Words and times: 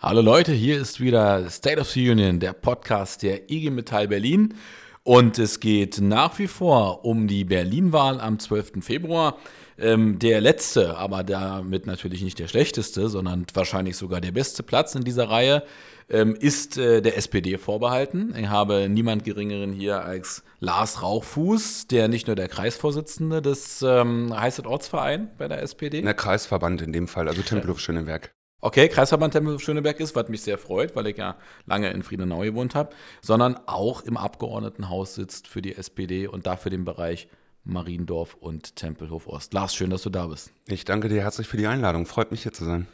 Hallo 0.00 0.20
Leute, 0.20 0.52
hier 0.52 0.80
ist 0.80 1.00
wieder 1.00 1.50
State 1.50 1.80
of 1.80 1.90
the 1.90 2.08
Union, 2.08 2.38
der 2.38 2.52
Podcast 2.52 3.24
der 3.24 3.50
IG 3.50 3.70
Metall 3.70 4.06
Berlin. 4.06 4.54
Und 5.02 5.40
es 5.40 5.58
geht 5.58 6.00
nach 6.00 6.38
wie 6.38 6.46
vor 6.46 7.04
um 7.04 7.26
die 7.26 7.42
Berlin-Wahl 7.42 8.20
am 8.20 8.38
12. 8.38 8.74
Februar. 8.80 9.38
Ähm, 9.76 10.20
der 10.20 10.40
letzte, 10.40 10.96
aber 10.96 11.24
damit 11.24 11.86
natürlich 11.86 12.22
nicht 12.22 12.38
der 12.38 12.46
schlechteste, 12.46 13.08
sondern 13.08 13.44
wahrscheinlich 13.54 13.96
sogar 13.96 14.20
der 14.20 14.30
beste 14.30 14.62
Platz 14.62 14.94
in 14.94 15.02
dieser 15.02 15.30
Reihe, 15.30 15.64
ähm, 16.08 16.36
ist 16.36 16.78
äh, 16.78 17.02
der 17.02 17.16
SPD 17.16 17.58
vorbehalten. 17.58 18.36
Ich 18.38 18.46
habe 18.46 18.88
niemand 18.88 19.24
Geringeren 19.24 19.72
hier 19.72 20.04
als 20.04 20.44
Lars 20.60 21.02
Rauchfuß, 21.02 21.88
der 21.88 22.06
nicht 22.06 22.28
nur 22.28 22.36
der 22.36 22.46
Kreisvorsitzende 22.46 23.42
des 23.42 23.82
ähm, 23.82 24.32
heißt 24.32 24.64
Ortsverein 24.64 25.30
bei 25.38 25.48
der 25.48 25.60
SPD. 25.60 26.02
Der 26.02 26.14
Kreisverband 26.14 26.82
in 26.82 26.92
dem 26.92 27.08
Fall, 27.08 27.26
also 27.26 27.42
Tempelhof 27.42 27.80
Schöneberg. 27.80 28.30
Okay, 28.60 28.88
Kreisverband 28.88 29.34
Tempelhof 29.34 29.62
Schöneberg 29.62 30.00
ist, 30.00 30.16
was 30.16 30.28
mich 30.28 30.42
sehr 30.42 30.58
freut, 30.58 30.96
weil 30.96 31.06
ich 31.06 31.16
ja 31.16 31.36
lange 31.66 31.90
in 31.90 32.02
Friedenau 32.02 32.40
gewohnt 32.40 32.74
habe, 32.74 32.90
sondern 33.22 33.56
auch 33.66 34.02
im 34.02 34.16
Abgeordnetenhaus 34.16 35.14
sitzt 35.14 35.46
für 35.46 35.62
die 35.62 35.76
SPD 35.76 36.26
und 36.26 36.46
dafür 36.46 36.70
den 36.70 36.84
Bereich 36.84 37.28
Mariendorf 37.62 38.34
und 38.34 38.74
Tempelhof 38.74 39.28
Ost. 39.28 39.54
Lars, 39.54 39.76
schön, 39.76 39.90
dass 39.90 40.02
du 40.02 40.10
da 40.10 40.26
bist. 40.26 40.50
Ich 40.66 40.84
danke 40.84 41.08
dir 41.08 41.22
herzlich 41.22 41.46
für 41.46 41.56
die 41.56 41.68
Einladung. 41.68 42.04
Freut 42.06 42.32
mich 42.32 42.42
hier 42.42 42.52
zu 42.52 42.64
sein. 42.64 42.88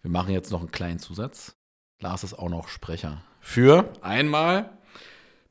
Wir 0.00 0.10
machen 0.10 0.32
jetzt 0.32 0.50
noch 0.50 0.60
einen 0.60 0.70
kleinen 0.70 0.98
Zusatz. 0.98 1.54
Lars 2.00 2.24
ist 2.24 2.38
auch 2.38 2.48
noch 2.48 2.68
Sprecher 2.68 3.22
für 3.40 3.90
einmal 4.00 4.70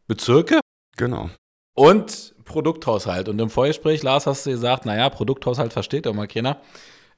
Bezirke. 0.08 0.60
Genau. 0.98 1.30
Und 1.76 2.34
Produkthaushalt. 2.46 3.30
Und 3.30 3.40
im 3.40 3.50
Vorgespräch, 3.50 4.02
Lars, 4.04 4.26
hast 4.26 4.46
du 4.46 4.52
gesagt, 4.52 4.86
naja, 4.86 5.10
Produkthaushalt 5.10 5.74
versteht 5.74 6.06
doch 6.06 6.14
mal 6.14 6.28
keiner. 6.28 6.60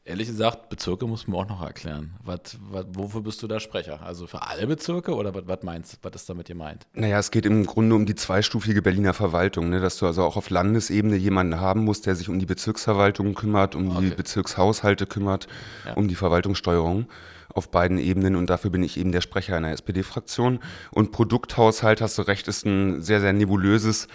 Ehrlich 0.08 0.28
gesagt, 0.28 0.70
Bezirke 0.70 1.08
muss 1.08 1.28
man 1.28 1.40
auch 1.40 1.50
noch 1.50 1.64
erklären. 1.64 2.14
Was, 2.24 2.60
was, 2.70 2.86
wofür 2.94 3.22
bist 3.22 3.42
du 3.42 3.48
da 3.48 3.60
Sprecher? 3.60 4.04
Also 4.04 4.28
für 4.28 4.44
alle 4.44 4.68
Bezirke 4.68 5.16
oder 5.16 5.34
was, 5.34 5.48
was 5.48 5.64
meinst 5.64 5.94
du? 5.94 5.98
Was 6.04 6.22
ist 6.22 6.30
damit 6.30 6.46
gemeint? 6.46 6.86
Naja, 6.94 7.18
es 7.18 7.32
geht 7.32 7.48
im 7.48 7.66
Grunde 7.66 7.96
um 7.96 8.06
die 8.06 8.14
zweistufige 8.14 8.84
Berliner 8.84 9.16
Verwaltung, 9.16 9.70
ne? 9.70 9.80
dass 9.80 9.98
du 9.98 10.06
also 10.06 10.24
auch 10.24 10.38
auf 10.38 10.52
Landesebene 10.52 11.16
jemanden 11.16 11.60
haben 11.60 11.84
musst, 11.84 12.06
der 12.06 12.14
sich 12.14 12.30
um 12.30 12.38
die 12.38 12.46
Bezirksverwaltung 12.46 13.34
kümmert, 13.34 13.74
um 13.74 13.90
okay. 13.90 14.02
die 14.02 14.16
Bezirkshaushalte 14.16 15.08
kümmert, 15.08 15.48
ja. 15.86 15.96
um 15.96 16.08
die 16.08 16.16
Verwaltungssteuerung 16.16 17.08
auf 17.56 17.72
beiden 17.72 17.98
Ebenen 17.98 18.36
und 18.36 18.50
dafür 18.50 18.70
bin 18.70 18.84
ich 18.84 18.98
eben 18.98 19.12
der 19.12 19.22
Sprecher 19.22 19.56
einer 19.56 19.72
SPD-Fraktion. 19.72 20.60
Und 20.92 21.14
Produkthaushalt, 21.14 22.02
hast 22.02 22.18
du 22.18 22.24
recht, 22.24 22.48
ist 22.48 22.66
ein 22.66 23.02
sehr, 23.02 23.22
sehr 23.22 23.34
nebulöses 23.34 24.08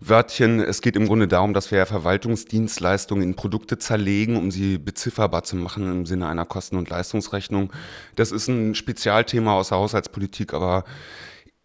Wörtchen. 0.00 0.60
Es 0.60 0.80
geht 0.80 0.96
im 0.96 1.06
Grunde 1.06 1.28
darum, 1.28 1.54
dass 1.54 1.70
wir 1.70 1.84
Verwaltungsdienstleistungen 1.86 3.22
in 3.22 3.34
Produkte 3.34 3.78
zerlegen, 3.78 4.36
um 4.36 4.50
sie 4.50 4.78
bezifferbar 4.78 5.44
zu 5.44 5.56
machen 5.56 5.90
im 5.90 6.06
Sinne 6.06 6.28
einer 6.28 6.44
Kosten- 6.44 6.76
und 6.76 6.90
Leistungsrechnung. 6.90 7.72
Das 8.16 8.32
ist 8.32 8.48
ein 8.48 8.74
Spezialthema 8.74 9.54
aus 9.54 9.70
der 9.70 9.78
Haushaltspolitik, 9.78 10.54
aber 10.54 10.84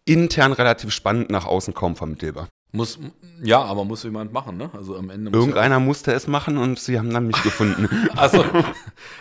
intern 0.04 0.52
relativ 0.52 0.90
spannend, 0.90 1.30
nach 1.30 1.46
außen 1.46 1.74
kaum 1.74 1.96
vermittelbar. 1.96 2.48
Muss, 2.72 2.98
ja, 3.40 3.62
aber 3.62 3.84
muss 3.84 4.02
jemand 4.02 4.32
machen, 4.32 4.56
ne? 4.56 4.68
Also 4.72 4.96
am 4.96 5.08
Ende. 5.08 5.30
Muss 5.30 5.38
Irgendeiner 5.38 5.76
ja 5.76 5.80
musste 5.80 6.12
es 6.12 6.26
machen 6.26 6.58
und 6.58 6.80
sie 6.80 6.98
haben 6.98 7.10
dann 7.10 7.28
mich 7.28 7.40
gefunden. 7.44 7.88
also, 8.16 8.44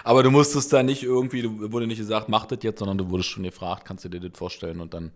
aber 0.03 0.23
du 0.23 0.31
musstest 0.31 0.73
da 0.73 0.81
nicht 0.81 1.03
irgendwie, 1.03 1.43
du 1.43 1.71
wurde 1.71 1.85
nicht 1.85 1.99
gesagt, 1.99 2.29
mach 2.29 2.47
das 2.47 2.59
jetzt, 2.63 2.79
sondern 2.79 2.97
du 2.97 3.11
wurdest 3.11 3.29
schon 3.29 3.43
gefragt, 3.43 3.85
kannst 3.85 4.05
du 4.05 4.09
dir 4.09 4.19
das 4.19 4.31
vorstellen 4.35 4.81
und 4.81 4.95
dann. 4.95 5.11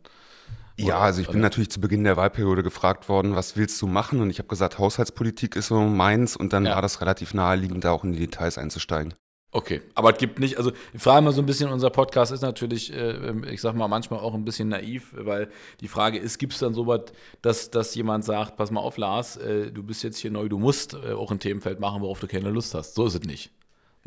Ja, 0.80 1.00
also 1.00 1.22
ich 1.22 1.28
bin 1.28 1.42
natürlich 1.42 1.72
zu 1.72 1.82
Beginn 1.82 2.04
der 2.04 2.18
Wahlperiode 2.18 2.62
gefragt 2.62 3.10
worden, 3.10 3.36
was 3.36 3.58
willst 3.58 3.82
du 3.82 3.88
machen? 3.88 4.22
Und 4.22 4.30
ich 4.30 4.38
habe 4.38 4.48
gesagt, 4.48 4.78
Haushaltspolitik 4.78 5.56
ist 5.56 5.68
so 5.68 5.82
meins 5.82 6.36
und 6.36 6.54
dann 6.54 6.66
ja. 6.66 6.76
war 6.76 6.82
das 6.82 7.02
relativ 7.02 7.34
naheliegend, 7.34 7.84
da 7.84 7.92
auch 7.92 8.04
in 8.04 8.14
die 8.14 8.20
Details 8.20 8.58
einzusteigen. 8.58 9.14
Okay, 9.52 9.82
aber 9.96 10.12
es 10.12 10.20
gibt 10.20 10.40
nicht, 10.40 10.58
also 10.58 10.72
ich 10.94 11.02
frage 11.02 11.24
mal 11.24 11.32
so 11.32 11.42
ein 11.42 11.46
bisschen, 11.46 11.72
unser 11.72 11.90
Podcast 11.90 12.32
ist 12.32 12.42
natürlich, 12.42 12.94
äh, 12.94 13.34
ich 13.50 13.62
sag 13.62 13.76
mal, 13.76 13.88
manchmal 13.88 14.20
auch 14.20 14.34
ein 14.34 14.44
bisschen 14.44 14.68
naiv, 14.68 15.16
weil 15.18 15.50
die 15.80 15.88
Frage 15.88 16.20
ist, 16.20 16.38
gibt 16.38 16.54
es 16.54 16.60
dann 16.60 16.74
sowas, 16.74 17.06
dass, 17.42 17.72
dass 17.72 17.96
jemand 17.96 18.26
sagt, 18.26 18.58
pass 18.58 18.72
mal 18.72 18.82
auf, 18.82 18.98
Lars, 18.98 19.38
äh, 19.38 19.72
du 19.72 19.84
bist 19.84 20.04
jetzt 20.04 20.20
hier 20.20 20.32
neu, 20.32 20.50
du 20.50 20.60
musst 20.60 20.94
äh, 20.94 21.14
auch 21.14 21.32
ein 21.32 21.40
Themenfeld 21.40 21.80
machen, 21.80 22.02
worauf 22.02 22.20
du 22.20 22.28
keine 22.28 22.50
Lust 22.52 22.76
hast. 22.76 22.94
So 22.94 23.06
ist 23.06 23.16
es 23.16 23.22
nicht. 23.22 23.52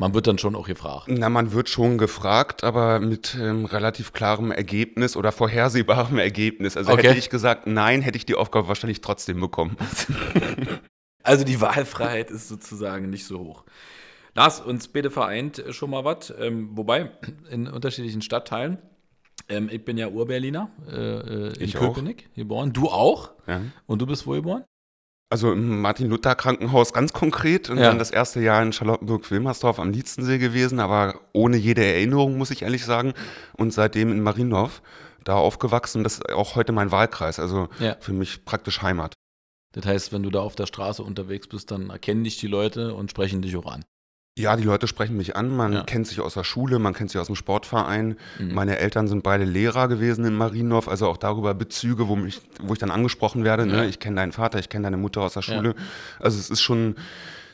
Man 0.01 0.15
wird 0.15 0.27
dann 0.27 0.39
schon 0.39 0.57
auch 0.57 0.67
gefragt. 0.67 1.09
Na, 1.09 1.29
man 1.29 1.53
wird 1.53 1.69
schon 1.69 1.99
gefragt, 1.99 2.65
aber 2.65 3.01
mit 3.01 3.37
ähm, 3.39 3.67
relativ 3.67 4.15
klarem 4.15 4.51
Ergebnis 4.51 5.15
oder 5.15 5.31
vorhersehbarem 5.31 6.19
Ergebnis. 6.19 6.79
Also 6.79 6.93
okay. 6.93 7.09
hätte 7.09 7.19
ich 7.19 7.29
gesagt, 7.29 7.67
nein, 7.67 8.01
hätte 8.01 8.17
ich 8.17 8.25
die 8.25 8.35
Aufgabe 8.35 8.67
wahrscheinlich 8.67 9.03
trotzdem 9.03 9.39
bekommen. 9.41 9.77
also 11.23 11.45
die 11.45 11.61
Wahlfreiheit 11.61 12.31
ist 12.31 12.49
sozusagen 12.49 13.11
nicht 13.11 13.27
so 13.27 13.41
hoch. 13.41 13.65
Lars, 14.35 14.63
uns 14.63 14.89
bitte 14.89 15.11
vereint 15.11 15.63
schon 15.69 15.91
mal 15.91 16.03
was, 16.03 16.33
ähm, 16.41 16.71
wobei 16.73 17.11
in 17.51 17.69
unterschiedlichen 17.69 18.23
Stadtteilen. 18.23 18.79
Ähm, 19.51 19.69
ich 19.71 19.85
bin 19.85 19.99
ja 19.99 20.09
Urberliner, 20.09 20.71
äh, 20.91 20.97
äh 20.97 21.57
in 21.57 21.63
ich 21.63 21.75
Köpenick 21.75 22.31
auch. 22.31 22.37
geboren. 22.37 22.73
Du 22.73 22.89
auch? 22.89 23.33
Ja. 23.47 23.61
Und 23.85 24.01
du 24.01 24.07
bist 24.07 24.27
wo 24.27 24.33
geboren? 24.33 24.65
Also 25.31 25.53
im 25.53 25.81
Martin-Luther-Krankenhaus 25.81 26.93
ganz 26.93 27.13
konkret 27.13 27.71
und 27.71 27.79
ja. 27.79 27.85
dann 27.85 27.99
das 28.01 28.11
erste 28.11 28.41
Jahr 28.41 28.63
in 28.63 28.73
Charlottenburg-Wilmersdorf 28.73 29.79
am 29.79 29.93
Lietzensee 29.93 30.39
gewesen, 30.39 30.81
aber 30.81 31.21
ohne 31.33 31.57
jede 31.57 31.85
Erinnerung, 31.85 32.37
muss 32.37 32.51
ich 32.51 32.63
ehrlich 32.63 32.85
sagen. 32.85 33.15
Und 33.57 33.73
seitdem 33.73 34.11
in 34.11 34.23
Mariendorf 34.23 34.83
da 35.25 35.37
aufgewachsen. 35.37 36.03
Das 36.03 36.15
ist 36.15 36.33
auch 36.33 36.57
heute 36.57 36.73
mein 36.73 36.91
Wahlkreis, 36.91 37.39
also 37.39 37.69
ja. 37.79 37.97
für 38.01 38.13
mich 38.13 38.45
praktisch 38.45 38.83
Heimat. 38.83 39.15
Das 39.73 39.87
heißt, 39.87 40.13
wenn 40.13 40.23
du 40.23 40.31
da 40.31 40.41
auf 40.41 40.57
der 40.57 40.67
Straße 40.67 41.03
unterwegs 41.03 41.47
bist, 41.47 41.71
dann 41.71 41.91
erkennen 41.91 42.25
dich 42.25 42.39
die 42.39 42.49
Leute 42.49 42.95
und 42.95 43.11
sprechen 43.11 43.43
dich 43.43 43.57
auch 43.57 43.67
an. 43.67 43.85
Ja, 44.39 44.57
die 44.57 44.63
Leute 44.63 44.87
sprechen 44.87 45.17
mich 45.17 45.37
an. 45.37 45.55
Man 45.55 45.73
ja. 45.73 45.83
kennt 45.83 46.07
sich 46.07 46.21
aus 46.21 46.35
der 46.35 46.45
Schule, 46.45 46.79
man 46.79 46.95
kennt 46.95 47.11
sich 47.11 47.21
aus 47.21 47.27
dem 47.27 47.37
Sportverein. 47.37 48.17
Mhm. 48.39 48.55
Meine 48.55 48.79
Eltern 48.79 49.09
sind 49.09 49.23
beide 49.23 49.45
Lehrer 49.45 49.89
gewesen 49.89 50.25
in 50.25 50.35
Mariendorf, 50.35 50.89
also 50.89 51.09
auch 51.09 51.17
darüber 51.17 51.53
Bezüge, 51.53 52.09
wo, 52.09 52.17
mich, 52.17 52.41
wo 52.63 52.73
ich 52.73 52.79
dann 52.79 52.91
angesprochen 52.91 53.45
werde. 53.45 53.67
Ne? 53.67 53.73
Ja. 53.75 53.81
Ne? 53.83 53.89
Ich 53.89 53.99
kenne 53.99 54.17
deinen 54.17 54.33
Vater, 54.33 54.59
ich 54.59 54.69
kenne 54.69 54.85
deine 54.85 54.97
Mutter 54.97 55.23
aus 55.23 55.35
der 55.35 55.43
Schule. 55.43 55.71
Ja. 55.71 55.85
Also 56.21 56.39
es 56.39 56.49
ist 56.49 56.61
schon 56.61 56.97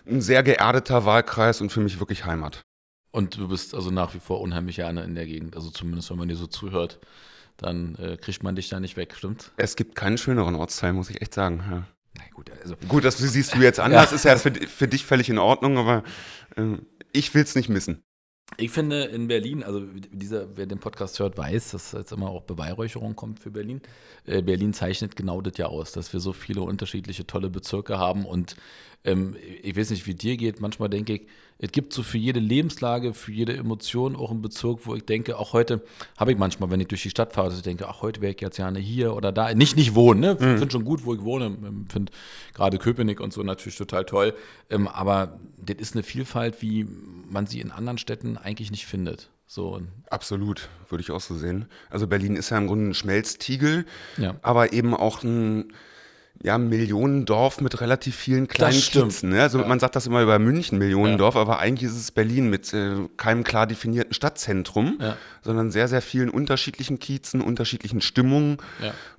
ein 0.06 0.20
sehr 0.20 0.42
geerdeter 0.42 1.04
Wahlkreis 1.04 1.60
und 1.60 1.70
für 1.70 1.80
mich 1.80 1.98
wirklich 1.98 2.24
Heimat. 2.24 2.62
Und 3.10 3.38
du 3.38 3.48
bist 3.48 3.74
also 3.74 3.90
nach 3.90 4.14
wie 4.14 4.20
vor 4.20 4.40
unheimlich 4.40 4.76
gerne 4.76 5.02
in 5.02 5.14
der 5.14 5.26
Gegend, 5.26 5.56
also 5.56 5.70
zumindest 5.70 6.10
wenn 6.10 6.18
man 6.18 6.28
dir 6.28 6.36
so 6.36 6.46
zuhört, 6.46 7.00
dann 7.56 7.94
äh, 7.96 8.18
kriegt 8.18 8.42
man 8.42 8.54
dich 8.54 8.68
da 8.68 8.78
nicht 8.78 8.96
weg, 8.96 9.14
stimmt? 9.16 9.52
Es 9.56 9.76
gibt 9.76 9.94
keinen 9.94 10.18
schöneren 10.18 10.54
Ortsteil, 10.54 10.92
muss 10.92 11.08
ich 11.08 11.22
echt 11.22 11.32
sagen. 11.32 11.86
Na 12.18 12.24
gut, 12.34 12.50
also 12.62 12.76
gut, 12.88 13.04
das 13.04 13.18
siehst 13.18 13.54
du 13.54 13.58
jetzt 13.58 13.80
anders. 13.80 14.10
ja. 14.10 14.16
ist 14.16 14.24
ja 14.24 14.36
für, 14.36 14.52
für 14.52 14.88
dich 14.88 15.04
völlig 15.04 15.28
in 15.28 15.38
Ordnung, 15.38 15.78
aber 15.78 16.04
äh, 16.56 16.76
ich 17.12 17.34
will 17.34 17.42
es 17.42 17.54
nicht 17.54 17.68
missen. 17.68 18.02
Ich 18.58 18.70
finde 18.70 19.04
in 19.06 19.26
Berlin, 19.26 19.64
also 19.64 19.80
dieser, 20.12 20.56
wer 20.56 20.66
den 20.66 20.78
Podcast 20.78 21.18
hört, 21.18 21.36
weiß, 21.36 21.72
dass 21.72 21.92
jetzt 21.92 22.12
immer 22.12 22.30
auch 22.30 22.42
Beweihräucherung 22.42 23.16
kommt 23.16 23.40
für 23.40 23.50
Berlin. 23.50 23.80
Äh, 24.24 24.40
Berlin 24.40 24.72
zeichnet 24.72 25.16
genau 25.16 25.40
das 25.40 25.58
ja 25.58 25.66
aus, 25.66 25.90
dass 25.92 26.12
wir 26.12 26.20
so 26.20 26.32
viele 26.32 26.62
unterschiedliche 26.62 27.26
tolle 27.26 27.50
Bezirke 27.50 27.98
haben 27.98 28.24
und 28.24 28.56
ähm, 29.04 29.36
ich 29.62 29.76
weiß 29.76 29.90
nicht, 29.90 30.06
wie 30.06 30.14
dir 30.14 30.36
geht. 30.36 30.60
Manchmal 30.60 30.88
denke 30.88 31.14
ich, 31.14 31.26
es 31.58 31.72
gibt 31.72 31.92
so 31.92 32.02
für 32.02 32.18
jede 32.18 32.40
Lebenslage, 32.40 33.14
für 33.14 33.32
jede 33.32 33.56
Emotion 33.56 34.14
auch 34.14 34.30
einen 34.30 34.42
Bezirk, 34.42 34.80
wo 34.84 34.94
ich 34.94 35.04
denke, 35.04 35.38
auch 35.38 35.54
heute 35.54 35.82
habe 36.18 36.32
ich 36.32 36.38
manchmal, 36.38 36.70
wenn 36.70 36.80
ich 36.80 36.88
durch 36.88 37.02
die 37.02 37.10
Stadt 37.10 37.32
fahre, 37.32 37.48
dass 37.48 37.56
ich 37.56 37.62
denke, 37.62 37.88
ach, 37.88 38.02
heute 38.02 38.20
wäre 38.20 38.34
ich 38.34 38.40
jetzt 38.40 38.56
gerne 38.56 38.78
hier 38.78 39.14
oder 39.14 39.32
da. 39.32 39.54
Nicht, 39.54 39.76
nicht 39.76 39.94
wohnen, 39.94 40.20
ne? 40.20 40.34
Mhm. 40.34 40.58
Finde 40.58 40.70
schon 40.70 40.84
gut, 40.84 41.04
wo 41.04 41.14
ich 41.14 41.22
wohne. 41.22 41.46
Ähm, 41.46 41.86
finde 41.88 42.12
gerade 42.52 42.78
Köpenick 42.78 43.20
und 43.20 43.32
so 43.32 43.42
natürlich 43.42 43.76
total 43.78 44.04
toll. 44.04 44.34
Ähm, 44.68 44.86
aber 44.86 45.38
das 45.56 45.76
ist 45.78 45.94
eine 45.94 46.02
Vielfalt, 46.02 46.60
wie 46.60 46.86
man 47.28 47.46
sie 47.46 47.60
in 47.60 47.70
anderen 47.70 47.98
Städten 47.98 48.36
eigentlich 48.36 48.70
nicht 48.70 48.86
findet. 48.86 49.30
So. 49.46 49.80
Absolut, 50.10 50.68
würde 50.88 51.02
ich 51.02 51.10
auch 51.10 51.20
so 51.20 51.34
sehen. 51.36 51.66
Also 51.88 52.06
Berlin 52.06 52.36
ist 52.36 52.50
ja 52.50 52.58
im 52.58 52.66
Grunde 52.66 52.90
ein 52.90 52.94
Schmelztiegel, 52.94 53.86
ja. 54.18 54.34
aber 54.42 54.72
eben 54.72 54.92
auch 54.94 55.22
ein 55.22 55.72
ja, 56.42 56.58
Millionendorf 56.58 57.60
mit 57.60 57.80
relativ 57.80 58.16
vielen 58.16 58.48
kleinen 58.48 58.80
Kiezen. 58.80 59.30
Ne? 59.30 59.42
Also 59.42 59.60
ja. 59.60 59.66
man 59.66 59.80
sagt 59.80 59.96
das 59.96 60.06
immer 60.06 60.22
über 60.22 60.38
München, 60.38 60.78
Millionendorf, 60.78 61.34
ja. 61.34 61.40
aber 61.40 61.58
eigentlich 61.58 61.90
ist 61.90 61.96
es 61.96 62.10
Berlin 62.10 62.50
mit 62.50 62.72
äh, 62.72 63.08
keinem 63.16 63.44
klar 63.44 63.66
definierten 63.66 64.14
Stadtzentrum, 64.14 64.98
ja. 65.00 65.16
sondern 65.42 65.70
sehr, 65.70 65.88
sehr 65.88 66.02
vielen 66.02 66.30
unterschiedlichen 66.30 66.98
Kiezen, 66.98 67.40
unterschiedlichen 67.40 68.00
Stimmungen 68.00 68.58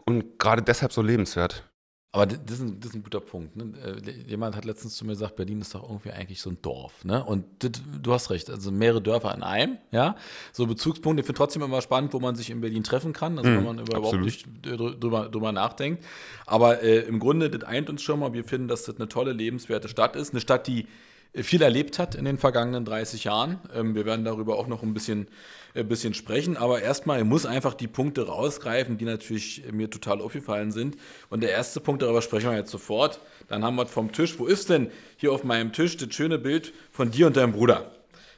und 0.06 0.40
gerade 0.40 0.62
deshalb 0.62 0.94
so 0.94 1.02
lebenswert. 1.02 1.64
Aber 2.14 2.26
das 2.26 2.40
ist, 2.56 2.62
ein, 2.62 2.80
das 2.80 2.92
ist 2.92 2.96
ein 2.96 3.04
guter 3.04 3.20
Punkt. 3.20 3.58
Ne? 3.58 3.74
Äh, 3.84 4.12
jemand 4.30 4.56
hat 4.56 4.64
letztens 4.64 4.96
zu 4.96 5.06
mir 5.06 5.12
gesagt, 5.12 5.36
Berlin 5.36 5.60
ist 5.60 5.76
doch 5.76 5.84
irgendwie 5.84 6.12
eigentlich 6.12 6.42
so 6.42 6.50
ein 6.50 6.58
Dorf. 6.62 7.04
Ne? 7.04 7.24
Und 7.24 7.46
das, 7.60 7.72
du 8.02 8.14
hast 8.14 8.30
recht, 8.30 8.50
also 8.50 8.72
mehrere 8.72 9.02
Dörfer 9.02 9.36
in 9.36 9.44
einem, 9.44 9.78
ja. 9.92 10.16
So 10.54 10.66
Bezugspunkte. 10.68 11.20
Ich 11.20 11.26
finde 11.26 11.38
trotzdem 11.38 11.62
immer 11.62 11.82
spannend, 11.82 12.14
wo 12.14 12.20
man 12.20 12.36
sich 12.36 12.50
in 12.50 12.62
Berlin 12.62 12.84
treffen 12.84 13.12
kann, 13.12 13.38
also 13.38 13.50
mhm, 13.50 13.58
wenn 13.58 13.64
man 13.64 13.80
überhaupt 13.80 14.22
nicht 14.22 14.48
drüber, 14.62 15.28
drüber 15.30 15.52
nachdenkt. 15.52 16.04
Aber 16.46 16.82
äh, 16.82 17.00
im 17.00 17.20
Grunde, 17.20 17.50
das 17.50 17.64
eint 17.64 17.90
uns 17.90 18.02
schon 18.02 18.20
mal, 18.20 18.34
wir 18.34 18.46
finden, 18.46 18.70
dass 18.70 18.86
das 18.86 18.96
eine 18.96 19.10
tolle, 19.10 19.34
lebenswerte 19.34 19.90
Stadt 19.90 20.16
ist. 20.16 20.32
Eine 20.32 20.40
Stadt, 20.40 20.66
die 20.68 20.88
viel 21.34 21.62
erlebt 21.62 22.00
hat 22.00 22.16
in 22.16 22.26
den 22.26 22.38
vergangenen 22.38 22.86
30 22.86 23.26
Jahren. 23.26 23.60
Ähm, 23.74 23.96
wir 23.96 24.06
werden 24.06 24.26
darüber 24.26 24.58
auch 24.58 24.68
noch 24.68 24.84
ein 24.84 24.94
bisschen, 24.94 25.28
ein 25.76 25.82
äh, 25.82 25.84
bisschen 25.84 26.14
sprechen, 26.14 26.58
aber 26.58 26.82
erstmal 26.82 27.24
muss 27.24 27.46
einfach 27.46 27.74
die 27.74 27.88
Punkte 27.88 28.28
rausgreifen, 28.28 28.98
die 28.98 29.06
natürlich 29.06 29.64
mir 29.72 29.90
total 29.90 30.22
aufgefallen 30.22 30.72
sind. 30.72 30.98
Und 31.30 31.42
der 31.42 31.52
erste 31.52 31.80
Punkt, 31.80 32.02
darüber 32.02 32.22
sprechen 32.22 32.50
wir 32.50 32.58
jetzt 32.58 32.72
sofort. 32.72 33.20
Dann 33.48 33.64
haben 33.64 33.76
wir 33.76 33.86
vom 33.86 34.12
Tisch, 34.12 34.40
wo 34.40 34.46
ist 34.46 34.70
denn 34.70 34.90
hier 35.18 35.32
auf 35.32 35.44
meinem 35.44 35.74
Tisch 35.74 35.98
das 35.98 36.14
schöne 36.14 36.38
Bild 36.38 36.74
von 36.92 37.12
dir 37.12 37.28
und 37.28 37.38
deinem 37.38 37.54
Bruder? 37.54 37.92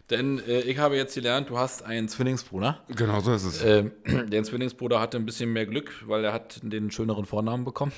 Denn 0.09 0.39
äh, 0.47 0.61
ich 0.61 0.79
habe 0.79 0.95
jetzt 0.95 1.13
gelernt, 1.13 1.49
du 1.49 1.57
hast 1.57 1.83
einen 1.83 2.07
Zwillingsbruder. 2.07 2.79
Genau 2.95 3.19
so 3.21 3.33
ist 3.33 3.43
es. 3.43 3.63
Ähm, 3.63 3.91
der 4.29 4.43
Zwillingsbruder 4.43 4.99
hatte 4.99 5.17
ein 5.17 5.25
bisschen 5.25 5.53
mehr 5.53 5.65
Glück, 5.65 5.91
weil 6.07 6.23
er 6.23 6.33
hat 6.33 6.59
den 6.63 6.89
schöneren 6.91 7.25
Vornamen 7.25 7.63
bekommen. 7.63 7.91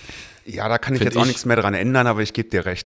Ja, 0.46 0.68
da 0.68 0.78
kann 0.78 0.94
ich 0.94 1.00
Find 1.00 1.14
jetzt 1.14 1.22
auch 1.22 1.26
nichts 1.26 1.46
mehr 1.46 1.56
dran 1.56 1.74
ändern, 1.74 2.08
aber 2.08 2.22
ich 2.22 2.34
gebe 2.34 2.50
dir 2.50 2.66
recht. 2.66 2.86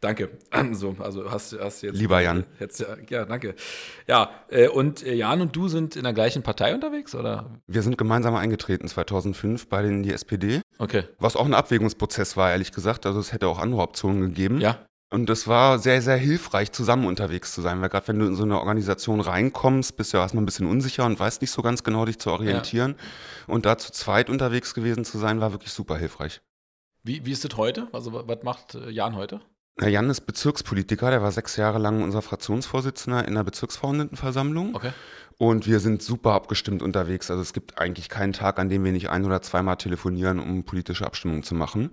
Danke. 0.00 0.30
So, 0.72 0.96
also 0.98 1.30
hast, 1.30 1.58
hast 1.58 1.82
jetzt. 1.82 1.96
Lieber 1.96 2.20
Jan. 2.20 2.44
Jetzt, 2.60 2.84
ja, 3.08 3.24
danke. 3.24 3.54
Ja, 4.06 4.30
äh, 4.48 4.68
und 4.68 5.02
äh, 5.02 5.14
Jan 5.14 5.40
und 5.40 5.56
du 5.56 5.68
sind 5.68 5.96
in 5.96 6.04
der 6.04 6.12
gleichen 6.12 6.42
Partei 6.42 6.74
unterwegs, 6.74 7.14
oder? 7.14 7.50
Wir 7.66 7.82
sind 7.82 7.96
gemeinsam 7.98 8.34
eingetreten 8.34 8.86
2005 8.86 9.68
bei 9.68 9.82
den 9.82 10.02
die 10.02 10.12
SPD. 10.12 10.60
Okay. 10.78 11.04
Was 11.18 11.36
auch 11.36 11.46
ein 11.46 11.54
Abwägungsprozess 11.54 12.36
war, 12.36 12.50
ehrlich 12.50 12.72
gesagt. 12.72 13.06
Also 13.06 13.18
es 13.18 13.32
hätte 13.32 13.48
auch 13.48 13.58
andere 13.58 13.80
Optionen 13.80 14.20
gegeben. 14.20 14.60
Ja. 14.60 14.84
Und 15.10 15.30
es 15.30 15.48
war 15.48 15.78
sehr, 15.78 16.02
sehr 16.02 16.18
hilfreich, 16.18 16.70
zusammen 16.72 17.06
unterwegs 17.06 17.54
zu 17.54 17.62
sein, 17.62 17.80
weil 17.80 17.88
gerade 17.88 18.06
wenn 18.08 18.18
du 18.18 18.26
in 18.26 18.34
so 18.34 18.42
eine 18.42 18.58
Organisation 18.58 19.20
reinkommst, 19.20 19.96
bist 19.96 20.12
du 20.12 20.18
ja 20.18 20.22
erstmal 20.22 20.42
ein 20.42 20.46
bisschen 20.46 20.66
unsicher 20.66 21.06
und 21.06 21.18
weißt 21.18 21.40
nicht 21.40 21.50
so 21.50 21.62
ganz 21.62 21.82
genau, 21.82 22.04
dich 22.04 22.18
zu 22.18 22.30
orientieren. 22.30 22.96
Ja. 22.98 23.54
Und 23.54 23.64
da 23.64 23.78
zu 23.78 23.90
zweit 23.90 24.28
unterwegs 24.28 24.74
gewesen 24.74 25.06
zu 25.06 25.16
sein, 25.16 25.40
war 25.40 25.52
wirklich 25.52 25.72
super 25.72 25.96
hilfreich. 25.96 26.42
Wie, 27.04 27.24
wie 27.24 27.32
ist 27.32 27.44
es 27.44 27.56
heute? 27.56 27.88
Also 27.92 28.12
was 28.12 28.42
macht 28.42 28.74
äh, 28.74 28.90
Jan 28.90 29.16
heute? 29.16 29.40
Herr 29.80 29.88
Jan 29.88 30.10
ist 30.10 30.22
Bezirkspolitiker, 30.22 31.10
der 31.10 31.22
war 31.22 31.30
sechs 31.30 31.56
Jahre 31.56 31.78
lang 31.78 32.02
unser 32.02 32.20
Fraktionsvorsitzender 32.20 33.26
in 33.26 33.34
der 33.34 33.44
Bezirksverordnetenversammlung. 33.44 34.74
Okay. 34.74 34.90
Und 35.36 35.68
wir 35.68 35.78
sind 35.78 36.02
super 36.02 36.32
abgestimmt 36.32 36.82
unterwegs. 36.82 37.30
Also 37.30 37.42
es 37.42 37.52
gibt 37.52 37.78
eigentlich 37.78 38.08
keinen 38.08 38.32
Tag, 38.32 38.58
an 38.58 38.68
dem 38.68 38.84
wir 38.84 38.90
nicht 38.90 39.08
ein 39.08 39.24
oder 39.24 39.40
zweimal 39.40 39.76
telefonieren, 39.76 40.40
um 40.40 40.64
politische 40.64 41.06
Abstimmungen 41.06 41.44
zu 41.44 41.54
machen. 41.54 41.92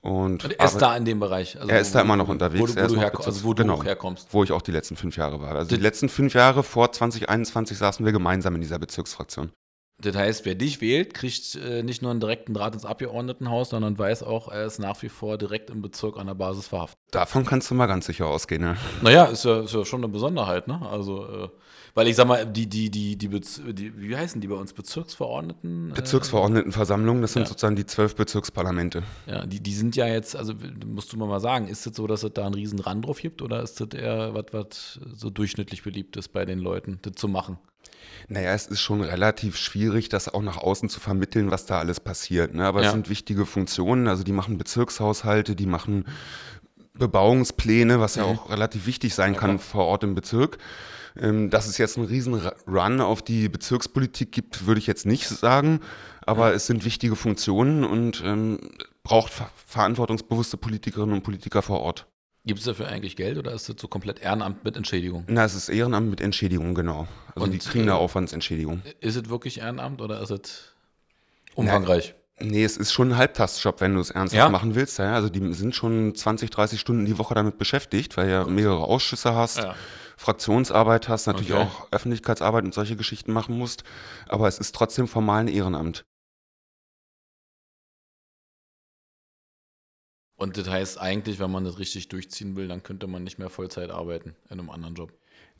Und, 0.00 0.44
und 0.44 0.58
er 0.58 0.64
ist 0.64 0.78
da 0.78 0.96
in 0.96 1.04
dem 1.04 1.20
Bereich. 1.20 1.58
Also 1.60 1.68
er 1.68 1.80
ist 1.80 1.94
da 1.94 2.00
immer 2.00 2.16
noch 2.16 2.28
unterwegs. 2.28 2.76
Wo, 2.76 2.82
wo, 2.82 2.86
du, 2.86 3.00
herko 3.00 3.22
also 3.24 3.44
wo 3.44 3.52
genau, 3.52 3.76
du 3.76 3.82
herkommst. 3.82 4.28
Wo 4.30 4.42
ich 4.42 4.52
auch 4.52 4.62
die 4.62 4.70
letzten 4.70 4.96
fünf 4.96 5.16
Jahre 5.16 5.40
war. 5.40 5.54
Also 5.54 5.76
die 5.76 5.82
letzten 5.82 6.08
fünf 6.08 6.32
Jahre 6.32 6.62
vor 6.62 6.92
2021 6.92 7.76
saßen 7.76 8.06
wir 8.06 8.12
gemeinsam 8.12 8.54
in 8.54 8.62
dieser 8.62 8.78
Bezirksfraktion. 8.78 9.50
Das 10.00 10.14
heißt, 10.14 10.44
wer 10.44 10.54
dich 10.54 10.80
wählt, 10.80 11.12
kriegt 11.12 11.56
äh, 11.56 11.82
nicht 11.82 12.02
nur 12.02 12.12
einen 12.12 12.20
direkten 12.20 12.54
Draht 12.54 12.72
ins 12.74 12.84
Abgeordnetenhaus, 12.84 13.70
sondern 13.70 13.98
weiß 13.98 14.22
auch, 14.22 14.46
er 14.46 14.64
ist 14.64 14.78
nach 14.78 15.02
wie 15.02 15.08
vor 15.08 15.38
direkt 15.38 15.70
im 15.70 15.82
Bezirk 15.82 16.18
an 16.18 16.28
der 16.28 16.34
Basis 16.34 16.68
verhaftet. 16.68 17.00
Davon 17.10 17.44
kannst 17.44 17.68
du 17.68 17.74
mal 17.74 17.86
ganz 17.86 18.06
sicher 18.06 18.26
ausgehen, 18.26 18.62
ja. 18.62 18.76
Naja, 19.02 19.24
ist 19.24 19.44
ja, 19.44 19.62
ist 19.62 19.74
ja 19.74 19.84
schon 19.84 20.04
eine 20.04 20.12
Besonderheit, 20.12 20.68
ne? 20.68 20.80
Also, 20.88 21.26
äh, 21.26 21.48
weil 21.94 22.06
ich 22.06 22.14
sag 22.14 22.28
mal, 22.28 22.46
die, 22.46 22.68
die, 22.68 22.90
die, 22.90 23.16
die, 23.16 23.26
Bez 23.26 23.60
die, 23.66 24.00
wie 24.00 24.16
heißen 24.16 24.40
die 24.40 24.46
bei 24.46 24.54
uns? 24.54 24.72
Bezirksverordneten? 24.72 25.90
Äh, 25.90 25.94
Bezirksverordnetenversammlung, 25.94 27.20
das 27.20 27.32
sind 27.32 27.42
ja. 27.42 27.48
sozusagen 27.48 27.74
die 27.74 27.86
zwölf 27.86 28.14
Bezirksparlamente. 28.14 29.02
Ja, 29.26 29.46
die, 29.46 29.58
die 29.58 29.74
sind 29.74 29.96
ja 29.96 30.06
jetzt, 30.06 30.36
also 30.36 30.54
musst 30.86 31.12
du 31.12 31.16
mir 31.16 31.26
mal 31.26 31.40
sagen, 31.40 31.66
ist 31.66 31.78
es 31.78 31.84
das 31.84 31.96
so, 31.96 32.06
dass 32.06 32.22
es 32.22 32.32
da 32.34 32.46
einen 32.46 32.54
riesen 32.54 32.78
Rand 32.78 33.04
drauf 33.04 33.20
gibt 33.20 33.42
oder 33.42 33.64
ist 33.64 33.80
das 33.80 33.88
eher 33.98 34.32
was, 34.32 34.44
was 34.52 35.00
so 35.12 35.28
durchschnittlich 35.28 35.82
beliebt 35.82 36.16
ist 36.16 36.28
bei 36.28 36.44
den 36.44 36.60
Leuten, 36.60 37.00
das 37.02 37.14
zu 37.14 37.26
machen? 37.26 37.58
Naja, 38.28 38.52
es 38.52 38.66
ist 38.66 38.80
schon 38.80 39.00
relativ 39.00 39.56
schwierig, 39.56 40.08
das 40.08 40.28
auch 40.28 40.42
nach 40.42 40.58
außen 40.58 40.88
zu 40.88 41.00
vermitteln, 41.00 41.50
was 41.50 41.66
da 41.66 41.78
alles 41.78 42.00
passiert. 42.00 42.54
Ne? 42.54 42.66
Aber 42.66 42.82
ja. 42.82 42.88
es 42.88 42.92
sind 42.92 43.08
wichtige 43.08 43.46
Funktionen. 43.46 44.08
Also 44.08 44.22
die 44.22 44.32
machen 44.32 44.58
Bezirkshaushalte, 44.58 45.56
die 45.56 45.66
machen 45.66 46.04
Bebauungspläne, 46.94 48.00
was 48.00 48.16
mhm. 48.16 48.22
ja 48.22 48.28
auch 48.28 48.50
relativ 48.50 48.86
wichtig 48.86 49.14
sein 49.14 49.34
ja, 49.34 49.40
kann 49.40 49.58
vor 49.58 49.86
Ort 49.86 50.04
im 50.04 50.14
Bezirk. 50.14 50.58
Ähm, 51.20 51.50
dass 51.50 51.66
es 51.66 51.78
jetzt 51.78 51.96
einen 51.96 52.06
riesen 52.06 52.40
Run 52.66 53.00
auf 53.00 53.22
die 53.22 53.48
Bezirkspolitik 53.48 54.30
gibt, 54.30 54.66
würde 54.66 54.78
ich 54.78 54.86
jetzt 54.86 55.06
nicht 55.06 55.28
sagen. 55.28 55.80
Aber 56.20 56.50
ja. 56.50 56.54
es 56.54 56.66
sind 56.66 56.84
wichtige 56.84 57.16
Funktionen 57.16 57.84
und 57.84 58.22
ähm, 58.24 58.58
braucht 59.02 59.32
ver 59.32 59.50
verantwortungsbewusste 59.66 60.56
Politikerinnen 60.56 61.14
und 61.14 61.22
Politiker 61.22 61.62
vor 61.62 61.80
Ort. 61.80 62.06
Gibt 62.48 62.60
es 62.60 62.64
dafür 62.64 62.88
eigentlich 62.88 63.14
Geld 63.14 63.36
oder 63.36 63.52
ist 63.52 63.68
das 63.68 63.76
so 63.78 63.88
komplett 63.88 64.20
Ehrenamt 64.20 64.64
mit 64.64 64.74
Entschädigung? 64.74 65.24
Na, 65.28 65.44
es 65.44 65.54
ist 65.54 65.68
Ehrenamt 65.68 66.08
mit 66.08 66.22
Entschädigung, 66.22 66.74
genau. 66.74 67.06
Also 67.34 67.44
Und, 67.44 67.52
die 67.52 67.58
kriegen 67.58 67.82
eine 67.82 67.90
äh, 67.90 67.94
Aufwandsentschädigung. 67.96 68.80
Ist 69.00 69.16
es 69.16 69.28
wirklich 69.28 69.58
Ehrenamt 69.60 70.00
oder 70.00 70.22
ist 70.22 70.30
es 70.30 70.72
umfangreich? 71.54 72.14
Na, 72.40 72.46
nee, 72.46 72.64
es 72.64 72.78
ist 72.78 72.90
schon 72.90 73.10
ein 73.10 73.18
Halbtagsjob, 73.18 73.82
wenn 73.82 73.92
du 73.92 74.00
es 74.00 74.10
ernsthaft 74.10 74.38
ja? 74.38 74.48
machen 74.48 74.74
willst. 74.74 74.98
Ja, 74.98 75.12
also 75.12 75.28
die 75.28 75.52
sind 75.52 75.74
schon 75.74 76.14
20, 76.14 76.48
30 76.48 76.80
Stunden 76.80 77.04
die 77.04 77.18
Woche 77.18 77.34
damit 77.34 77.58
beschäftigt, 77.58 78.16
weil 78.16 78.30
ja 78.30 78.44
mehrere 78.46 78.84
Ausschüsse 78.84 79.34
hast. 79.34 79.58
Ja. 79.58 79.74
Fraktionsarbeit 80.16 81.10
hast, 81.10 81.26
natürlich 81.26 81.52
okay. 81.52 81.64
auch 81.64 81.92
Öffentlichkeitsarbeit 81.92 82.64
und 82.64 82.72
solche 82.72 82.96
Geschichten 82.96 83.30
machen 83.30 83.58
musst, 83.58 83.84
aber 84.26 84.48
es 84.48 84.58
ist 84.58 84.74
trotzdem 84.74 85.06
formal 85.06 85.42
ein 85.42 85.48
Ehrenamt. 85.48 86.06
Und 90.38 90.56
das 90.56 90.68
heißt 90.68 91.00
eigentlich, 91.00 91.40
wenn 91.40 91.50
man 91.50 91.64
das 91.64 91.80
richtig 91.80 92.08
durchziehen 92.08 92.54
will, 92.54 92.68
dann 92.68 92.84
könnte 92.84 93.08
man 93.08 93.24
nicht 93.24 93.38
mehr 93.38 93.50
Vollzeit 93.50 93.90
arbeiten 93.90 94.36
in 94.48 94.60
einem 94.60 94.70
anderen 94.70 94.94
Job. 94.94 95.12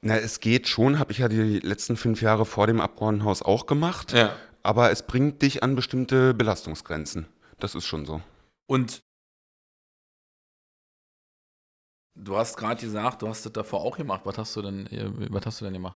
Na, 0.02 0.16
es 0.16 0.38
geht 0.38 0.68
schon, 0.68 1.00
habe 1.00 1.10
ich 1.10 1.18
ja 1.18 1.26
die 1.26 1.58
letzten 1.58 1.96
fünf 1.96 2.22
Jahre 2.22 2.46
vor 2.46 2.68
dem 2.68 2.80
Abgeordnetenhaus 2.80 3.42
auch 3.42 3.66
gemacht. 3.66 4.12
Ja. 4.12 4.36
Aber 4.62 4.92
es 4.92 5.02
bringt 5.02 5.42
dich 5.42 5.64
an 5.64 5.74
bestimmte 5.74 6.32
Belastungsgrenzen. 6.32 7.26
Das 7.58 7.74
ist 7.74 7.86
schon 7.86 8.06
so. 8.06 8.22
Und 8.68 9.02
du 12.14 12.36
hast 12.36 12.56
gerade 12.56 12.80
gesagt, 12.80 13.22
du 13.22 13.28
hast 13.28 13.44
das 13.44 13.52
davor 13.52 13.80
auch 13.80 13.96
gemacht. 13.96 14.20
Was 14.22 14.38
hast 14.38 14.54
du 14.54 14.62
denn, 14.62 14.88
was 15.30 15.44
hast 15.44 15.60
du 15.60 15.64
denn 15.64 15.74
gemacht? 15.74 15.96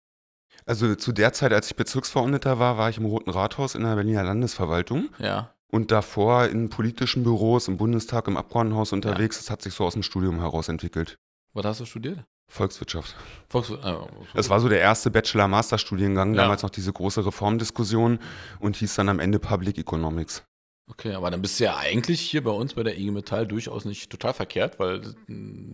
Also 0.67 0.95
zu 0.95 1.11
der 1.11 1.33
Zeit, 1.33 1.53
als 1.53 1.69
ich 1.69 1.75
Bezirksverordneter 1.75 2.61
war, 2.61 2.79
war 2.79 2.91
ich 2.91 2.99
im 2.99 3.07
Roten 3.07 3.31
Rathaus 3.31 3.75
in 3.75 3.83
der 3.83 3.97
Berliner 3.97 4.23
Landesverwaltung. 4.23 5.09
Ja 5.19 5.53
und 5.71 5.91
davor 5.91 6.47
in 6.47 6.71
politischen 6.71 7.23
Büros, 7.23 7.69
im 7.69 7.77
Bundestag, 7.77 8.27
im 8.29 8.37
Abgeordnetenhaus 8.37 8.93
unterwegs. 8.93 9.37
Ja. 9.37 9.43
Das 9.43 9.51
hat 9.51 9.63
sich 9.63 9.75
so 9.75 9.85
aus 9.85 9.95
dem 9.95 10.03
Studium 10.03 10.41
heraus 10.41 10.69
entwickelt. 10.69 11.19
Was 11.53 11.65
hast 11.65 11.81
du 11.81 11.85
studiert? 11.85 12.25
Volkswirtschaft. 12.51 13.15
Volkswirtschaft. 13.49 14.09
Äh, 14.11 14.27
das 14.35 14.49
war 14.49 14.61
so 14.61 14.69
der 14.69 14.81
erste 14.81 15.11
Bachelor-Master-Studiengang, 15.11 16.35
ja. 16.35 16.43
damals 16.43 16.63
noch 16.63 16.71
diese 16.71 16.93
große 16.93 17.27
Reformdiskussion 17.27 18.19
und 18.59 18.77
hieß 18.77 18.95
dann 18.95 19.11
am 19.11 19.21
Ende 19.21 19.39
Public 19.39 19.77
Economics. 19.79 20.45
Okay, 20.91 21.13
aber 21.13 21.31
dann 21.31 21.43
bist 21.43 21.61
du 21.61 21.65
ja 21.65 21.77
eigentlich 21.77 22.21
hier 22.21 22.43
bei 22.43 22.51
uns 22.51 22.73
bei 22.73 22.83
der 22.83 22.99
IG 22.99 23.11
Metall 23.11 23.47
durchaus 23.47 23.85
nicht 23.85 24.09
total 24.09 24.33
verkehrt, 24.33 24.79
weil 24.79 25.03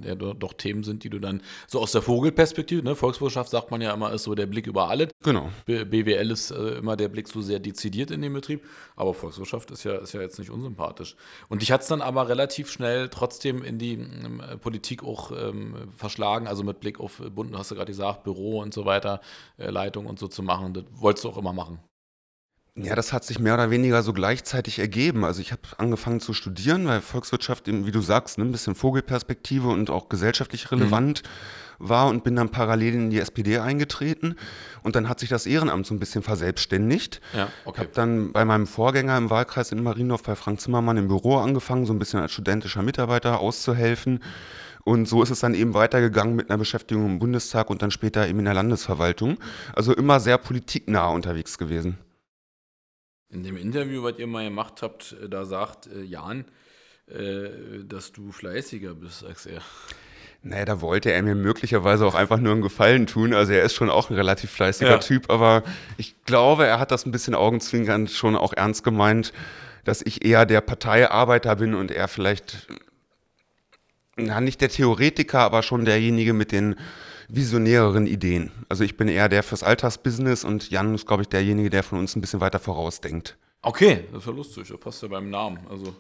ja 0.03 0.17
doch 0.17 0.55
Themen 0.55 0.83
sind, 0.83 1.05
die 1.05 1.11
du 1.11 1.21
dann 1.21 1.41
so 1.69 1.81
aus 1.81 1.93
der 1.93 2.03
Vogelperspektive, 2.03 2.83
ne, 2.83 2.97
Volkswirtschaft 2.97 3.51
sagt 3.51 3.71
man 3.71 3.81
ja 3.81 3.95
immer, 3.95 4.13
ist 4.13 4.25
so 4.25 4.35
der 4.35 4.47
Blick 4.47 4.67
über 4.67 4.91
alles. 4.91 5.11
Genau. 5.23 5.51
BWL 5.67 6.31
ist 6.33 6.51
äh, 6.51 6.79
immer 6.79 6.97
der 6.97 7.09
Blick 7.09 7.29
so 7.29 7.41
sehr 7.41 7.61
dezidiert 7.61 8.11
in 8.11 8.23
den 8.23 8.33
Betrieb, 8.33 8.65
aber 8.97 9.15
Volkswirtschaft 9.15 9.71
ist 9.71 9.85
ja, 9.85 9.95
ist 9.95 10.15
ja 10.15 10.21
jetzt 10.21 10.39
nicht 10.41 10.51
unsympathisch. 10.51 11.15
Und 11.49 11.63
dich 11.63 11.71
hat 11.71 11.83
es 11.83 11.89
dann 11.89 12.03
aber 12.03 12.29
relativ 12.29 12.69
schnell 12.69 13.09
trotzdem 13.09 13.63
in 13.63 13.79
die 13.79 13.95
ähm, 13.95 14.43
Politik 14.61 15.05
auch 15.05 15.31
ähm, 15.31 15.93
verschlagen, 15.97 16.49
also 16.49 16.65
mit 16.65 16.81
Blick 16.81 16.99
auf 16.99 17.23
Bund, 17.35 17.57
hast 17.57 17.71
du 17.71 17.77
gerade 17.77 17.93
gesagt, 17.93 18.25
Büro 18.25 18.61
und 18.61 18.75
so 18.75 18.85
weiter, 18.85 19.21
äh, 19.59 19.71
Leitung 19.71 20.07
und 20.07 20.19
so 20.19 20.27
zu 20.27 20.43
machen. 20.43 20.75
Das 20.75 20.85
wolltest 20.91 21.25
du 21.25 21.29
auch 21.29 21.39
immer 21.39 21.53
machen. 21.53 21.79
Ja, 22.77 22.97
das 22.97 23.13
hat 23.13 23.23
sich 23.23 23.39
mehr 23.39 23.55
oder 23.55 23.71
weniger 23.71 24.03
so 24.03 24.13
gleichzeitig 24.13 24.81
ergeben. 24.81 25.25
Also 25.25 25.41
ich 25.41 25.53
habe 25.53 25.63
angefangen 25.79 26.19
zu 26.19 26.33
studieren, 26.33 26.89
weil 26.89 27.01
Volkswirtschaft, 27.01 27.69
wie 27.69 27.93
du 27.93 28.01
sagst, 28.01 28.37
ne, 28.37 28.45
ein 28.45 28.51
bisschen 28.51 28.75
Vogelperspektive 28.75 29.69
und 29.69 29.91
auch 29.91 30.09
gesellschaftlich 30.09 30.73
relevant 30.73 31.23
mhm. 31.23 31.89
war 31.89 32.09
und 32.09 32.25
bin 32.25 32.35
dann 32.35 32.49
parallel 32.49 32.95
in 32.95 33.11
die 33.11 33.21
SPD 33.21 33.59
eingetreten. 33.59 34.35
Und 34.83 34.97
dann 34.97 35.09
hat 35.09 35.21
sich 35.21 35.29
das 35.29 35.47
Ehrenamt 35.47 35.87
so 35.87 35.95
ein 35.95 36.01
bisschen 36.01 36.25
verselbstständigt. 36.25 37.21
Ja, 37.33 37.49
okay. 37.65 37.77
Ich 37.77 37.79
habe 37.79 37.95
dann 37.95 38.33
bei 38.33 38.45
meinem 38.45 38.67
Vorgänger 38.67 39.17
im 39.19 39.31
Wahlkreis 39.31 39.71
in 39.71 39.81
Mariendorf 39.81 40.25
bei 40.25 40.35
Frank 40.35 40.61
Zimmermann 40.61 40.97
im 40.97 41.07
Büro 41.07 41.37
angefangen, 41.37 41.87
so 41.87 41.93
ein 41.93 42.01
bisschen 42.01 42.19
als 42.19 42.33
studentischer 42.33 42.83
Mitarbeiter 42.83 43.39
auszuhelfen. 43.39 44.19
Und 44.83 45.07
so 45.07 45.23
ist 45.23 45.31
es 45.31 45.39
dann 45.39 45.55
eben 45.55 45.75
weitergegangen 45.75 46.35
mit 46.35 46.51
einer 46.51 46.59
Beschäftigung 46.59 47.07
im 47.07 47.19
Bundestag 47.21 47.71
und 47.71 47.83
dann 47.83 47.93
später 47.93 48.27
eben 48.27 48.41
in 48.41 48.47
der 48.47 48.55
Landesverwaltung. 48.55 49.39
Also 49.75 49.95
immer 49.95 50.19
sehr 50.19 50.39
politiknah 50.39 51.07
unterwegs 51.07 51.57
gewesen. 51.57 51.99
In 53.35 53.43
dem 53.43 53.57
Interview, 53.57 54.05
was 54.05 54.17
ihr 54.19 54.29
mal 54.29 54.45
gemacht 54.45 54.81
habt, 54.81 55.17
äh, 55.21 55.29
da 55.29 55.45
sagt 55.45 55.89
äh, 55.89 56.03
Jan, 56.03 56.45
äh, 57.09 57.83
dass 57.83 58.13
du 58.13 58.31
fleißiger 58.31 58.95
bist 58.95 59.25
als 59.25 59.47
er. 59.47 59.61
Naja, 60.43 60.65
da 60.65 60.81
wollte 60.81 61.11
er 61.11 61.21
mir 61.23 61.35
möglicherweise 61.35 62.07
auch 62.07 62.15
einfach 62.15 62.39
nur 62.39 62.53
einen 62.53 62.63
Gefallen 62.63 63.07
tun. 63.07 63.35
Also 63.35 63.53
er 63.53 63.65
ist 63.65 63.75
schon 63.75 63.91
auch 63.91 64.09
ein 64.09 64.15
relativ 64.15 64.51
fleißiger 64.53 64.91
ja. 64.91 64.99
Typ, 64.99 65.31
aber 65.31 65.65
ich 65.97 66.15
glaube, 66.27 66.65
er 66.67 66.79
hat 66.79 66.93
das 66.93 67.07
ein 67.07 67.11
bisschen 67.11 67.35
augenzwinkernd 67.35 68.11
schon 68.11 68.37
auch 68.37 68.53
ernst 68.53 68.85
gemeint, 68.85 69.33
dass 69.83 70.01
ich 70.01 70.25
eher 70.25 70.47
der 70.47 70.61
Parteiarbeiter 70.61 71.57
bin 71.57 71.75
und 71.75 71.91
er 71.91 72.07
vielleicht, 72.07 72.69
na, 74.17 74.41
nicht 74.41 74.61
der 74.61 74.69
Theoretiker, 74.69 75.41
aber 75.41 75.63
schon 75.63 75.85
derjenige 75.85 76.35
mit 76.35 76.53
den 76.53 76.77
visionäreren 77.29 78.07
Ideen. 78.07 78.51
Also 78.69 78.85
ich 78.85 78.97
bin 78.97 79.09
eher 79.09 79.29
der 79.29 79.43
fürs 79.43 79.63
Alltagsbusiness 79.63 80.45
und 80.45 80.71
Jan 80.71 80.95
ist, 80.95 81.07
glaube 81.07 81.23
ich, 81.23 81.29
derjenige, 81.29 81.71
der 81.71 81.83
von 81.83 81.99
uns 81.99 82.17
ein 82.17 82.21
bisschen 82.21 82.41
weiter 82.41 82.59
vorausdenkt. 82.59 83.37
Okay, 83.63 84.05
das 84.13 84.23
ist 84.23 84.27
ja 84.27 84.33
lustig, 84.33 84.69
das 84.69 84.79
passt 84.79 85.03
ja 85.03 85.09
beim 85.09 85.31
Namen. 85.31 85.59
Also 85.71 85.95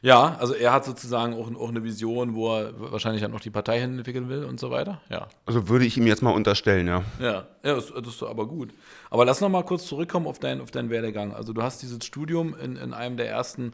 ja, 0.00 0.36
also 0.38 0.54
er 0.54 0.72
hat 0.72 0.84
sozusagen 0.84 1.34
auch, 1.34 1.52
auch 1.60 1.68
eine 1.68 1.82
Vision, 1.82 2.34
wo 2.34 2.56
er 2.56 2.72
wahrscheinlich 2.78 3.22
dann 3.22 3.32
noch 3.32 3.40
die 3.40 3.50
Partei 3.50 3.80
entwickeln 3.80 4.28
will 4.28 4.44
und 4.44 4.60
so 4.60 4.70
weiter. 4.70 5.00
Ja. 5.10 5.26
Also 5.44 5.68
würde 5.68 5.84
ich 5.84 5.96
ihm 5.96 6.06
jetzt 6.06 6.22
mal 6.22 6.30
unterstellen, 6.30 6.86
ja. 6.86 7.02
Ja, 7.18 7.46
ja 7.64 7.74
das, 7.74 7.92
das 7.92 8.06
ist 8.06 8.22
aber 8.22 8.46
gut. 8.46 8.70
Aber 9.10 9.24
lass 9.24 9.40
noch 9.40 9.48
mal 9.48 9.64
kurz 9.64 9.86
zurückkommen 9.86 10.26
auf, 10.26 10.38
dein, 10.38 10.60
auf 10.60 10.70
deinen 10.70 10.90
Werdegang. 10.90 11.34
Also 11.34 11.52
du 11.52 11.62
hast 11.62 11.82
dieses 11.82 12.04
Studium 12.04 12.54
in, 12.54 12.76
in 12.76 12.94
einem 12.94 13.16
der 13.16 13.28
ersten, 13.28 13.72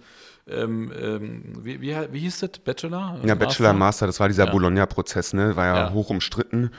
ähm, 0.48 0.90
ähm, 0.98 1.52
wie, 1.60 1.82
wie, 1.82 1.94
wie, 2.12 2.20
hieß 2.20 2.40
das, 2.40 2.58
Bachelor? 2.58 3.18
Ja, 3.24 3.34
Bachelor, 3.34 3.74
Master, 3.74 4.06
das 4.06 4.18
war 4.18 4.28
dieser 4.28 4.46
ja. 4.46 4.50
Bologna-Prozess, 4.50 5.34
ne? 5.34 5.56
War 5.56 5.66
ja, 5.66 5.76
ja, 5.76 5.92
hoch 5.92 6.08
umstritten. 6.08 6.70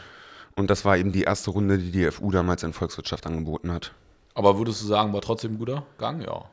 Und 0.55 0.69
das 0.69 0.85
war 0.85 0.97
eben 0.97 1.11
die 1.11 1.23
erste 1.23 1.51
Runde, 1.51 1.77
die 1.77 1.91
die 1.91 2.09
FU 2.11 2.31
damals 2.31 2.63
in 2.63 2.73
Volkswirtschaft 2.73 3.25
angeboten 3.27 3.71
hat. 3.71 3.93
Aber 4.33 4.57
würdest 4.57 4.81
du 4.81 4.87
sagen, 4.87 5.13
war 5.13 5.21
trotzdem 5.21 5.53
ein 5.53 5.57
guter 5.57 5.85
Gang? 5.97 6.21
Ja. 6.21 6.49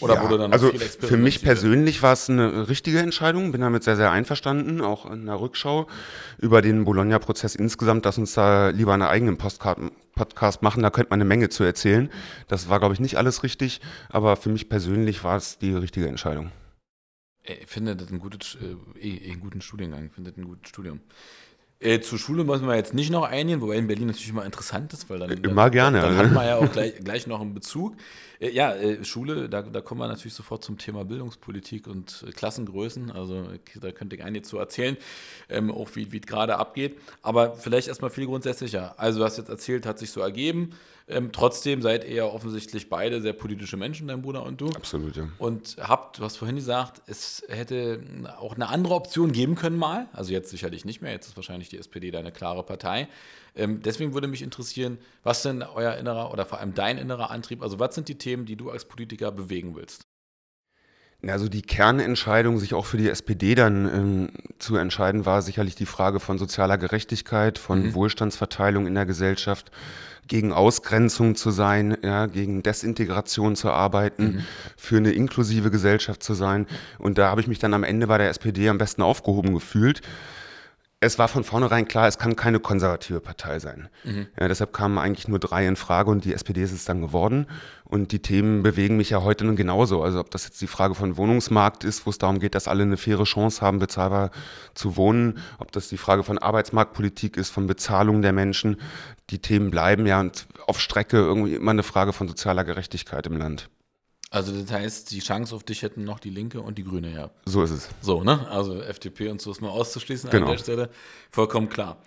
Oder 0.00 0.14
ja, 0.14 0.22
wurde 0.22 0.38
dann 0.38 0.52
also 0.52 0.70
für 0.72 1.18
mich 1.18 1.42
persönlich 1.42 2.02
war 2.02 2.14
es 2.14 2.30
eine 2.30 2.68
richtige 2.68 3.00
Entscheidung, 3.00 3.52
bin 3.52 3.60
damit 3.60 3.84
sehr, 3.84 3.96
sehr 3.96 4.10
einverstanden, 4.10 4.80
auch 4.80 5.10
in 5.10 5.26
der 5.26 5.38
Rückschau 5.38 5.86
über 6.38 6.62
den 6.62 6.84
Bologna-Prozess 6.84 7.54
insgesamt, 7.54 8.06
dass 8.06 8.16
uns 8.16 8.32
da 8.32 8.70
lieber 8.70 8.94
einen 8.94 9.02
eigenen 9.02 9.36
Podcast 9.36 10.62
machen, 10.62 10.82
da 10.82 10.88
könnte 10.88 11.10
man 11.10 11.18
eine 11.18 11.28
Menge 11.28 11.50
zu 11.50 11.64
erzählen. 11.64 12.10
Das 12.48 12.70
war, 12.70 12.78
glaube 12.78 12.94
ich, 12.94 13.00
nicht 13.00 13.18
alles 13.18 13.42
richtig, 13.42 13.82
aber 14.08 14.36
für 14.36 14.48
mich 14.48 14.70
persönlich 14.70 15.22
war 15.22 15.36
es 15.36 15.58
die 15.58 15.74
richtige 15.74 16.08
Entscheidung. 16.08 16.50
Ich 17.42 17.66
finde 17.66 17.94
das 17.94 18.10
ein 18.10 18.20
gutes, 18.20 18.56
äh, 18.62 18.98
eh, 18.98 19.28
eh 19.28 19.32
einen 19.32 19.40
guten 19.40 19.60
Studiengang, 19.60 20.08
finde 20.08 20.30
das 20.30 20.38
ein 20.38 20.46
gutes 20.46 20.70
Studium. 20.70 21.00
Äh, 21.84 22.00
zur 22.00 22.18
Schule 22.18 22.44
müssen 22.44 22.66
wir 22.66 22.76
jetzt 22.76 22.94
nicht 22.94 23.10
noch 23.10 23.24
eingehen, 23.24 23.60
wobei 23.60 23.76
in 23.76 23.86
Berlin 23.86 24.06
natürlich 24.06 24.30
immer 24.30 24.46
interessant 24.46 24.94
ist, 24.94 25.10
weil 25.10 25.18
dann, 25.18 25.30
immer 25.30 25.68
gerne. 25.68 26.00
Dann, 26.00 26.16
dann 26.16 26.26
hat 26.26 26.32
man 26.32 26.46
ja 26.46 26.56
auch 26.56 26.72
gleich, 26.72 26.94
gleich 26.96 27.26
noch 27.26 27.42
einen 27.42 27.52
Bezug. 27.52 27.94
Äh, 28.40 28.52
ja, 28.52 28.74
äh, 28.74 29.04
Schule, 29.04 29.50
da, 29.50 29.60
da 29.60 29.82
kommen 29.82 30.00
wir 30.00 30.08
natürlich 30.08 30.32
sofort 30.32 30.64
zum 30.64 30.78
Thema 30.78 31.04
Bildungspolitik 31.04 31.86
und 31.86 32.24
äh, 32.26 32.32
Klassengrößen. 32.32 33.10
Also 33.10 33.48
da 33.82 33.92
könnte 33.92 34.16
ich 34.16 34.24
einiges 34.24 34.48
zu 34.48 34.56
erzählen, 34.56 34.96
ähm, 35.50 35.70
auch 35.70 35.90
wie 35.94 36.08
es 36.10 36.26
gerade 36.26 36.56
abgeht. 36.56 36.96
Aber 37.20 37.54
vielleicht 37.54 37.88
erstmal 37.88 38.10
viel 38.10 38.24
grundsätzlicher. 38.24 38.94
Also 38.98 39.18
du 39.18 39.26
hast 39.26 39.36
jetzt 39.36 39.50
erzählt, 39.50 39.84
hat 39.84 39.98
sich 39.98 40.10
so 40.10 40.22
ergeben. 40.22 40.70
Ähm, 41.06 41.32
trotzdem 41.32 41.82
seid 41.82 42.04
ihr 42.04 42.14
ja 42.14 42.24
offensichtlich 42.24 42.88
beide 42.88 43.20
sehr 43.20 43.34
politische 43.34 43.76
Menschen, 43.76 44.08
dein 44.08 44.22
Bruder 44.22 44.42
und 44.42 44.60
du. 44.60 44.68
Absolut, 44.68 45.16
ja. 45.16 45.28
Und 45.38 45.76
habt, 45.78 46.18
du 46.18 46.24
hast 46.24 46.36
vorhin 46.36 46.56
gesagt, 46.56 47.02
es 47.06 47.44
hätte 47.48 48.00
auch 48.38 48.54
eine 48.54 48.68
andere 48.68 48.94
Option 48.94 49.30
geben 49.32 49.54
können 49.54 49.76
mal. 49.76 50.08
Also 50.12 50.32
jetzt 50.32 50.48
sicherlich 50.48 50.86
nicht 50.86 51.02
mehr. 51.02 51.12
Jetzt 51.12 51.26
ist 51.26 51.36
wahrscheinlich 51.36 51.68
die 51.68 51.76
SPD 51.78 52.10
deine 52.10 52.32
klare 52.32 52.62
Partei. 52.62 53.08
Ähm, 53.54 53.82
deswegen 53.82 54.14
würde 54.14 54.28
mich 54.28 54.40
interessieren, 54.40 54.96
was 55.22 55.42
denn 55.42 55.62
euer 55.62 55.94
innerer 55.96 56.32
oder 56.32 56.46
vor 56.46 56.58
allem 56.58 56.74
dein 56.74 56.96
innerer 56.96 57.30
Antrieb, 57.30 57.62
also 57.62 57.78
was 57.78 57.94
sind 57.94 58.08
die 58.08 58.16
Themen, 58.16 58.46
die 58.46 58.56
du 58.56 58.70
als 58.70 58.86
Politiker 58.86 59.30
bewegen 59.30 59.76
willst? 59.76 60.06
Also 61.30 61.48
die 61.48 61.62
Kernentscheidung, 61.62 62.58
sich 62.58 62.74
auch 62.74 62.86
für 62.86 62.96
die 62.96 63.08
SPD 63.08 63.54
dann 63.54 63.86
ähm, 63.86 64.28
zu 64.58 64.76
entscheiden, 64.76 65.26
war 65.26 65.42
sicherlich 65.42 65.74
die 65.74 65.86
Frage 65.86 66.20
von 66.20 66.38
sozialer 66.38 66.78
Gerechtigkeit, 66.78 67.58
von 67.58 67.82
mhm. 67.82 67.94
Wohlstandsverteilung 67.94 68.86
in 68.86 68.94
der 68.94 69.06
Gesellschaft, 69.06 69.70
gegen 70.26 70.52
Ausgrenzung 70.52 71.34
zu 71.34 71.50
sein, 71.50 71.96
ja, 72.02 72.26
gegen 72.26 72.62
Desintegration 72.62 73.56
zu 73.56 73.70
arbeiten, 73.70 74.24
mhm. 74.24 74.44
für 74.76 74.96
eine 74.96 75.12
inklusive 75.12 75.70
Gesellschaft 75.70 76.22
zu 76.22 76.34
sein. 76.34 76.66
Und 76.98 77.18
da 77.18 77.30
habe 77.30 77.40
ich 77.40 77.46
mich 77.46 77.58
dann 77.58 77.74
am 77.74 77.84
Ende 77.84 78.06
bei 78.06 78.18
der 78.18 78.30
SPD 78.30 78.68
am 78.68 78.78
besten 78.78 79.02
aufgehoben 79.02 79.54
gefühlt 79.54 80.00
es 81.04 81.18
war 81.18 81.28
von 81.28 81.44
vornherein 81.44 81.86
klar, 81.86 82.08
es 82.08 82.18
kann 82.18 82.36
keine 82.36 82.60
konservative 82.60 83.20
Partei 83.20 83.58
sein. 83.58 83.88
Mhm. 84.04 84.26
Ja, 84.38 84.48
deshalb 84.48 84.72
kamen 84.72 84.98
eigentlich 84.98 85.28
nur 85.28 85.38
drei 85.38 85.66
in 85.66 85.76
Frage 85.76 86.10
und 86.10 86.24
die 86.24 86.32
SPD 86.32 86.62
ist 86.62 86.72
es 86.72 86.84
dann 86.84 87.00
geworden. 87.00 87.46
Und 87.84 88.12
die 88.12 88.20
Themen 88.20 88.62
bewegen 88.62 88.96
mich 88.96 89.10
ja 89.10 89.22
heute 89.22 89.44
nun 89.44 89.56
genauso. 89.56 90.02
Also 90.02 90.18
ob 90.20 90.30
das 90.30 90.44
jetzt 90.44 90.60
die 90.60 90.66
Frage 90.66 90.94
von 90.94 91.16
Wohnungsmarkt 91.16 91.84
ist, 91.84 92.06
wo 92.06 92.10
es 92.10 92.18
darum 92.18 92.38
geht, 92.38 92.54
dass 92.54 92.66
alle 92.66 92.82
eine 92.82 92.96
faire 92.96 93.24
Chance 93.24 93.60
haben, 93.60 93.78
bezahlbar 93.78 94.30
zu 94.74 94.96
wohnen, 94.96 95.38
ob 95.58 95.70
das 95.72 95.88
die 95.88 95.98
Frage 95.98 96.24
von 96.24 96.38
Arbeitsmarktpolitik 96.38 97.36
ist, 97.36 97.50
von 97.50 97.66
Bezahlung 97.66 98.22
der 98.22 98.32
Menschen. 98.32 98.78
Die 99.30 99.40
Themen 99.40 99.70
bleiben 99.70 100.06
ja 100.06 100.20
und 100.20 100.46
auf 100.66 100.80
Strecke 100.80 101.18
irgendwie 101.18 101.54
immer 101.54 101.70
eine 101.72 101.82
Frage 101.82 102.12
von 102.12 102.28
sozialer 102.28 102.64
Gerechtigkeit 102.64 103.26
im 103.26 103.36
Land. 103.36 103.68
Also 104.34 104.50
das 104.50 104.68
heißt, 104.72 105.12
die 105.12 105.20
Chance 105.20 105.54
auf 105.54 105.62
dich 105.62 105.82
hätten 105.82 106.02
noch 106.02 106.18
die 106.18 106.30
Linke 106.30 106.60
und 106.60 106.76
die 106.76 106.82
Grüne 106.82 107.14
ja. 107.14 107.30
So 107.44 107.62
ist 107.62 107.70
es. 107.70 107.88
So, 108.00 108.24
ne? 108.24 108.48
Also 108.48 108.82
FDP 108.82 109.28
und 109.28 109.40
so 109.40 109.52
ist 109.52 109.60
mal 109.60 109.68
auszuschließen 109.68 110.28
genau. 110.28 110.46
an 110.46 110.50
der 110.50 110.58
Stelle. 110.58 110.90
Vollkommen 111.30 111.68
klar. 111.68 111.98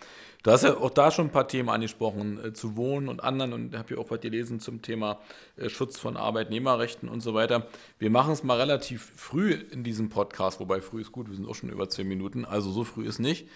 Du 0.44 0.52
hast 0.52 0.66
ja 0.66 0.76
auch 0.76 0.90
da 0.90 1.10
schon 1.10 1.28
ein 1.28 1.32
paar 1.32 1.48
Themen 1.48 1.70
angesprochen, 1.70 2.44
äh, 2.44 2.52
zu 2.52 2.76
Wohnen 2.76 3.08
und 3.08 3.24
anderen 3.24 3.54
und 3.54 3.78
habe 3.78 3.94
ja 3.94 4.02
auch 4.02 4.12
was 4.12 4.20
gelesen 4.20 4.60
zum 4.60 4.82
Thema 4.82 5.22
äh, 5.56 5.70
Schutz 5.70 5.98
von 5.98 6.18
Arbeitnehmerrechten 6.18 7.08
und 7.08 7.22
so 7.22 7.34
weiter. 7.34 7.68
Wir 7.98 8.10
machen 8.10 8.34
es 8.34 8.44
mal 8.44 8.58
relativ 8.58 9.10
früh 9.16 9.54
in 9.54 9.86
diesem 9.86 10.10
Podcast, 10.10 10.60
wobei 10.60 10.82
früh 10.82 11.00
ist 11.00 11.14
gut, 11.14 11.30
wir 11.30 11.36
sind 11.38 11.48
auch 11.48 11.56
schon 11.56 11.70
über 11.70 11.88
zehn 11.88 12.10
Minuten, 12.10 12.44
also 12.44 12.72
so 12.72 12.84
früh 12.84 13.08
ist 13.08 13.20
nicht. 13.20 13.48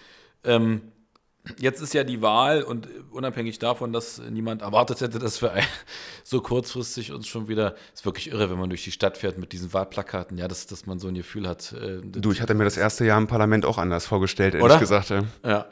Ähm, 0.44 0.80
Jetzt 1.58 1.80
ist 1.80 1.92
ja 1.92 2.04
die 2.04 2.22
Wahl 2.22 2.62
und 2.62 2.88
unabhängig 3.10 3.58
davon, 3.58 3.92
dass 3.92 4.18
niemand 4.18 4.62
erwartet 4.62 5.00
hätte, 5.00 5.18
dass 5.18 5.42
wir 5.42 5.52
so 6.24 6.40
kurzfristig 6.40 7.12
uns 7.12 7.26
schon 7.26 7.48
wieder, 7.48 7.74
ist 7.92 8.04
wirklich 8.04 8.30
irre, 8.30 8.48
wenn 8.50 8.58
man 8.58 8.68
durch 8.68 8.84
die 8.84 8.92
Stadt 8.92 9.18
fährt 9.18 9.38
mit 9.38 9.52
diesen 9.52 9.72
Wahlplakaten, 9.72 10.38
ja, 10.38 10.46
dass, 10.46 10.66
dass 10.66 10.86
man 10.86 11.00
so 11.00 11.08
ein 11.08 11.14
Gefühl 11.14 11.48
hat. 11.48 11.72
Äh, 11.72 12.00
du, 12.02 12.30
ich 12.30 12.40
hatte 12.40 12.54
mir 12.54 12.64
das 12.64 12.76
erste 12.76 13.04
Jahr 13.04 13.18
im 13.18 13.26
Parlament 13.26 13.64
auch 13.64 13.78
anders 13.78 14.06
vorgestellt, 14.06 14.54
ehrlich 14.54 14.66
Oder? 14.66 14.78
gesagt. 14.78 15.10
Ja. 15.10 15.24
ja. 15.44 15.66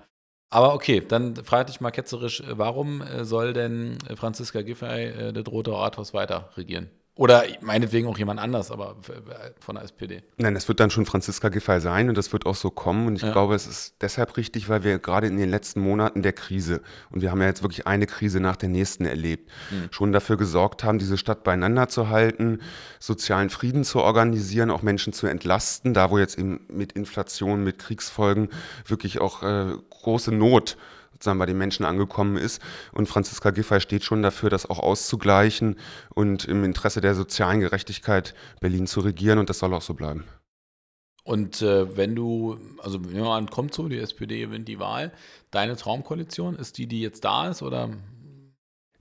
Aber 0.53 0.75
okay, 0.75 1.01
dann 1.07 1.37
frage 1.37 1.71
ich 1.71 1.81
mal 1.81 1.93
ketzerisch, 1.93 2.43
warum 2.49 3.03
äh, 3.03 3.25
soll 3.25 3.53
denn 3.53 3.97
Franziska 4.17 4.63
Giffey 4.63 5.05
äh, 5.05 5.33
das 5.33 5.47
Rote 5.47 5.73
Rathaus 5.73 6.13
weiter 6.13 6.51
regieren? 6.57 6.91
Oder 7.17 7.45
meinetwegen 7.61 8.07
auch 8.07 8.17
jemand 8.17 8.41
anders, 8.41 8.71
aber 8.71 8.97
von 9.59 9.75
der 9.75 9.85
SPD. 9.85 10.23
Nein, 10.39 10.57
es 10.57 10.69
wird 10.69 10.81
dann 10.81 10.91
schon 10.91 11.05
Franziska 11.05 11.51
Giffey 11.51 11.81
sein 11.81 12.09
und 12.09 12.17
das 12.17 12.33
wird 12.33 12.47
auch 12.47 12.55
so 12.55 12.71
kommen. 12.71 13.07
Und 13.07 13.17
ich 13.17 13.23
ja. 13.23 13.33
glaube, 13.33 13.55
es 13.55 13.67
ist 13.67 13.97
deshalb 14.01 14.37
richtig, 14.37 14.69
weil 14.69 14.85
wir 14.85 14.99
gerade 14.99 15.27
in 15.27 15.37
den 15.37 15.51
letzten 15.51 15.81
Monaten 15.81 16.23
der 16.23 16.33
Krise, 16.33 16.81
und 17.11 17.21
wir 17.21 17.31
haben 17.31 17.41
ja 17.41 17.49
jetzt 17.49 17.63
wirklich 17.63 17.87
eine 17.87 18.07
Krise 18.07 18.41
nach 18.41 18.57
der 18.57 18.71
nächsten 18.71 19.05
erlebt, 19.05 19.51
mhm. 19.71 19.89
schon 19.91 20.13
dafür 20.13 20.37
gesorgt 20.37 20.83
haben, 20.83 20.99
diese 20.99 21.19
Stadt 21.19 21.45
beieinander 21.45 21.89
zu 21.89 22.09
halten, 22.09 22.61
sozialen 23.01 23.51
Frieden 23.51 23.85
zu 23.85 24.01
organisieren, 24.01 24.71
auch 24.71 24.83
Menschen 24.83 25.13
zu 25.13 25.27
entlasten, 25.27 25.93
da 25.93 26.11
wo 26.11 26.19
jetzt 26.19 26.39
eben 26.39 26.61
mit 26.69 26.93
Inflation, 26.93 27.65
mit 27.65 27.79
Kriegsfolgen 27.79 28.49
wirklich 28.87 29.21
auch 29.21 29.43
äh, 29.43 29.75
große 29.91 30.33
Not 30.33 30.77
sozusagen 31.13 31.39
bei 31.39 31.47
den 31.47 31.59
Menschen 31.59 31.85
angekommen 31.85 32.37
ist. 32.37 32.61
Und 32.93 33.09
Franziska 33.09 33.51
Giffey 33.51 33.81
steht 33.81 34.05
schon 34.05 34.23
dafür, 34.23 34.51
das 34.51 34.69
auch 34.69 34.79
auszugleichen 34.79 35.77
und 36.15 36.45
im 36.45 36.65
Interesse 36.65 37.01
der 37.01 37.15
sozialen 37.15 37.61
Gerechtigkeit 37.61 38.35
Berlin 38.61 38.87
zu 38.87 39.01
regieren. 39.01 39.39
Und 39.39 39.51
das 39.51 39.59
soll 39.59 39.75
auch 39.75 39.83
so 39.83 39.95
bleiben. 39.95 40.25
Und 41.23 41.63
äh, 41.63 41.97
wenn 41.97 42.15
du, 42.15 42.59
also 42.79 42.99
an, 43.31 43.51
kommt 43.51 43.75
so, 43.75 43.89
die 43.89 43.99
SPD 43.99 44.41
gewinnt 44.41 44.69
die 44.69 44.79
Wahl, 44.79 45.13
deine 45.51 45.77
Traumkoalition, 45.77 46.57
ist 46.57 46.79
die, 46.79 46.87
die 46.87 47.03
jetzt 47.03 47.25
da 47.25 47.51
ist 47.51 47.63
oder? 47.63 47.91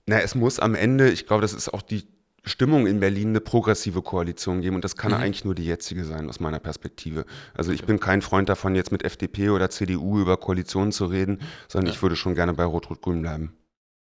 Na, 0.06 0.20
es 0.20 0.34
muss 0.34 0.58
am 0.58 0.74
Ende, 0.74 1.10
ich 1.10 1.26
glaube, 1.26 1.42
das 1.42 1.54
ist 1.54 1.72
auch 1.72 1.82
die 1.82 2.06
Stimmung 2.44 2.86
in 2.86 3.00
Berlin 3.00 3.28
eine 3.30 3.40
progressive 3.40 4.02
Koalition 4.02 4.60
geben 4.60 4.76
und 4.76 4.84
das 4.84 4.96
kann 4.96 5.12
mhm. 5.12 5.18
eigentlich 5.18 5.44
nur 5.44 5.54
die 5.54 5.64
jetzige 5.64 6.04
sein 6.04 6.28
aus 6.28 6.40
meiner 6.40 6.58
Perspektive. 6.58 7.26
Also 7.54 7.72
ich 7.72 7.84
bin 7.84 8.00
kein 8.00 8.22
Freund 8.22 8.48
davon, 8.48 8.74
jetzt 8.74 8.92
mit 8.92 9.04
FDP 9.04 9.50
oder 9.50 9.70
CDU 9.70 10.18
über 10.18 10.36
Koalitionen 10.36 10.92
zu 10.92 11.06
reden, 11.06 11.40
sondern 11.68 11.88
ja. 11.88 11.92
ich 11.92 12.02
würde 12.02 12.16
schon 12.16 12.34
gerne 12.34 12.54
bei 12.54 12.64
Rot-Rot-Grün 12.64 13.22
bleiben. 13.22 13.52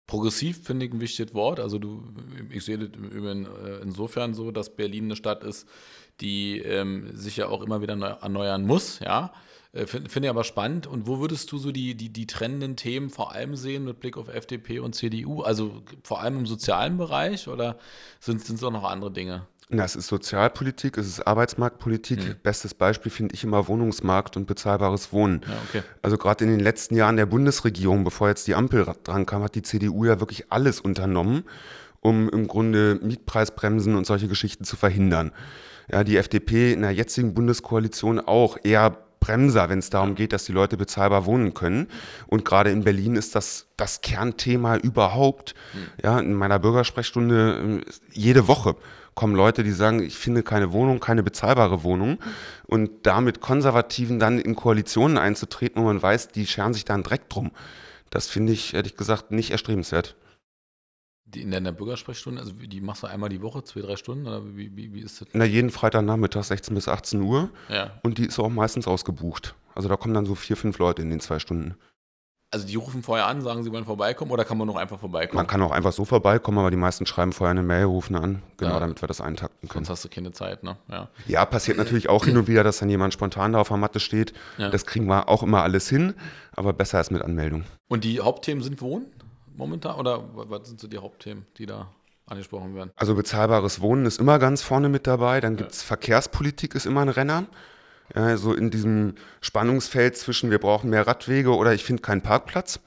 Progressiv 0.08 0.64
finde 0.64 0.86
ich 0.86 0.94
ein 0.94 1.00
wichtiges 1.00 1.34
Wort. 1.34 1.60
Also 1.60 1.80
du, 1.80 2.04
ich 2.50 2.66
sehe 2.66 2.78
das 2.78 2.90
äh, 2.90 3.82
insofern 3.82 4.34
so, 4.34 4.52
dass 4.52 4.76
Berlin 4.76 5.06
eine 5.06 5.16
Stadt 5.16 5.44
ist, 5.44 5.68
die 6.20 6.60
ähm, 6.60 7.16
sich 7.16 7.38
ja 7.38 7.48
auch 7.48 7.62
immer 7.62 7.82
wieder 7.82 7.94
erneuern 7.94 8.66
muss, 8.66 9.00
ja. 9.00 9.32
Äh, 9.74 9.88
Finde 9.88 10.10
find 10.10 10.26
ich 10.26 10.30
aber 10.30 10.44
spannend. 10.44 10.88
Und 10.88 11.08
wo 11.08 11.20
würdest 11.20 11.52
du 11.52 11.58
so 11.58 11.72
die, 11.72 11.96
die, 11.96 12.10
die 12.10 12.28
trennenden 12.28 12.76
Themen 12.76 13.10
vor 13.10 13.34
allem 13.34 13.56
sehen 13.56 13.84
mit 13.84 14.00
Blick 14.00 14.18
auf 14.18 14.30
FDP 14.30 14.80
und 14.80 14.94
CDU? 14.96 15.42
Also 15.42 15.84
vor 16.04 16.22
allem 16.22 16.38
im 16.38 16.46
sozialen 16.46 16.98
Bereich 16.98 17.48
oder 17.48 17.78
sind 18.20 18.48
es 18.48 18.64
auch 18.64 18.72
noch 18.72 18.84
andere 18.84 19.12
Dinge? 19.12 19.48
Na, 19.70 19.84
es 19.84 19.96
ist 19.96 20.08
Sozialpolitik, 20.08 20.98
es 20.98 21.08
ist 21.08 21.26
Arbeitsmarktpolitik. 21.26 22.20
Mhm. 22.20 22.36
Bestes 22.44 22.74
Beispiel 22.74 23.12
finde 23.12 23.34
ich 23.34 23.44
immer 23.44 23.68
Wohnungsmarkt 23.68 24.38
und 24.38 24.46
bezahlbares 24.46 25.12
Wohnen. 25.12 25.42
Ja, 25.48 25.54
okay. 25.68 25.84
Also 26.02 26.18
gerade 26.18 26.44
in 26.44 26.52
den 26.52 26.60
letzten 26.60 26.96
Jahren 26.96 27.18
der 27.18 27.26
Bundesregierung, 27.26 28.04
bevor 28.04 28.28
jetzt 28.28 28.48
die 28.48 28.56
Ampel 28.56 28.86
dran 29.04 29.26
kam, 29.26 29.42
hat 29.42 29.56
die 29.56 29.64
CDU 29.64 30.06
ja 30.06 30.20
wirklich 30.20 30.52
alles 30.52 30.80
unternommen, 30.80 31.44
um 32.02 32.30
im 32.30 32.48
Grunde 32.48 33.00
Mietpreisbremsen 33.02 33.96
und 33.96 34.06
solche 34.06 34.28
Geschichten 34.28 34.64
zu 34.66 34.76
verhindern. 34.76 35.32
Ja, 35.92 36.04
die 36.04 36.18
FDP 36.18 36.74
in 36.74 36.82
der 36.82 36.92
jetzigen 36.92 37.34
Bundeskoalition 37.34 38.20
auch 38.20 38.58
eher 38.64 38.98
Bremser, 39.24 39.70
wenn 39.70 39.80
es 39.80 39.90
darum 39.90 40.16
geht, 40.16 40.34
dass 40.34 40.44
die 40.44 40.52
Leute 40.52 40.76
bezahlbar 40.76 41.26
wohnen 41.26 41.54
können. 41.54 41.88
Und 42.28 42.44
gerade 42.44 42.72
in 42.72 42.84
Berlin 42.84 43.16
ist 43.16 43.36
das 43.36 43.68
das 43.78 44.02
Kernthema 44.02 44.76
überhaupt. 44.78 45.56
Mhm. 45.74 45.80
Ja, 46.04 46.20
in 46.20 46.34
meiner 46.34 46.60
Bürgersprechstunde 46.60 47.82
äh, 47.86 47.92
jede 48.12 48.48
Woche 48.48 48.76
kommen 49.16 49.36
Leute, 49.36 49.64
die 49.64 49.72
sagen, 49.72 50.02
ich 50.02 50.18
finde 50.18 50.44
keine 50.44 50.74
Wohnung, 50.74 51.00
keine 51.00 51.24
bezahlbare 51.24 51.84
Wohnung. 51.84 52.20
Und 52.66 52.92
damit 53.04 53.40
Konservativen 53.40 54.20
dann 54.20 54.40
in 54.40 54.56
Koalitionen 54.56 55.18
einzutreten, 55.18 55.82
wo 55.82 55.86
man 55.86 56.02
weiß, 56.02 56.30
die 56.30 56.46
scheren 56.46 56.74
sich 56.74 56.84
da 56.84 56.94
einen 56.94 57.04
Dreck 57.04 57.30
drum. 57.30 57.52
Das 58.10 58.28
finde 58.28 58.52
ich, 58.52 58.74
ehrlich 58.74 58.98
gesagt, 58.98 59.32
nicht 59.32 59.52
erstrebenswert. 59.52 60.16
Die 61.26 61.42
in 61.42 61.52
deiner 61.52 61.72
Bürgersprechstunde, 61.72 62.42
also 62.42 62.54
die 62.54 62.82
machst 62.82 63.04
du 63.04 63.08
einmal 63.08 63.30
die 63.30 63.42
Woche, 63.42 63.64
zwei, 63.64 63.82
drei 63.82 63.96
Stunden? 63.96 64.28
Oder 64.28 64.44
wie, 64.56 64.76
wie, 64.76 64.94
wie 64.94 65.02
ist 65.02 65.22
das? 65.22 65.30
Na, 65.34 65.46
jeden 65.46 65.72
Freitagnachmittag 65.72 66.44
16 66.44 66.76
bis 66.76 66.88
18 66.88 67.22
Uhr. 67.22 67.50
Ja. 67.70 67.92
Und 68.04 68.18
die 68.18 68.26
ist 68.26 68.40
auch 68.40 68.50
meistens 68.50 68.88
ausgebucht. 68.88 69.56
Also 69.74 69.90
da 69.90 69.96
kommen 69.96 70.14
dann 70.14 70.26
so 70.26 70.36
vier, 70.36 70.58
fünf 70.58 70.78
Leute 70.78 71.02
in 71.02 71.10
den 71.10 71.20
zwei 71.20 71.40
Stunden. 71.40 71.76
Also 72.54 72.68
die 72.68 72.76
rufen 72.76 73.02
vorher 73.02 73.26
an, 73.26 73.42
sagen, 73.42 73.64
sie 73.64 73.72
wollen 73.72 73.84
vorbeikommen 73.84 74.30
oder 74.30 74.46
kann 74.46 74.60
man 74.60 74.68
noch 74.68 74.76
einfach 74.76 75.00
vorbeikommen? 75.00 75.38
Man 75.38 75.48
kann 75.48 75.60
auch 75.64 75.72
einfach 75.72 75.92
so 75.92 76.06
vorbeikommen, 76.06 76.60
aber 76.60 76.70
die 76.70 76.78
meisten 76.78 77.08
schreiben 77.08 77.34
vorher 77.34 77.50
eine 77.50 77.64
Mail, 77.64 77.86
rufen 77.86 78.16
an, 78.16 78.44
genau, 78.58 78.74
ja. 78.74 78.80
damit 78.80 79.02
wir 79.02 79.08
das 79.08 79.22
eintakten 79.22 79.68
können. 79.68 79.86
Sonst 79.86 79.98
hast 79.98 80.06
du 80.06 80.10
keine 80.10 80.34
Zeit, 80.34 80.62
ne? 80.62 80.78
Ja, 80.88 81.08
ja 81.26 81.46
passiert 81.46 81.80
natürlich 81.80 82.10
auch 82.10 82.26
hin 82.26 82.38
und 82.38 82.48
wieder, 82.48 82.64
dass 82.64 82.78
dann 82.78 82.90
jemand 82.90 83.12
spontan 83.12 83.54
da 83.54 83.60
auf 83.60 83.70
der 83.70 83.78
Matte 83.78 84.00
steht. 84.00 84.34
Ja. 84.60 84.70
Das 84.70 84.86
kriegen 84.86 85.08
wir 85.08 85.30
auch 85.30 85.42
immer 85.42 85.64
alles 85.64 85.90
hin, 85.90 86.14
aber 86.56 86.74
besser 86.74 87.00
als 87.00 87.10
mit 87.10 87.24
Anmeldung. 87.24 87.64
Und 87.88 88.04
die 88.04 88.20
Hauptthemen 88.20 88.64
sind 88.64 88.84
Wohnen 88.84 89.08
momentan 89.56 89.96
oder 89.96 90.24
was 90.34 90.68
sind 90.68 90.80
so 90.80 90.88
die 90.88 90.98
Hauptthemen, 90.98 91.46
die 91.58 91.66
da 91.66 91.88
angesprochen 92.26 92.76
werden? 92.76 92.92
Also 92.96 93.16
bezahlbares 93.16 93.82
Wohnen 93.82 94.06
ist 94.06 94.20
immer 94.20 94.40
ganz 94.40 94.62
vorne 94.62 94.90
mit 94.90 95.08
dabei, 95.08 95.42
dann 95.42 95.56
gibt 95.56 95.72
es 95.72 95.82
Verkehrspolitik, 95.84 96.76
ist 96.76 96.86
immer 96.86 97.02
ein 97.02 97.10
Renner 97.10 97.46
ja, 98.16 98.38
so 98.38 98.54
in 98.54 98.70
diesem 98.70 99.16
Spannungsfeld 99.42 100.18
zwischen 100.18 100.52
wir 100.52 100.60
brauchen 100.60 100.90
mehr 100.90 101.08
Radwege 101.08 101.56
oder 101.56 101.74
ich 101.74 101.84
finde 101.84 102.02
keinen 102.02 102.22
Parkplatz. 102.22 102.80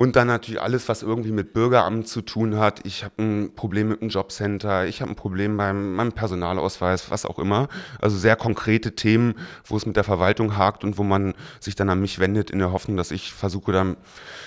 Und 0.00 0.16
dann 0.16 0.28
natürlich 0.28 0.62
alles, 0.62 0.88
was 0.88 1.02
irgendwie 1.02 1.30
mit 1.30 1.52
Bürgeramt 1.52 2.08
zu 2.08 2.22
tun 2.22 2.56
hat. 2.56 2.86
Ich 2.86 3.04
habe 3.04 3.22
ein 3.22 3.54
Problem 3.54 3.88
mit 3.88 4.00
dem 4.00 4.08
Jobcenter, 4.08 4.86
ich 4.86 5.02
habe 5.02 5.12
ein 5.12 5.14
Problem 5.14 5.58
beim 5.58 5.94
meinem 5.94 6.12
Personalausweis, 6.12 7.10
was 7.10 7.26
auch 7.26 7.38
immer. 7.38 7.68
Also 8.00 8.16
sehr 8.16 8.34
konkrete 8.34 8.94
Themen, 8.94 9.34
wo 9.62 9.76
es 9.76 9.84
mit 9.84 9.96
der 9.96 10.04
Verwaltung 10.04 10.56
hakt 10.56 10.84
und 10.84 10.96
wo 10.96 11.02
man 11.02 11.34
sich 11.60 11.74
dann 11.74 11.90
an 11.90 12.00
mich 12.00 12.18
wendet 12.18 12.48
in 12.48 12.60
der 12.60 12.72
Hoffnung, 12.72 12.96
dass 12.96 13.10
ich 13.10 13.34
versuche 13.34 13.72
dann 13.72 13.98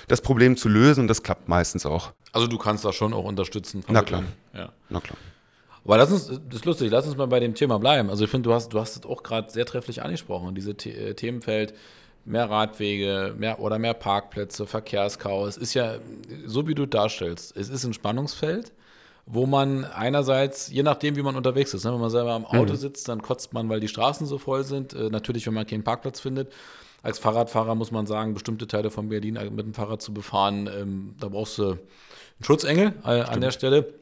das 0.08 0.22
Problem 0.22 0.58
zu 0.58 0.70
lösen 0.70 1.02
und 1.02 1.08
das 1.08 1.22
klappt 1.22 1.48
meistens 1.48 1.86
auch. 1.86 2.14
Also 2.32 2.48
du 2.48 2.58
kannst 2.58 2.84
da 2.84 2.92
schon 2.92 3.14
auch 3.14 3.26
unterstützen. 3.26 3.84
Na 3.90 4.02
klar. 4.02 4.24
Ja. 4.56 4.72
Na 4.90 5.02
klar. 5.02 5.20
Aber 5.86 5.98
lass 5.98 6.12
uns, 6.12 6.30
das 6.30 6.56
ist 6.56 6.66
lustig, 6.66 6.90
lass 6.90 7.06
uns 7.06 7.16
mal 7.16 7.28
bei 7.28 7.40
dem 7.40 7.54
Thema 7.54 7.78
bleiben. 7.78 8.10
Also 8.10 8.24
ich 8.24 8.32
finde, 8.32 8.50
du 8.50 8.56
hast, 8.56 8.70
du 8.70 8.80
hast 8.80 8.96
es 8.96 9.06
auch 9.06 9.22
gerade 9.22 9.52
sehr 9.52 9.68
trefflich 9.68 10.02
angesprochen, 10.02 10.56
diese 10.56 10.74
The 10.76 10.90
äh, 10.90 11.14
Themenfeld, 11.14 11.76
mehr 12.26 12.50
Radwege, 12.50 13.34
mehr 13.38 13.60
oder 13.60 13.80
mehr 13.80 13.94
Parkplätze, 13.94 14.66
Verkehrschaos. 14.66 15.50
Es 15.50 15.58
ist 15.58 15.74
ja, 15.74 15.96
so 16.46 16.68
wie 16.68 16.76
du 16.76 16.86
darstellst, 16.86 17.56
es 17.58 17.70
ist 17.70 17.84
ein 17.84 17.94
Spannungsfeld, 17.94 18.72
wo 19.26 19.46
man 19.46 19.86
einerseits, 19.86 20.70
je 20.70 20.84
nachdem, 20.84 21.16
wie 21.16 21.22
man 21.22 21.36
unterwegs 21.36 21.74
ist, 21.74 21.86
ne, 21.86 21.94
wenn 21.94 22.00
man 22.00 22.10
selber 22.10 22.34
am 22.34 22.46
Auto 22.46 22.74
mhm. 22.74 22.78
sitzt, 22.78 23.08
dann 23.08 23.22
kotzt 23.22 23.54
man, 23.54 23.70
weil 23.70 23.80
die 23.80 23.88
Straßen 23.88 24.28
so 24.28 24.38
voll 24.38 24.64
sind. 24.64 24.94
Äh, 24.94 25.10
natürlich, 25.10 25.48
wenn 25.48 25.54
man 25.54 25.66
keinen 25.66 25.84
Parkplatz 25.84 26.20
findet. 26.20 26.52
Als 27.02 27.20
Fahrradfahrer 27.20 27.76
muss 27.76 27.92
man 27.92 28.08
sagen, 28.08 28.34
bestimmte 28.34 28.66
Teile 28.66 28.90
von 28.90 29.10
Berlin 29.10 29.38
mit 29.52 29.66
dem 29.66 29.74
Fahrrad 29.74 30.02
zu 30.02 30.14
befahren, 30.14 30.70
ähm, 30.74 31.16
da 31.20 31.28
brauchst 31.28 31.58
du 31.58 31.72
einen 31.72 31.80
Schutzengel 32.42 32.94
äh, 33.04 33.22
an 33.22 33.42
der 33.42 33.52
Stelle. 33.52 33.94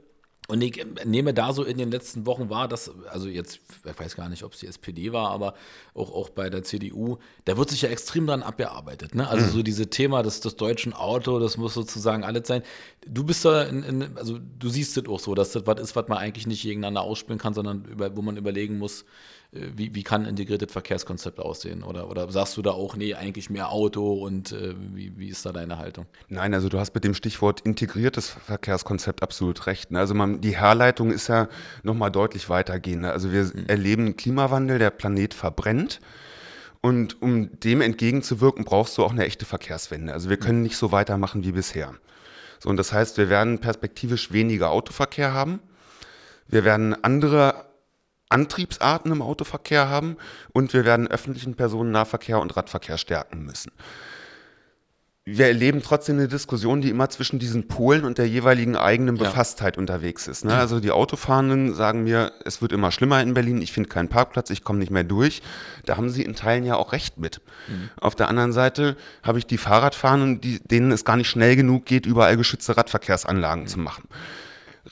Und 0.52 0.62
ich 0.62 0.86
nehme 1.06 1.34
da 1.34 1.54
so 1.54 1.64
in 1.64 1.78
den 1.78 1.92
letzten 1.92 2.26
Wochen 2.26 2.50
wahr, 2.50 2.68
dass, 2.68 2.92
also 3.10 3.30
jetzt, 3.30 3.62
ich 3.86 3.98
weiß 3.98 4.18
gar 4.18 4.28
nicht, 4.28 4.44
ob 4.44 4.52
es 4.52 4.60
die 4.60 4.68
SPD 4.68 5.14
war, 5.14 5.30
aber 5.30 5.54
auch, 5.94 6.14
auch 6.14 6.30
bei 6.30 6.50
der 6.50 6.62
CDU, 6.62 7.20
da 7.46 7.56
wird 7.56 7.70
sich 7.70 7.84
ja 7.84 7.90
extrem 7.90 8.28
dran 8.28 8.44
abgearbeitet. 8.44 9.16
Ne? 9.16 9.30
Also 9.30 9.46
mhm. 9.46 9.50
so 9.52 9.64
diese 9.64 9.90
Thema 9.90 10.24
des, 10.24 10.42
des 10.42 10.58
deutschen 10.58 10.92
Auto, 10.92 11.40
das 11.40 11.56
muss 11.56 11.74
sozusagen 11.74 12.26
alles 12.26 12.50
sein. 12.50 12.64
Du 13.08 13.24
bist 13.24 13.46
da, 13.46 13.64
in, 13.64 13.84
in, 13.84 14.18
also 14.18 14.40
du 14.60 14.68
siehst 14.68 14.98
es 14.98 15.08
auch 15.08 15.22
so, 15.22 15.36
dass 15.36 15.54
das 15.54 15.66
was 15.66 15.80
ist, 15.80 15.96
was 15.96 16.10
man 16.10 16.18
eigentlich 16.18 16.48
nicht 16.48 16.64
gegeneinander 16.64 17.00
ausspielen 17.00 17.40
kann, 17.40 17.54
sondern 17.54 17.86
über, 17.86 18.14
wo 18.18 18.22
man 18.22 18.36
überlegen 18.36 18.78
muss, 18.78 19.04
äh, 19.04 19.06
wie, 19.52 19.94
wie 19.94 20.04
kann 20.04 20.22
ein 20.24 20.30
integriertes 20.30 20.72
Verkehrskonzept 20.72 21.40
aussehen? 21.40 21.84
Oder, 21.84 22.10
oder 22.10 22.32
sagst 22.32 22.56
du 22.56 22.62
da 22.62 22.72
auch, 22.72 22.96
nee, 22.96 23.16
eigentlich 23.16 23.50
mehr 23.50 23.70
Auto 23.70 24.14
und 24.14 24.54
äh, 24.54 24.74
wie, 24.94 25.12
wie 25.18 25.28
ist 25.28 25.46
da 25.46 25.52
deine 25.52 25.78
Haltung? 25.78 26.06
Nein, 26.30 26.54
also 26.54 26.70
du 26.70 26.80
hast 26.80 26.94
mit 26.94 27.04
dem 27.04 27.14
Stichwort 27.14 27.60
integriertes 27.62 28.30
Verkehrskonzept 28.30 29.22
absolut 29.22 29.68
recht. 29.68 29.92
Ne? 29.92 30.00
Also 30.00 30.14
man, 30.14 30.40
die 30.40 30.56
Herleitung 30.56 31.12
ist 31.12 31.28
ja 31.28 31.50
nochmal 31.84 32.12
deutlich 32.12 32.50
weitergehend. 32.50 33.04
Also 33.06 33.34
wir 33.34 33.44
mhm. 33.44 33.66
erleben 33.68 34.16
Klimawandel, 34.16 34.80
der 34.80 34.90
Planet 34.90 35.34
verbrennt. 35.34 36.00
Und 36.80 37.22
um 37.22 37.60
dem 37.60 37.82
entgegenzuwirken, 37.82 38.64
brauchst 38.64 38.98
du 38.98 39.04
auch 39.04 39.12
eine 39.12 39.26
echte 39.26 39.46
Verkehrswende. 39.46 40.14
Also 40.14 40.30
wir 40.30 40.38
können 40.38 40.64
nicht 40.64 40.78
so 40.78 40.94
weitermachen 40.94 41.44
wie 41.44 41.52
bisher. 41.52 41.94
So, 42.60 42.70
und 42.70 42.78
das 42.78 42.94
heißt, 42.94 43.18
wir 43.18 43.30
werden 43.30 43.60
perspektivisch 43.60 44.32
weniger 44.32 44.72
Autoverkehr 44.72 45.34
haben. 45.34 45.60
Wir 46.48 46.64
werden 46.64 46.96
andere 47.04 47.71
Antriebsarten 48.32 49.12
im 49.12 49.22
Autoverkehr 49.22 49.90
haben 49.90 50.18
und 50.54 50.74
wir 50.74 50.86
werden 50.86 51.08
öffentlichen 51.08 51.56
Personennahverkehr 51.56 52.40
und 52.40 52.56
Radverkehr 52.56 52.98
stärken 52.98 53.46
müssen. 53.46 53.72
Wir 55.24 55.46
erleben 55.46 55.84
trotzdem 55.84 56.18
eine 56.18 56.28
Diskussion, 56.28 56.82
die 56.82 56.90
immer 56.90 57.08
zwischen 57.10 57.38
diesen 57.38 57.68
Polen 57.68 58.06
und 58.06 58.18
der 58.18 58.28
jeweiligen 58.28 58.76
eigenen 58.76 59.18
Befasstheit 59.18 59.76
ja. 59.76 59.80
unterwegs 59.80 60.28
ist. 60.28 60.46
Ne? 60.46 60.56
Also 60.56 60.80
die 60.80 60.90
Autofahrenden 60.90 61.76
sagen 61.76 62.04
mir, 62.04 62.32
es 62.44 62.64
wird 62.64 62.72
immer 62.72 62.92
schlimmer 62.92 63.22
in 63.22 63.36
Berlin, 63.36 63.62
ich 63.62 63.72
finde 63.72 63.88
keinen 63.88 64.10
Parkplatz, 64.10 64.50
ich 64.50 64.64
komme 64.64 64.80
nicht 64.80 64.90
mehr 64.90 65.04
durch. 65.04 65.44
Da 65.86 65.96
haben 65.96 66.10
sie 66.10 66.24
in 66.24 66.36
Teilen 66.36 66.66
ja 66.66 66.76
auch 66.76 66.92
recht 66.92 67.20
mit. 67.20 67.40
Mhm. 67.68 67.92
Auf 68.00 68.16
der 68.16 68.30
anderen 68.30 68.52
Seite 68.52 68.98
habe 69.22 69.38
ich 69.38 69.46
die 69.46 69.60
Fahrradfahrenden, 69.60 70.42
die, 70.42 70.60
denen 70.60 70.92
es 70.92 71.06
gar 71.06 71.18
nicht 71.18 71.30
schnell 71.30 71.56
genug 71.56 71.86
geht, 71.86 72.08
überall 72.08 72.36
geschützte 72.36 72.76
Radverkehrsanlagen 72.76 73.66
mhm. 73.66 73.68
zu 73.68 73.80
machen 73.80 74.10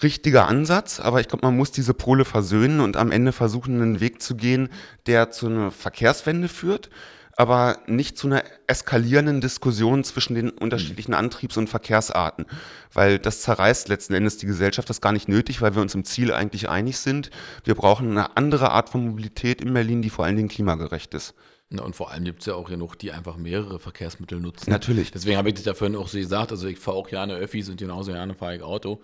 richtiger 0.04 0.48
Ansatz, 0.48 1.00
aber 1.00 1.20
ich 1.20 1.28
glaube, 1.28 1.46
man 1.46 1.58
muss 1.58 1.72
diese 1.72 1.94
Pole 1.94 2.26
versöhnen 2.26 2.80
und 2.80 2.98
am 2.98 3.12
Ende 3.12 3.32
versuchen, 3.32 3.82
einen 3.82 4.00
Weg 4.00 4.22
zu 4.22 4.36
gehen, 4.36 4.70
der 5.06 5.32
zu 5.32 5.48
einer 5.48 5.72
Verkehrswende 5.72 6.48
führt, 6.48 6.90
aber 7.36 7.80
nicht 7.88 8.18
zu 8.18 8.28
einer 8.28 8.44
eskalierenden 8.68 9.40
Diskussion 9.40 10.04
zwischen 10.04 10.36
den 10.36 10.50
unterschiedlichen 10.50 11.14
Antriebs- 11.14 11.58
und 11.58 11.70
Verkehrsarten, 11.70 12.46
weil 12.94 13.18
das 13.18 13.42
zerreißt 13.42 13.88
letzten 13.88 14.14
Endes 14.14 14.38
die 14.38 14.46
Gesellschaft. 14.46 14.90
Das 14.90 14.98
ist 14.98 15.02
gar 15.02 15.14
nicht 15.14 15.30
nötig, 15.30 15.62
weil 15.62 15.74
wir 15.74 15.82
uns 15.82 15.96
im 15.96 16.04
Ziel 16.04 16.34
eigentlich 16.34 16.68
einig 16.68 16.98
sind. 16.98 17.30
Wir 17.64 17.76
brauchen 17.76 18.12
eine 18.12 18.36
andere 18.36 18.72
Art 18.72 18.90
von 18.90 19.08
Mobilität 19.08 19.62
in 19.62 19.74
Berlin, 19.74 20.02
die 20.02 20.10
vor 20.10 20.26
allen 20.26 20.36
Dingen 20.36 20.50
klimagerecht 20.50 21.14
ist. 21.14 21.34
Na, 21.72 21.84
und 21.84 21.96
vor 21.96 22.10
allem 22.10 22.24
gibt 22.24 22.40
es 22.40 22.48
ja 22.48 22.56
auch 22.56 22.68
genug, 22.68 22.96
die 22.96 23.12
einfach 23.12 23.38
mehrere 23.38 23.78
Verkehrsmittel 23.78 24.40
nutzen. 24.40 24.72
Natürlich. 24.72 25.12
Deswegen 25.12 25.38
habe 25.38 25.50
ich 25.50 25.56
das 25.56 25.66
ja 25.66 25.76
vorhin 25.76 25.96
auch 25.96 26.08
so 26.08 26.18
gesagt. 26.18 26.52
Also 26.52 26.68
ich 26.68 26.80
fahre 26.80 26.98
auch 26.98 27.08
gerne 27.08 27.36
Öffis 27.36 27.70
und 27.70 27.78
genauso 27.78 28.12
gerne 28.12 28.34
fahre 28.34 28.56
ich 28.56 28.64
Auto. 28.64 29.02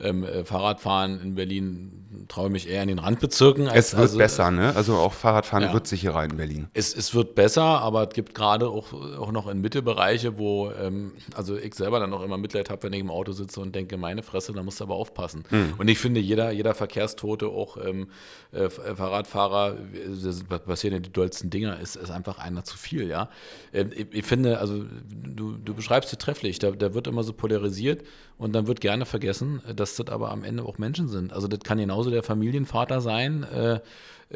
Ähm, 0.00 0.24
äh, 0.24 0.44
Fahrradfahren 0.44 1.20
in 1.20 1.34
Berlin 1.36 2.04
traue 2.28 2.46
ich 2.46 2.52
mich 2.52 2.68
eher 2.68 2.82
in 2.82 2.88
den 2.88 2.98
Randbezirken. 2.98 3.68
Als, 3.68 3.88
es 3.88 3.92
wird 3.92 4.02
also, 4.02 4.18
besser, 4.18 4.50
ne? 4.50 4.74
Also 4.74 4.96
auch 4.96 5.12
Fahrradfahren 5.12 5.64
ja. 5.64 5.72
wird 5.72 5.86
sicherer 5.86 6.24
in 6.24 6.36
Berlin. 6.36 6.68
Es, 6.74 6.94
es 6.94 7.14
wird 7.14 7.34
besser, 7.34 7.62
aber 7.62 8.08
es 8.08 8.14
gibt 8.14 8.34
gerade 8.34 8.68
auch, 8.68 8.92
auch 8.92 9.32
noch 9.32 9.48
in 9.48 9.60
Mittelbereiche, 9.60 10.38
wo, 10.38 10.70
ähm, 10.70 11.12
also 11.34 11.56
ich 11.56 11.74
selber 11.74 12.00
dann 12.00 12.10
noch 12.10 12.22
immer 12.22 12.38
Mitleid 12.38 12.70
habe, 12.70 12.82
wenn 12.84 12.92
ich 12.92 13.00
im 13.00 13.10
Auto 13.10 13.32
sitze 13.32 13.60
und 13.60 13.74
denke, 13.74 13.96
meine 13.96 14.22
Fresse, 14.22 14.52
da 14.52 14.62
musst 14.62 14.80
du 14.80 14.84
aber 14.84 14.94
aufpassen. 14.94 15.44
Hm. 15.50 15.74
Und 15.78 15.88
ich 15.88 15.98
finde, 15.98 16.20
jeder, 16.20 16.50
jeder 16.50 16.74
Verkehrstote, 16.74 17.48
auch 17.48 17.76
ähm, 17.76 18.08
äh, 18.52 18.70
Fahrradfahrer, 18.70 19.76
das 20.22 20.42
passieren 20.44 20.94
ja 20.94 21.00
die 21.00 21.12
dollsten 21.12 21.50
Dinger, 21.50 21.78
ist, 21.78 21.96
ist 21.96 22.10
einfach 22.10 22.38
einer 22.38 22.64
zu 22.64 22.76
viel, 22.76 23.08
ja. 23.08 23.28
Ähm, 23.72 23.90
ich, 23.94 24.06
ich, 24.10 24.24
finde, 24.24 24.58
also 24.58 24.84
du, 25.08 25.56
du 25.56 25.74
beschreibst 25.74 26.12
es 26.12 26.18
trefflich, 26.18 26.58
da, 26.58 26.70
da 26.70 26.94
wird 26.94 27.06
immer 27.06 27.22
so 27.22 27.32
polarisiert 27.32 28.02
und 28.38 28.54
dann 28.54 28.66
wird 28.66 28.80
gerne 28.80 29.06
vergessen, 29.06 29.62
dass 29.74 29.83
das 29.92 30.08
aber 30.08 30.30
am 30.30 30.44
Ende 30.44 30.64
auch 30.64 30.78
Menschen 30.78 31.08
sind. 31.08 31.32
Also 31.32 31.48
das 31.48 31.60
kann 31.60 31.78
genauso 31.78 32.10
der 32.10 32.22
Familienvater 32.22 33.00
sein. 33.00 33.42
Äh, 33.42 33.80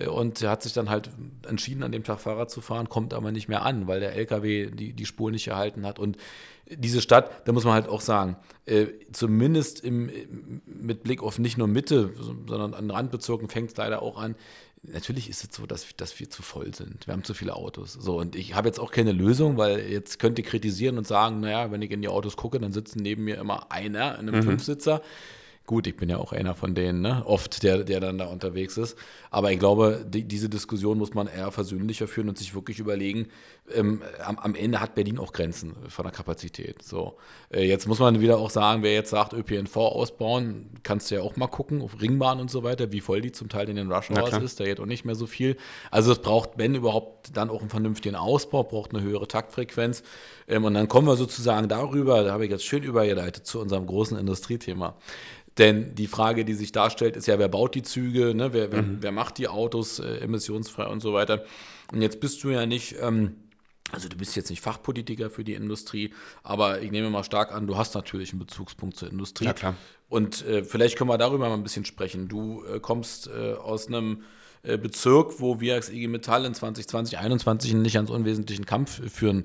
und 0.06 0.42
er 0.42 0.50
hat 0.50 0.62
sich 0.62 0.74
dann 0.74 0.90
halt 0.90 1.10
entschieden, 1.48 1.82
an 1.82 1.92
dem 1.92 2.04
Tag 2.04 2.20
Fahrrad 2.20 2.50
zu 2.50 2.60
fahren, 2.60 2.88
kommt 2.88 3.14
aber 3.14 3.32
nicht 3.32 3.48
mehr 3.48 3.64
an, 3.64 3.86
weil 3.86 4.00
der 4.00 4.14
LKW 4.14 4.70
die, 4.70 4.92
die 4.92 5.06
Spur 5.06 5.30
nicht 5.30 5.48
erhalten 5.48 5.86
hat. 5.86 5.98
Und 5.98 6.18
diese 6.70 7.00
Stadt, 7.00 7.46
da 7.46 7.52
muss 7.52 7.64
man 7.64 7.74
halt 7.74 7.88
auch 7.88 8.00
sagen, 8.00 8.36
äh, 8.66 8.86
zumindest 9.12 9.84
im, 9.84 10.10
mit 10.66 11.02
Blick 11.02 11.22
auf 11.22 11.38
nicht 11.38 11.58
nur 11.58 11.68
Mitte, 11.68 12.12
sondern 12.18 12.74
an 12.74 12.90
Randbezirken 12.90 13.48
fängt 13.48 13.70
es 13.70 13.76
leider 13.76 14.02
auch 14.02 14.18
an, 14.18 14.34
natürlich 14.82 15.28
ist 15.28 15.44
es 15.44 15.56
so, 15.56 15.66
dass, 15.66 15.86
dass 15.96 16.18
wir 16.20 16.30
zu 16.30 16.42
voll 16.42 16.74
sind. 16.74 17.06
Wir 17.06 17.12
haben 17.12 17.24
zu 17.24 17.34
viele 17.34 17.54
Autos. 17.54 17.92
So, 17.92 18.18
und 18.18 18.36
ich 18.36 18.54
habe 18.54 18.68
jetzt 18.68 18.78
auch 18.78 18.90
keine 18.90 19.12
Lösung, 19.12 19.56
weil 19.56 19.80
jetzt 19.80 20.18
könnt 20.18 20.38
ihr 20.38 20.44
kritisieren 20.44 20.98
und 20.98 21.06
sagen, 21.06 21.40
naja, 21.40 21.70
wenn 21.70 21.82
ich 21.82 21.90
in 21.90 22.02
die 22.02 22.08
Autos 22.08 22.36
gucke, 22.36 22.58
dann 22.58 22.72
sitzen 22.72 23.00
neben 23.02 23.24
mir 23.24 23.38
immer 23.38 23.70
einer 23.72 24.18
in 24.18 24.28
einem 24.28 24.36
mhm. 24.36 24.44
Fünfsitzer. 24.44 25.02
Gut, 25.68 25.86
ich 25.86 25.96
bin 25.96 26.08
ja 26.08 26.16
auch 26.16 26.32
einer 26.32 26.54
von 26.54 26.74
denen, 26.74 27.02
ne? 27.02 27.22
oft, 27.26 27.62
der, 27.62 27.84
der 27.84 28.00
dann 28.00 28.16
da 28.16 28.24
unterwegs 28.24 28.78
ist. 28.78 28.96
Aber 29.30 29.52
ich 29.52 29.58
glaube, 29.58 30.02
die, 30.08 30.24
diese 30.24 30.48
Diskussion 30.48 30.96
muss 30.96 31.12
man 31.12 31.26
eher 31.26 31.52
versöhnlicher 31.52 32.08
führen 32.08 32.30
und 32.30 32.38
sich 32.38 32.54
wirklich 32.54 32.78
überlegen, 32.78 33.28
ähm, 33.74 34.00
am, 34.24 34.38
am, 34.38 34.54
Ende 34.54 34.80
hat 34.80 34.94
Berlin 34.94 35.18
auch 35.18 35.30
Grenzen 35.30 35.76
von 35.90 36.04
der 36.04 36.12
Kapazität. 36.12 36.82
So. 36.82 37.18
Äh, 37.50 37.66
jetzt 37.66 37.86
muss 37.86 37.98
man 37.98 38.22
wieder 38.22 38.38
auch 38.38 38.48
sagen, 38.48 38.82
wer 38.82 38.94
jetzt 38.94 39.10
sagt, 39.10 39.34
ÖPNV 39.34 39.76
ausbauen, 39.76 40.70
kannst 40.84 41.10
du 41.10 41.16
ja 41.16 41.20
auch 41.20 41.36
mal 41.36 41.48
gucken, 41.48 41.82
auf 41.82 42.00
Ringbahn 42.00 42.40
und 42.40 42.50
so 42.50 42.62
weiter, 42.62 42.90
wie 42.92 43.02
voll 43.02 43.20
die 43.20 43.32
zum 43.32 43.50
Teil 43.50 43.68
in 43.68 43.76
den 43.76 43.92
Rush 43.92 44.10
Hours 44.10 44.42
ist, 44.42 44.60
da 44.60 44.64
geht 44.64 44.80
auch 44.80 44.86
nicht 44.86 45.04
mehr 45.04 45.16
so 45.16 45.26
viel. 45.26 45.58
Also 45.90 46.12
es 46.12 46.20
braucht, 46.20 46.52
wenn 46.56 46.76
überhaupt, 46.76 47.36
dann 47.36 47.50
auch 47.50 47.60
einen 47.60 47.68
vernünftigen 47.68 48.16
Ausbau, 48.16 48.64
braucht 48.64 48.94
eine 48.94 49.02
höhere 49.02 49.28
Taktfrequenz. 49.28 50.02
Ähm, 50.48 50.64
und 50.64 50.72
dann 50.72 50.88
kommen 50.88 51.06
wir 51.06 51.16
sozusagen 51.16 51.68
darüber, 51.68 52.24
da 52.24 52.32
habe 52.32 52.46
ich 52.46 52.50
jetzt 52.50 52.64
schön 52.64 52.82
übergeleitet 52.82 53.46
zu 53.46 53.60
unserem 53.60 53.86
großen 53.86 54.16
Industriethema. 54.16 54.96
Denn 55.58 55.94
die 55.94 56.06
Frage, 56.06 56.44
die 56.44 56.54
sich 56.54 56.72
darstellt, 56.72 57.16
ist 57.16 57.26
ja, 57.26 57.38
wer 57.38 57.48
baut 57.48 57.74
die 57.74 57.82
Züge, 57.82 58.34
ne? 58.34 58.52
wer, 58.52 58.70
wer, 58.70 58.82
mhm. 58.82 58.98
wer 59.00 59.12
macht 59.12 59.38
die 59.38 59.48
Autos 59.48 59.98
äh, 59.98 60.18
emissionsfrei 60.18 60.86
und 60.86 61.00
so 61.00 61.12
weiter. 61.12 61.44
Und 61.92 62.00
jetzt 62.00 62.20
bist 62.20 62.42
du 62.44 62.50
ja 62.50 62.64
nicht, 62.64 62.96
ähm, 63.00 63.34
also 63.90 64.08
du 64.08 64.16
bist 64.16 64.36
jetzt 64.36 64.50
nicht 64.50 64.62
Fachpolitiker 64.62 65.30
für 65.30 65.42
die 65.42 65.54
Industrie, 65.54 66.14
aber 66.42 66.80
ich 66.80 66.92
nehme 66.92 67.10
mal 67.10 67.24
stark 67.24 67.52
an, 67.52 67.66
du 67.66 67.76
hast 67.76 67.94
natürlich 67.94 68.30
einen 68.30 68.38
Bezugspunkt 68.38 68.96
zur 68.96 69.10
Industrie. 69.10 69.46
Ja, 69.46 69.52
klar. 69.52 69.74
Und 70.08 70.46
äh, 70.46 70.62
vielleicht 70.62 70.96
können 70.96 71.10
wir 71.10 71.18
darüber 71.18 71.48
mal 71.48 71.54
ein 71.54 71.62
bisschen 71.62 71.84
sprechen. 71.84 72.28
Du 72.28 72.64
äh, 72.64 72.78
kommst 72.78 73.28
äh, 73.28 73.54
aus 73.54 73.88
einem 73.88 74.22
äh, 74.62 74.78
Bezirk, 74.78 75.40
wo 75.40 75.60
wir 75.60 75.74
als 75.74 75.90
IG 75.90 76.06
Metall 76.08 76.44
in 76.44 76.54
2020, 76.54 77.12
2021 77.12 77.72
einen 77.72 77.82
nicht 77.82 77.94
ganz 77.94 78.10
unwesentlichen 78.10 78.64
Kampf 78.64 79.00
führen 79.10 79.44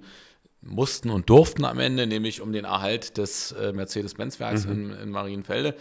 mussten 0.65 1.09
und 1.09 1.29
durften 1.29 1.65
am 1.65 1.79
Ende, 1.79 2.07
nämlich 2.07 2.41
um 2.41 2.53
den 2.53 2.65
Erhalt 2.65 3.17
des 3.17 3.51
äh, 3.53 3.73
Mercedes-Benz-Werks 3.73 4.65
mhm. 4.65 4.71
in, 4.71 4.91
in 4.91 5.09
Marienfelde 5.11 5.75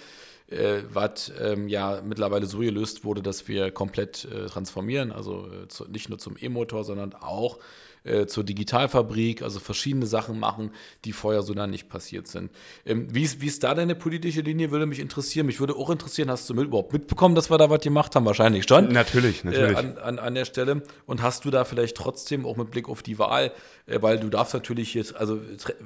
äh, 0.53 0.83
was 0.93 1.33
ähm, 1.41 1.69
ja 1.69 2.01
mittlerweile 2.05 2.47
so 2.47 2.59
gelöst 2.59 3.05
wurde, 3.05 3.23
dass 3.23 3.49
wir 3.49 3.71
komplett 3.71 4.25
äh, 4.27 4.47
transformieren, 4.47 5.13
also 5.13 5.47
äh, 5.47 5.69
zu, 5.69 5.87
nicht 5.87 6.09
nur 6.09 6.19
zum 6.19 6.37
E-Motor, 6.39 6.85
sondern 6.85 7.15
auch 7.15 7.59
äh, 8.05 8.27
zur 8.27 8.45
Digitalfabrik, 8.45 9.43
also 9.43 9.61
verschiedene 9.61 10.07
Sachen 10.07 10.39
machen, 10.39 10.71
die 11.05 11.13
vorher 11.13 11.43
so 11.43 11.55
dann 11.55 11.71
nicht 11.71 11.89
passiert 11.89 12.27
sind. 12.27 12.51
Ähm, 12.85 13.07
wie, 13.15 13.23
ist, 13.23 13.41
wie 13.41 13.47
ist 13.47 13.63
da 13.63 13.75
deine 13.75 13.95
politische 13.95 14.41
Linie, 14.41 14.71
würde 14.71 14.87
mich 14.87 14.99
interessieren. 14.99 15.47
Mich 15.47 15.61
würde 15.61 15.77
auch 15.77 15.91
interessieren, 15.91 16.31
hast 16.31 16.49
du 16.51 16.55
mit, 16.55 16.65
überhaupt 16.65 16.93
mitbekommen, 16.93 17.35
dass 17.35 17.51
wir 17.51 17.59
da 17.59 17.71
was 17.71 17.81
gemacht 17.81 18.17
haben? 18.17 18.25
Wahrscheinlich 18.25 18.67
schon. 18.67 18.89
Natürlich, 18.89 19.45
natürlich. 19.45 19.73
Äh, 19.73 19.79
an, 19.79 19.99
an, 19.99 20.19
an 20.19 20.35
der 20.35 20.45
Stelle. 20.45 20.83
Und 21.07 21.23
hast 21.23 21.45
du 21.45 21.51
da 21.51 21.65
vielleicht 21.65 21.97
trotzdem 21.97 22.47
auch 22.47 22.57
mit 22.57 22.71
Blick 22.71 22.89
auf 22.89 23.03
die 23.03 23.19
Wahl, 23.19 23.53
äh, 23.87 24.01
weil 24.03 24.19
du 24.19 24.29
darfst 24.29 24.55
natürlich 24.55 24.95
jetzt, 24.95 25.15
also, 25.15 25.41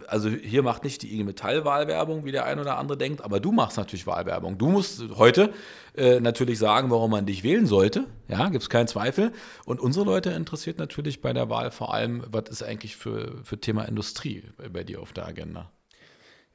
also 0.07 0.29
hier 0.29 0.63
macht 0.63 0.85
nicht 0.85 1.03
die 1.03 1.13
IG 1.15 1.25
Metall 1.25 1.65
Wahlwerbung, 1.65 2.25
wie 2.25 2.33
der 2.33 2.45
ein 2.45 2.59
oder 2.59 2.79
andere 2.79 2.97
denkt, 2.99 3.23
aber 3.23 3.41
du 3.41 3.53
machst 3.53 3.77
natürlich 3.77 4.07
Wahlwerbung. 4.07 4.59
Du 4.59 4.69
musst 4.69 5.03
heute 5.17 5.53
äh, 5.97 6.21
natürlich 6.21 6.59
sagen, 6.59 6.91
warum 6.91 7.11
man 7.11 7.27
dich 7.27 7.43
wählen 7.43 7.67
sollte. 7.67 8.05
Ja, 8.29 8.49
gibt 8.49 8.63
es 8.63 8.71
keinen 8.71 8.89
Zweifel. 8.89 9.33
Und 9.65 9.81
unsere 9.81 10.05
Leute 10.05 10.31
interessiert 10.31 10.79
natürlich 10.79 11.21
bei 11.21 11.33
der 11.33 11.49
Wahl 11.49 11.71
vor 11.71 11.95
allem, 11.95 12.25
was 12.31 12.49
ist 12.51 12.63
eigentlich 12.63 12.97
für, 12.97 13.41
für 13.45 13.61
Thema 13.61 13.85
Industrie 13.85 14.45
bei 14.73 14.85
dir 14.85 15.01
auf 15.01 15.13
der 15.13 15.27
Agenda? 15.27 15.71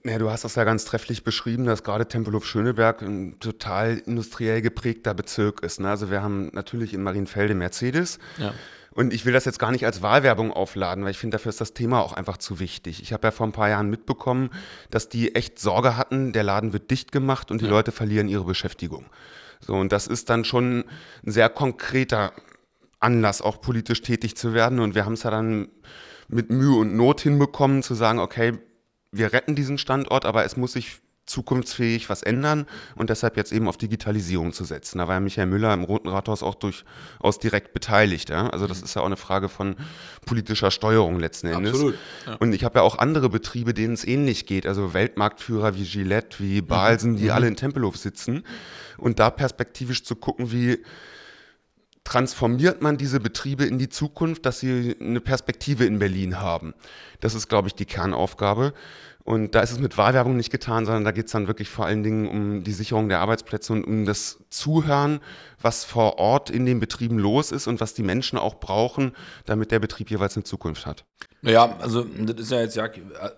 Ja, 0.03 0.17
du 0.17 0.31
hast 0.31 0.43
das 0.43 0.55
ja 0.55 0.63
ganz 0.63 0.85
trefflich 0.85 1.23
beschrieben, 1.23 1.65
dass 1.65 1.83
gerade 1.83 2.07
Tempelhof-Schöneberg 2.07 3.03
ein 3.03 3.39
total 3.39 3.97
industriell 3.99 4.61
geprägter 4.61 5.13
Bezirk 5.13 5.63
ist. 5.63 5.79
Ne? 5.79 5.89
Also 5.89 6.09
wir 6.09 6.23
haben 6.23 6.49
natürlich 6.53 6.93
in 6.93 7.03
Marienfelde 7.03 7.53
Mercedes. 7.53 8.17
Ja. 8.39 8.53
Und 8.93 9.13
ich 9.13 9.25
will 9.25 9.31
das 9.31 9.45
jetzt 9.45 9.59
gar 9.59 9.71
nicht 9.71 9.85
als 9.85 10.01
Wahlwerbung 10.01 10.51
aufladen, 10.51 11.03
weil 11.03 11.11
ich 11.11 11.17
finde, 11.17 11.35
dafür 11.35 11.49
ist 11.49 11.61
das 11.61 11.73
Thema 11.73 12.01
auch 12.01 12.11
einfach 12.11 12.37
zu 12.37 12.59
wichtig. 12.59 13.01
Ich 13.01 13.13
habe 13.13 13.27
ja 13.27 13.31
vor 13.31 13.47
ein 13.47 13.53
paar 13.53 13.69
Jahren 13.69 13.89
mitbekommen, 13.89 14.49
dass 14.89 15.07
die 15.07 15.33
echt 15.33 15.59
Sorge 15.59 15.95
hatten, 15.95 16.33
der 16.33 16.43
Laden 16.43 16.73
wird 16.73 16.91
dicht 16.91 17.11
gemacht 17.11 17.51
und 17.51 17.61
die 17.61 17.65
ja. 17.65 17.71
Leute 17.71 17.93
verlieren 17.93 18.27
ihre 18.27 18.43
Beschäftigung. 18.43 19.05
So, 19.61 19.75
und 19.75 19.91
das 19.91 20.07
ist 20.07 20.29
dann 20.29 20.43
schon 20.43 20.85
ein 21.25 21.31
sehr 21.31 21.47
konkreter 21.47 22.33
Anlass, 22.99 23.41
auch 23.41 23.61
politisch 23.61 24.01
tätig 24.01 24.35
zu 24.35 24.53
werden. 24.53 24.79
Und 24.79 24.93
wir 24.93 25.05
haben 25.05 25.13
es 25.13 25.23
ja 25.23 25.31
dann 25.31 25.69
mit 26.27 26.49
Mühe 26.49 26.75
und 26.75 26.95
Not 26.95 27.21
hinbekommen, 27.21 27.83
zu 27.83 27.93
sagen, 27.93 28.19
okay, 28.19 28.57
wir 29.11 29.33
retten 29.33 29.55
diesen 29.55 29.77
Standort, 29.77 30.25
aber 30.25 30.45
es 30.45 30.57
muss 30.57 30.73
sich 30.73 31.00
zukunftsfähig 31.25 32.09
was 32.09 32.23
ändern 32.23 32.65
und 32.95 33.09
deshalb 33.09 33.37
jetzt 33.37 33.51
eben 33.51 33.67
auf 33.67 33.77
Digitalisierung 33.77 34.53
zu 34.53 34.63
setzen. 34.63 34.97
Da 34.97 35.07
war 35.07 35.15
ja 35.15 35.19
Michael 35.19 35.47
Müller 35.47 35.73
im 35.73 35.83
Roten 35.83 36.09
Rathaus 36.09 36.43
auch 36.43 36.55
durchaus 36.55 37.39
direkt 37.39 37.73
beteiligt. 37.73 38.29
Ja? 38.29 38.49
Also 38.49 38.67
das 38.67 38.81
ist 38.81 38.95
ja 38.95 39.01
auch 39.01 39.05
eine 39.05 39.17
Frage 39.17 39.47
von 39.47 39.75
politischer 40.25 40.71
Steuerung 40.71 41.19
letzten 41.19 41.47
Endes. 41.47 41.73
Absolut. 41.73 41.95
Ja. 42.25 42.35
Und 42.35 42.53
ich 42.53 42.63
habe 42.63 42.79
ja 42.79 42.83
auch 42.83 42.97
andere 42.97 43.29
Betriebe, 43.29 43.73
denen 43.73 43.93
es 43.93 44.05
ähnlich 44.05 44.45
geht. 44.45 44.65
Also 44.65 44.93
Weltmarktführer 44.93 45.75
wie 45.75 45.85
Gillette, 45.85 46.39
wie 46.39 46.61
Balsen, 46.61 47.15
die 47.15 47.25
mhm. 47.25 47.31
alle 47.31 47.47
in 47.47 47.55
Tempelhof 47.55 47.97
sitzen. 47.97 48.43
Und 48.97 49.19
da 49.19 49.29
perspektivisch 49.29 50.03
zu 50.03 50.15
gucken, 50.15 50.51
wie 50.51 50.83
transformiert 52.03 52.81
man 52.81 52.97
diese 52.97 53.19
Betriebe 53.19 53.65
in 53.65 53.77
die 53.77 53.89
Zukunft, 53.89 54.45
dass 54.45 54.59
sie 54.59 54.95
eine 54.99 55.21
Perspektive 55.21 55.85
in 55.85 55.99
Berlin 55.99 56.39
haben. 56.39 56.73
Das 57.19 57.35
ist, 57.35 57.47
glaube 57.47 57.67
ich, 57.67 57.75
die 57.75 57.85
Kernaufgabe. 57.85 58.73
Und 59.23 59.53
da 59.53 59.61
ist 59.61 59.71
es 59.71 59.79
mit 59.79 59.97
Wahlwerbung 59.97 60.35
nicht 60.35 60.49
getan, 60.49 60.85
sondern 60.85 61.05
da 61.05 61.11
geht 61.11 61.27
es 61.27 61.31
dann 61.31 61.47
wirklich 61.47 61.69
vor 61.69 61.85
allen 61.85 62.01
Dingen 62.01 62.27
um 62.27 62.63
die 62.63 62.71
Sicherung 62.71 63.07
der 63.07 63.19
Arbeitsplätze 63.19 63.71
und 63.71 63.83
um 63.83 64.05
das 64.05 64.39
Zuhören, 64.49 65.19
was 65.61 65.85
vor 65.85 66.17
Ort 66.17 66.49
in 66.49 66.65
den 66.65 66.79
Betrieben 66.79 67.19
los 67.19 67.51
ist 67.51 67.67
und 67.67 67.79
was 67.79 67.93
die 67.93 68.03
Menschen 68.03 68.39
auch 68.39 68.55
brauchen, 68.55 69.11
damit 69.45 69.69
der 69.69 69.79
Betrieb 69.79 70.09
jeweils 70.09 70.35
eine 70.35 70.43
Zukunft 70.43 70.87
hat. 70.87 71.05
Naja, 71.43 71.75
also 71.79 72.03
das 72.03 72.39
ist 72.39 72.51
ja 72.51 72.61
jetzt 72.61 72.75
ja, 72.75 72.87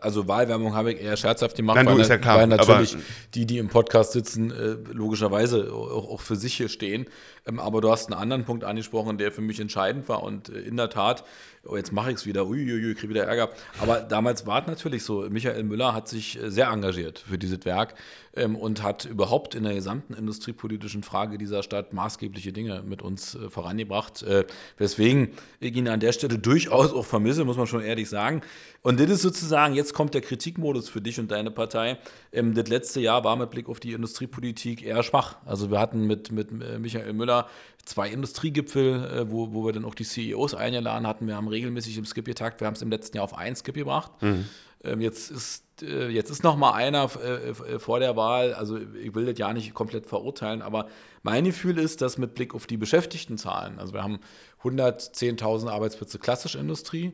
also 0.02 0.28
Wahlwerbung 0.28 0.76
habe 0.76 0.92
ich 0.92 1.02
eher 1.02 1.16
scherzhaft 1.16 1.56
gemacht, 1.56 1.78
Nein, 1.78 1.86
weil, 1.86 2.02
ist 2.02 2.10
ja 2.10 2.18
klar, 2.18 2.38
weil 2.38 2.48
natürlich 2.48 2.98
die, 3.34 3.46
die 3.46 3.60
im 3.60 3.70
Podcast 3.70 4.12
sitzen, 4.12 4.52
äh, 4.52 4.76
logischerweise 4.92 5.72
auch, 5.72 6.10
auch, 6.10 6.22
für 6.22 6.36
sich 6.36 6.54
hier 6.54 6.68
stehen. 6.68 7.06
Ähm, 7.48 7.60
aber 7.60 7.80
du 7.80 7.90
hast 7.90 8.12
einen 8.12 8.20
anderen 8.20 8.44
Punkt 8.44 8.66
angesprochen, 8.66 9.18
der 9.18 9.32
für 9.32 9.40
mich 9.40 9.62
entscheidend 9.62 10.10
war 10.10 10.22
und 10.22 10.50
äh, 10.50 10.60
in 10.60 10.76
der 10.76 10.90
Tat, 10.90 11.24
oh, 11.66 11.78
jetzt 11.78 11.92
mache 11.92 12.12
ich 12.12 12.18
es 12.18 12.26
wieder, 12.26 12.46
uiuiui, 12.46 12.92
ich 12.92 12.98
kriege 12.98 13.14
wieder 13.14 13.26
Ärger. 13.26 13.50
Aber 13.80 14.02
damals 14.02 14.46
war 14.46 14.62
es 14.62 14.68
natürlich 14.68 15.04
so, 15.04 15.28
Michael 15.30 15.64
Müller 15.64 15.94
hat 15.94 16.08
sich 16.08 16.42
äh, 16.42 16.50
sehr 16.50 16.68
engagiert 16.68 17.20
für 17.20 17.38
dieses 17.38 17.64
Werk 17.66 17.96
ähm, 18.36 18.56
und 18.56 18.84
hat 18.84 19.06
überhaupt 19.06 19.56
in 19.56 19.64
der 19.64 19.74
gesamten 19.74 20.14
industriepolitischen 20.14 21.04
Frage 21.04 21.38
dieser 21.38 21.64
Stadt 21.64 21.94
maßgebliche 21.94 22.52
Dinge 22.52 22.84
mit 22.86 23.02
uns 23.02 23.36
äh, 23.36 23.50
vorangebracht, 23.50 24.24
äh, 24.24 24.46
weswegen 24.78 25.30
ich 25.60 25.76
ihn 25.76 25.88
an 25.88 26.00
der 26.00 26.12
Stelle 26.12 26.38
durchaus 26.38 26.92
auch 26.94 27.06
vermisse, 27.06 27.46
muss 27.46 27.58
man 27.58 27.68
schon 27.68 27.82
ehrlich 27.82 28.10
sagen. 28.10 28.42
Und 28.84 29.00
das 29.00 29.10
ist 29.10 29.22
sozusagen, 29.22 29.74
jetzt 29.74 29.94
kommt 29.94 30.14
der 30.14 30.22
Kritikmodus 30.22 30.90
für 30.90 31.02
dich 31.02 31.18
und 31.18 31.32
deine 31.32 31.52
Partei. 31.52 31.98
Ähm, 32.34 32.54
das 32.54 32.68
letzte 32.68 33.00
Jahr 33.00 33.24
war 33.24 33.36
mit 33.38 33.50
Blick 33.50 33.70
auf 33.70 33.80
die 33.80 33.94
Industriepolitik 33.94 34.84
eher 34.84 35.02
schwach. 35.04 35.38
Also 35.46 35.72
wir 35.72 35.80
hatten 35.80 36.06
mit, 36.06 36.32
mit 36.32 36.52
äh, 36.52 36.78
Michael 36.80 37.14
Müller 37.14 37.48
zwei 37.86 38.10
Industriegipfel, 38.10 39.06
äh, 39.06 39.32
wo, 39.32 39.54
wo 39.54 39.66
wir 39.66 39.72
dann 39.72 39.86
auch 39.86 39.96
die 39.96 40.04
CEOs 40.04 40.54
eingeladen 40.54 41.08
hatten. 41.08 41.28
Wir 41.28 41.38
haben 41.38 41.48
regelmäßig 41.48 41.98
im 41.98 42.06
Skip 42.06 42.26
getagt. 42.26 42.60
Wir 42.60 42.68
haben 42.68 42.76
es 42.76 42.82
im 42.82 42.90
letzten 42.90 43.18
Jahr 43.18 43.24
auf 43.24 43.38
einen 43.38 43.56
Skip 43.56 43.76
gebracht. 43.76 44.12
Mhm. 44.22 44.46
Ähm, 44.84 45.00
jetzt 45.00 45.32
ist, 45.32 45.64
äh, 45.82 46.10
jetzt 46.10 46.30
ist 46.30 46.44
noch 46.44 46.58
mal 46.58 46.74
einer 46.74 47.10
äh, 47.24 47.80
vor 47.80 48.00
der 48.00 48.18
Wahl. 48.18 48.54
Also 48.54 48.78
ich 48.78 49.16
will 49.16 49.26
das 49.26 49.38
ja 49.38 49.54
nicht 49.54 49.74
komplett 49.74 50.08
verurteilen, 50.08 50.62
aber 50.62 50.88
mein 51.22 51.46
Gefühl 51.46 51.78
ist, 51.78 52.02
dass 52.02 52.18
mit 52.18 52.36
Blick 52.36 52.54
auf 52.54 52.68
die 52.68 52.76
Beschäftigtenzahlen, 52.76 53.80
also 53.80 53.94
wir 53.94 54.04
haben 54.04 54.20
110.000 54.62 55.70
Arbeitsplätze 55.70 56.20
klassische 56.20 56.58
Industrie, 56.58 57.14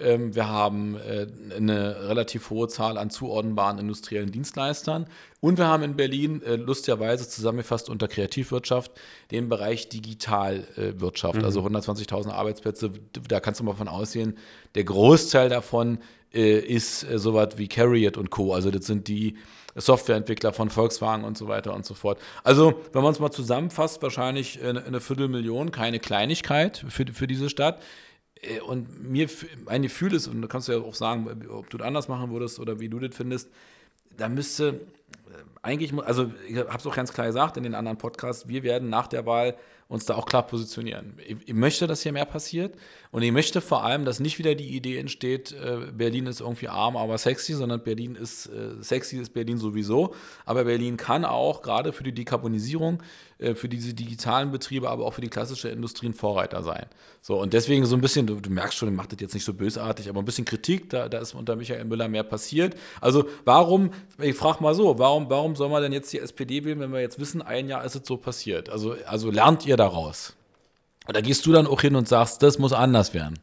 ähm, 0.00 0.34
wir 0.34 0.48
haben 0.48 0.96
äh, 0.96 1.26
eine 1.56 2.08
relativ 2.08 2.50
hohe 2.50 2.68
Zahl 2.68 2.98
an 2.98 3.10
zuordnenbaren 3.10 3.78
industriellen 3.78 4.32
Dienstleistern. 4.32 5.06
Und 5.40 5.58
wir 5.58 5.66
haben 5.66 5.82
in 5.82 5.96
Berlin 5.96 6.42
äh, 6.42 6.56
lustigerweise 6.56 7.28
zusammengefasst 7.28 7.88
unter 7.88 8.08
Kreativwirtschaft 8.08 8.92
den 9.30 9.48
Bereich 9.48 9.88
Digitalwirtschaft, 9.88 11.38
mhm. 11.38 11.44
also 11.44 11.62
120.000 11.62 12.30
Arbeitsplätze. 12.30 12.90
Da 13.28 13.40
kannst 13.40 13.60
du 13.60 13.64
mal 13.64 13.74
von 13.74 13.88
ausgehen, 13.88 14.36
der 14.74 14.84
Großteil 14.84 15.48
davon 15.48 15.98
äh, 16.32 16.58
ist 16.58 17.00
sowas 17.00 17.54
wie 17.56 17.68
Carriot 17.68 18.16
und 18.16 18.30
Co. 18.30 18.54
Also 18.54 18.70
das 18.70 18.86
sind 18.86 19.08
die 19.08 19.36
Softwareentwickler 19.76 20.52
von 20.52 20.70
Volkswagen 20.70 21.24
und 21.24 21.38
so 21.38 21.48
weiter 21.48 21.74
und 21.74 21.86
so 21.86 21.94
fort. 21.94 22.18
Also, 22.42 22.80
wenn 22.92 23.02
man 23.02 23.12
es 23.12 23.20
mal 23.20 23.30
zusammenfasst, 23.30 24.02
wahrscheinlich 24.02 24.62
eine, 24.62 24.84
eine 24.84 25.00
Viertelmillion, 25.00 25.70
keine 25.70 26.00
Kleinigkeit 26.00 26.84
für, 26.88 27.06
für 27.06 27.26
diese 27.26 27.48
Stadt. 27.48 27.80
Äh, 28.42 28.60
und 28.60 29.10
mir, 29.10 29.28
mein 29.64 29.82
Gefühl 29.82 30.14
ist, 30.14 30.26
und 30.26 30.42
da 30.42 30.48
kannst 30.48 30.68
du 30.68 30.72
ja 30.72 30.78
auch 30.78 30.94
sagen, 30.94 31.28
ob 31.48 31.70
du 31.70 31.78
das 31.78 31.86
anders 31.86 32.08
machen 32.08 32.30
würdest 32.30 32.58
oder 32.58 32.80
wie 32.80 32.88
du 32.88 32.98
das 32.98 33.16
findest, 33.16 33.50
da 34.16 34.28
müsste 34.28 34.68
äh, 34.68 34.78
eigentlich, 35.62 35.92
also 35.94 36.30
ich 36.48 36.56
habe 36.56 36.76
es 36.76 36.86
auch 36.86 36.96
ganz 36.96 37.12
klar 37.12 37.26
gesagt 37.26 37.56
in 37.56 37.62
den 37.62 37.74
anderen 37.74 37.98
Podcasts, 37.98 38.48
wir 38.48 38.62
werden 38.62 38.88
nach 38.88 39.06
der 39.06 39.26
Wahl 39.26 39.56
uns 39.88 40.04
da 40.04 40.14
auch 40.14 40.26
klar 40.26 40.46
positionieren. 40.46 41.14
Ich, 41.26 41.36
ich, 41.46 41.54
möchte, 41.54 41.88
dass 41.88 42.02
hier 42.02 42.12
mehr 42.12 42.24
passiert 42.24 42.76
und 43.10 43.22
ich 43.22 43.32
möchte 43.32 43.60
vor 43.60 43.84
allem, 43.84 44.04
dass 44.04 44.20
nicht 44.20 44.38
wieder 44.38 44.54
die 44.54 44.76
Idee 44.76 44.98
entsteht, 44.98 45.50
äh, 45.52 45.90
Berlin 45.92 46.26
ist 46.26 46.40
irgendwie 46.40 46.68
arm, 46.68 46.96
aber 46.96 47.18
sexy, 47.18 47.54
sondern 47.54 47.82
Berlin 47.82 48.14
ist 48.14 48.48
sexy, 48.80 49.18
ist 49.18 49.34
Berlin 49.34 49.58
sowieso. 49.58 50.14
Aber 50.44 50.64
Berlin 50.64 50.96
kann 50.96 51.24
auch 51.24 51.60
gerade 51.60 51.92
für 51.92 52.04
die 52.04 52.14
Dekarbonisierung, 52.14 53.02
äh, 53.40 53.54
für 53.54 53.68
diese 53.68 53.94
digitalen 53.94 54.50
Betriebe, 54.50 54.90
aber 54.90 55.06
auch 55.06 55.14
für 55.14 55.20
die 55.20 55.28
klassische 55.28 55.68
Industrie 55.68 56.08
ein 56.08 56.14
Vorreiter 56.14 56.62
sein. 56.62 56.86
So 57.22 57.40
und 57.40 57.52
deswegen 57.52 57.86
so 57.86 57.96
ein 57.96 58.00
bisschen, 58.00 58.26
du, 58.26 58.40
du 58.40 58.50
merkst 58.50 58.76
schon, 58.76 58.88
ich 58.88 58.94
mache 58.94 59.08
das 59.08 59.20
jetzt 59.20 59.34
nicht 59.34 59.44
so 59.44 59.54
bösartig, 59.54 60.08
aber 60.08 60.20
ein 60.20 60.24
bisschen 60.24 60.44
Kritik, 60.44 60.90
da, 60.90 61.08
da 61.08 61.18
ist 61.18 61.34
unter 61.34 61.56
Michael 61.56 61.84
Müller 61.84 62.08
mehr 62.08 62.22
passiert. 62.22 62.76
Also 63.00 63.28
warum, 63.44 63.92
ich 64.18 64.36
frage 64.36 64.62
mal 64.62 64.74
so, 64.74 64.98
warum, 64.98 65.30
warum 65.30 65.56
soll 65.56 65.70
man 65.70 65.82
denn 65.82 65.92
jetzt 65.92 66.12
die 66.12 66.18
SPD 66.18 66.64
wählen, 66.64 66.80
wenn 66.80 66.92
wir 66.92 67.00
jetzt 67.00 67.18
wissen, 67.18 67.42
ein 67.42 67.68
Jahr 67.68 67.84
ist 67.84 67.94
es 67.94 68.06
so 68.06 68.16
passiert? 68.16 68.68
Also, 68.68 68.96
also 69.06 69.30
lernt 69.30 69.66
ihr 69.66 69.76
daraus? 69.76 70.36
Oder 71.08 71.22
gehst 71.22 71.46
du 71.46 71.52
dann 71.52 71.66
auch 71.66 71.80
hin 71.80 71.96
und 71.96 72.08
sagst, 72.08 72.42
das 72.42 72.58
muss 72.58 72.72
anders 72.72 73.14
werden? 73.14 73.38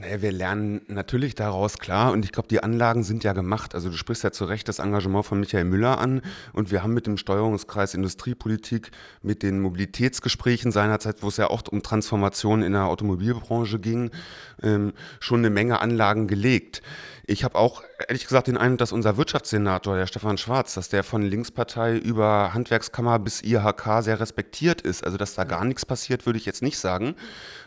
Naja, 0.00 0.22
wir 0.22 0.32
lernen 0.32 0.80
natürlich 0.88 1.34
daraus, 1.34 1.78
klar. 1.78 2.12
Und 2.12 2.24
ich 2.24 2.32
glaube, 2.32 2.48
die 2.48 2.62
Anlagen 2.62 3.04
sind 3.04 3.22
ja 3.22 3.32
gemacht. 3.32 3.74
Also 3.74 3.90
du 3.90 3.96
sprichst 3.96 4.24
ja 4.24 4.32
zu 4.32 4.44
Recht 4.44 4.68
das 4.68 4.80
Engagement 4.80 5.24
von 5.24 5.38
Michael 5.38 5.64
Müller 5.64 5.98
an. 5.98 6.20
Und 6.52 6.72
wir 6.72 6.82
haben 6.82 6.94
mit 6.94 7.06
dem 7.06 7.16
Steuerungskreis 7.16 7.94
Industriepolitik, 7.94 8.90
mit 9.22 9.42
den 9.42 9.60
Mobilitätsgesprächen 9.60 10.72
seinerzeit, 10.72 11.22
wo 11.22 11.28
es 11.28 11.36
ja 11.36 11.48
auch 11.48 11.62
um 11.70 11.82
Transformation 11.82 12.62
in 12.62 12.72
der 12.72 12.86
Automobilbranche 12.86 13.78
ging, 13.78 14.10
ähm, 14.62 14.94
schon 15.20 15.40
eine 15.40 15.50
Menge 15.50 15.80
Anlagen 15.80 16.26
gelegt. 16.26 16.82
Ich 17.26 17.42
habe 17.42 17.58
auch 17.58 17.82
ehrlich 18.06 18.24
gesagt 18.26 18.48
den 18.48 18.58
Eindruck, 18.58 18.78
dass 18.78 18.92
unser 18.92 19.16
Wirtschaftssenator, 19.16 19.96
der 19.96 20.06
Stefan 20.06 20.36
Schwarz, 20.36 20.74
dass 20.74 20.90
der 20.90 21.02
von 21.02 21.22
Linkspartei 21.22 21.96
über 21.96 22.52
Handwerkskammer 22.52 23.18
bis 23.18 23.42
IHK 23.42 24.02
sehr 24.02 24.20
respektiert 24.20 24.82
ist. 24.82 25.04
Also 25.04 25.16
dass 25.16 25.34
da 25.34 25.44
gar 25.44 25.64
nichts 25.64 25.86
passiert, 25.86 26.26
würde 26.26 26.38
ich 26.38 26.44
jetzt 26.44 26.62
nicht 26.62 26.78
sagen. 26.78 27.14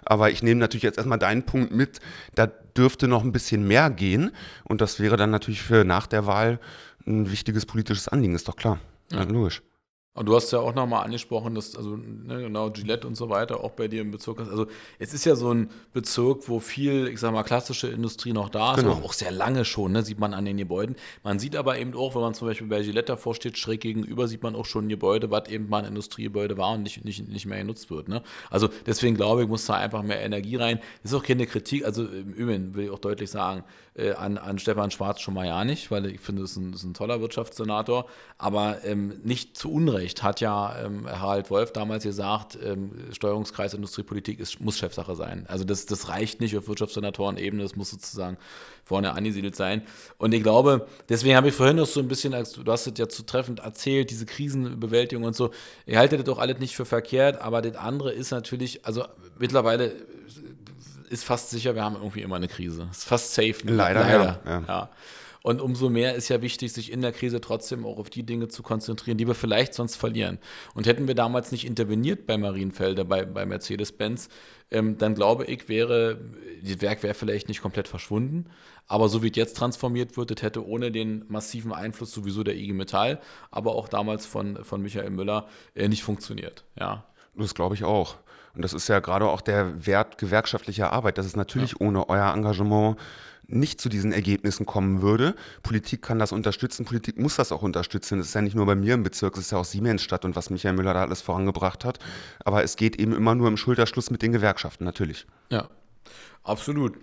Aber 0.05 0.29
ich 0.29 0.43
nehme 0.43 0.59
natürlich 0.59 0.83
jetzt 0.83 0.97
erstmal 0.97 1.17
deinen 1.17 1.43
Punkt 1.43 1.71
mit, 1.71 1.99
da 2.35 2.45
dürfte 2.47 3.07
noch 3.07 3.23
ein 3.23 3.31
bisschen 3.31 3.67
mehr 3.67 3.89
gehen. 3.89 4.31
Und 4.63 4.81
das 4.81 4.99
wäre 4.99 5.17
dann 5.17 5.31
natürlich 5.31 5.63
für 5.63 5.83
nach 5.83 6.05
der 6.05 6.27
Wahl 6.27 6.59
ein 7.07 7.31
wichtiges 7.31 7.65
politisches 7.65 8.07
Anliegen, 8.07 8.35
ist 8.35 8.47
doch 8.47 8.55
klar. 8.55 8.79
Ja. 9.11 9.23
logisch. 9.23 9.61
Und 10.17 10.25
du 10.25 10.35
hast 10.35 10.51
ja 10.51 10.59
auch 10.59 10.73
nochmal 10.73 11.05
angesprochen, 11.05 11.53
dass, 11.53 11.75
also 11.75 11.95
ne, 11.95 12.41
genau, 12.41 12.71
Gillette 12.71 13.07
und 13.07 13.15
so 13.15 13.29
weiter 13.29 13.63
auch 13.63 13.73
bei 13.73 13.87
dir 13.87 14.01
im 14.01 14.09
Bezirk 14.09 14.39
ist. 14.39 14.49
Also 14.49 14.65
es 14.97 15.13
ist 15.13 15.25
ja 15.25 15.35
so 15.35 15.53
ein 15.53 15.69
Bezirk, 15.93 16.49
wo 16.49 16.59
viel, 16.59 17.07
ich 17.07 17.19
sag 17.19 17.33
mal, 17.33 17.43
klassische 17.43 17.87
Industrie 17.87 18.33
noch 18.33 18.49
da 18.49 18.73
ist, 18.73 18.79
genau. 18.79 18.93
auch 18.93 19.13
sehr 19.13 19.29
lange 19.29 19.63
schon, 19.63 19.91
ne, 19.91 20.01
sieht 20.01 20.17
man 20.17 20.33
an 20.33 20.45
den 20.45 20.57
Gebäuden. 20.57 20.95
Man 21.23 21.37
sieht 21.37 21.55
aber 21.55 21.77
eben 21.77 21.93
auch, 21.93 22.15
wenn 22.15 22.23
man 22.23 22.33
zum 22.33 22.47
Beispiel 22.47 22.65
bei 22.65 22.81
Gillette 22.81 23.13
davor 23.13 23.35
steht, 23.35 23.59
schräg 23.59 23.81
gegenüber, 23.81 24.27
sieht 24.27 24.41
man 24.41 24.55
auch 24.55 24.65
schon 24.65 24.85
ein 24.85 24.89
Gebäude, 24.89 25.29
was 25.29 25.49
eben 25.49 25.69
mal 25.69 25.83
ein 25.83 25.89
Industriegebäude 25.89 26.57
war 26.57 26.73
und 26.73 26.81
nicht, 26.81 27.05
nicht, 27.05 27.27
nicht 27.27 27.45
mehr 27.45 27.59
genutzt 27.59 27.91
wird. 27.91 28.09
Ne? 28.09 28.23
Also 28.49 28.69
deswegen 28.87 29.15
glaube 29.15 29.43
ich, 29.43 29.47
muss 29.47 29.67
da 29.67 29.75
einfach 29.75 30.01
mehr 30.01 30.21
Energie 30.21 30.55
rein. 30.55 30.79
Das 31.03 31.11
ist 31.11 31.17
auch 31.17 31.23
keine 31.23 31.45
Kritik, 31.45 31.85
also 31.85 32.03
im 32.03 32.33
Übrigen 32.33 32.73
will 32.73 32.85
ich 32.85 32.89
auch 32.89 32.97
deutlich 32.97 33.29
sagen, 33.29 33.63
äh, 33.93 34.13
an, 34.13 34.39
an 34.39 34.57
Stefan 34.57 34.89
Schwarz 34.89 35.21
schon 35.21 35.35
mal 35.35 35.45
ja 35.45 35.63
nicht, 35.63 35.91
weil 35.91 36.07
ich 36.07 36.21
finde, 36.21 36.41
das 36.41 36.51
ist 36.51 36.57
ein, 36.57 36.71
das 36.71 36.81
ist 36.81 36.87
ein 36.87 36.93
toller 36.95 37.21
Wirtschaftssenator, 37.21 38.07
aber 38.39 38.83
ähm, 38.83 39.19
nicht 39.23 39.55
zu 39.55 39.71
Unrecht 39.71 40.06
hat 40.15 40.41
ja 40.41 40.75
ähm, 40.83 41.07
Harald 41.07 41.49
Wolf 41.49 41.71
damals 41.71 42.03
gesagt, 42.03 42.57
ähm, 42.63 42.91
Steuerungskreis 43.11 43.73
Industriepolitik 43.73 44.39
ist, 44.39 44.59
muss 44.59 44.77
Chefsache 44.77 45.15
sein. 45.15 45.45
Also 45.47 45.63
das, 45.63 45.85
das 45.85 46.09
reicht 46.09 46.41
nicht 46.41 46.57
auf 46.57 46.67
Wirtschaftssenatorenebene, 46.67 47.63
das 47.63 47.75
muss 47.75 47.91
sozusagen 47.91 48.37
vorne 48.83 49.13
angesiedelt 49.13 49.55
sein. 49.55 49.81
Und 50.17 50.33
ich 50.33 50.43
glaube, 50.43 50.87
deswegen 51.09 51.35
habe 51.35 51.49
ich 51.49 51.53
vorhin 51.53 51.75
noch 51.75 51.85
so 51.85 51.99
ein 51.99 52.07
bisschen, 52.07 52.33
als 52.33 52.53
du 52.53 52.71
hast 52.71 52.87
es 52.87 52.93
ja 52.97 53.09
zu 53.09 53.23
treffend 53.23 53.59
erzählt, 53.59 54.09
diese 54.09 54.25
Krisenbewältigung 54.25 55.25
und 55.25 55.35
so, 55.35 55.51
ich 55.85 55.97
halte 55.97 56.17
das 56.17 56.25
doch 56.25 56.39
alles 56.39 56.59
nicht 56.59 56.75
für 56.75 56.85
verkehrt, 56.85 57.41
aber 57.41 57.61
das 57.61 57.75
andere 57.75 58.11
ist 58.13 58.31
natürlich, 58.31 58.85
also 58.85 59.05
mittlerweile 59.37 59.93
ist 61.09 61.23
fast 61.23 61.49
sicher, 61.49 61.75
wir 61.75 61.83
haben 61.83 61.95
irgendwie 61.95 62.21
immer 62.21 62.35
eine 62.35 62.47
Krise. 62.47 62.87
Ist 62.91 63.05
fast 63.05 63.33
safe. 63.33 63.55
Leider, 63.63 64.01
Leider. 64.01 64.39
Ja. 64.45 64.63
ja. 64.67 64.89
Und 65.47 65.61
umso 65.61 65.89
mehr 65.89 66.13
ist 66.13 66.27
ja 66.27 66.41
wichtig, 66.41 66.73
sich 66.73 66.91
in 66.91 66.99
der 66.99 67.13
Krise 67.13 67.39
trotzdem 67.39 67.85
auch 67.85 67.99
auf 67.99 68.09
die 68.09 68.23
Dinge 68.23 68.49
zu 68.49 68.63
konzentrieren, 68.63 69.17
die 69.17 69.27
wir 69.27 69.33
vielleicht 69.33 69.73
sonst 69.73 69.95
verlieren. 69.95 70.39
Und 70.73 70.87
hätten 70.87 71.07
wir 71.07 71.15
damals 71.15 71.53
nicht 71.53 71.65
interveniert 71.65 72.27
bei 72.27 72.37
Marienfelder, 72.37 73.05
bei, 73.05 73.23
bei 73.23 73.45
Mercedes-Benz, 73.45 74.27
ähm, 74.71 74.97
dann 74.97 75.15
glaube 75.15 75.45
ich, 75.45 75.69
wäre, 75.69 76.19
das 76.61 76.81
Werk 76.81 77.01
wäre 77.01 77.13
vielleicht 77.13 77.47
nicht 77.47 77.61
komplett 77.61 77.87
verschwunden. 77.87 78.47
Aber 78.87 79.07
so 79.07 79.23
wie 79.23 79.29
es 79.29 79.37
jetzt 79.37 79.55
transformiert 79.55 80.17
wird, 80.17 80.31
das 80.31 80.41
hätte 80.41 80.67
ohne 80.67 80.91
den 80.91 81.23
massiven 81.29 81.71
Einfluss 81.71 82.11
sowieso 82.11 82.43
der 82.43 82.57
IG 82.57 82.73
Metall, 82.73 83.21
aber 83.49 83.73
auch 83.75 83.87
damals 83.87 84.25
von, 84.25 84.65
von 84.65 84.81
Michael 84.81 85.11
Müller, 85.11 85.47
äh, 85.75 85.87
nicht 85.87 86.03
funktioniert. 86.03 86.65
Ja. 86.77 87.05
Das 87.35 87.55
glaube 87.55 87.75
ich 87.75 87.85
auch. 87.85 88.17
Und 88.57 88.63
das 88.63 88.73
ist 88.73 88.87
ja 88.87 88.99
gerade 88.99 89.27
auch 89.27 89.41
der 89.41 89.85
Wert 89.85 90.17
gewerkschaftlicher 90.17 90.91
Arbeit, 90.91 91.19
dass 91.19 91.27
es 91.27 91.35
natürlich 91.35 91.73
ja. 91.73 91.77
ohne 91.79 92.09
euer 92.09 92.33
Engagement 92.33 92.97
nicht 93.45 93.79
zu 93.79 93.87
diesen 93.87 94.11
Ergebnissen 94.11 94.65
kommen 94.65 95.03
würde. 95.03 95.35
Politik 95.61 96.01
kann 96.01 96.17
das 96.17 96.31
unterstützen, 96.31 96.83
Politik 96.83 97.19
muss 97.19 97.35
das 97.35 97.51
auch 97.51 97.61
unterstützen. 97.61 98.17
Das 98.17 98.27
ist 98.27 98.33
ja 98.33 98.41
nicht 98.41 98.55
nur 98.55 98.65
bei 98.65 98.73
mir 98.73 98.95
im 98.95 99.03
Bezirk, 99.03 99.35
es 99.35 99.43
ist 99.43 99.51
ja 99.51 99.59
auch 99.59 99.65
Siemensstadt 99.65 100.25
und 100.25 100.35
was 100.35 100.49
Michael 100.49 100.75
Müller 100.75 100.95
da 100.95 101.03
alles 101.03 101.21
vorangebracht 101.21 101.85
hat. 101.85 101.99
Aber 102.43 102.63
es 102.63 102.77
geht 102.77 102.99
eben 102.99 103.13
immer 103.13 103.35
nur 103.35 103.47
im 103.47 103.57
Schulterschluss 103.57 104.09
mit 104.09 104.23
den 104.23 104.31
Gewerkschaften, 104.31 104.83
natürlich. 104.83 105.27
Ja, 105.51 105.69
absolut. 106.43 106.97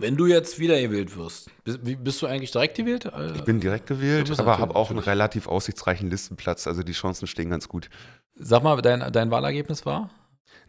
Wenn 0.00 0.16
du 0.16 0.26
jetzt 0.26 0.58
wiedergewählt 0.58 1.16
wirst, 1.16 1.50
bist, 1.62 1.78
bist, 1.84 2.20
du 2.20 2.26
eigentlich 2.26 2.50
direkt 2.50 2.76
gewählt? 2.76 3.08
Ich 3.36 3.44
bin 3.44 3.60
direkt 3.60 3.86
gewählt, 3.86 4.28
aber 4.40 4.58
habe 4.58 4.74
auch 4.74 4.90
einen 4.90 4.98
relativ 4.98 5.46
aussichtsreichen 5.46 6.10
Listenplatz, 6.10 6.66
also 6.66 6.82
die 6.82 6.92
Chancen 6.92 7.28
stehen 7.28 7.48
ganz 7.48 7.68
gut. 7.68 7.88
Sag 8.34 8.64
mal, 8.64 8.82
dein, 8.82 9.12
dein 9.12 9.30
Wahlergebnis 9.30 9.86
war? 9.86 10.10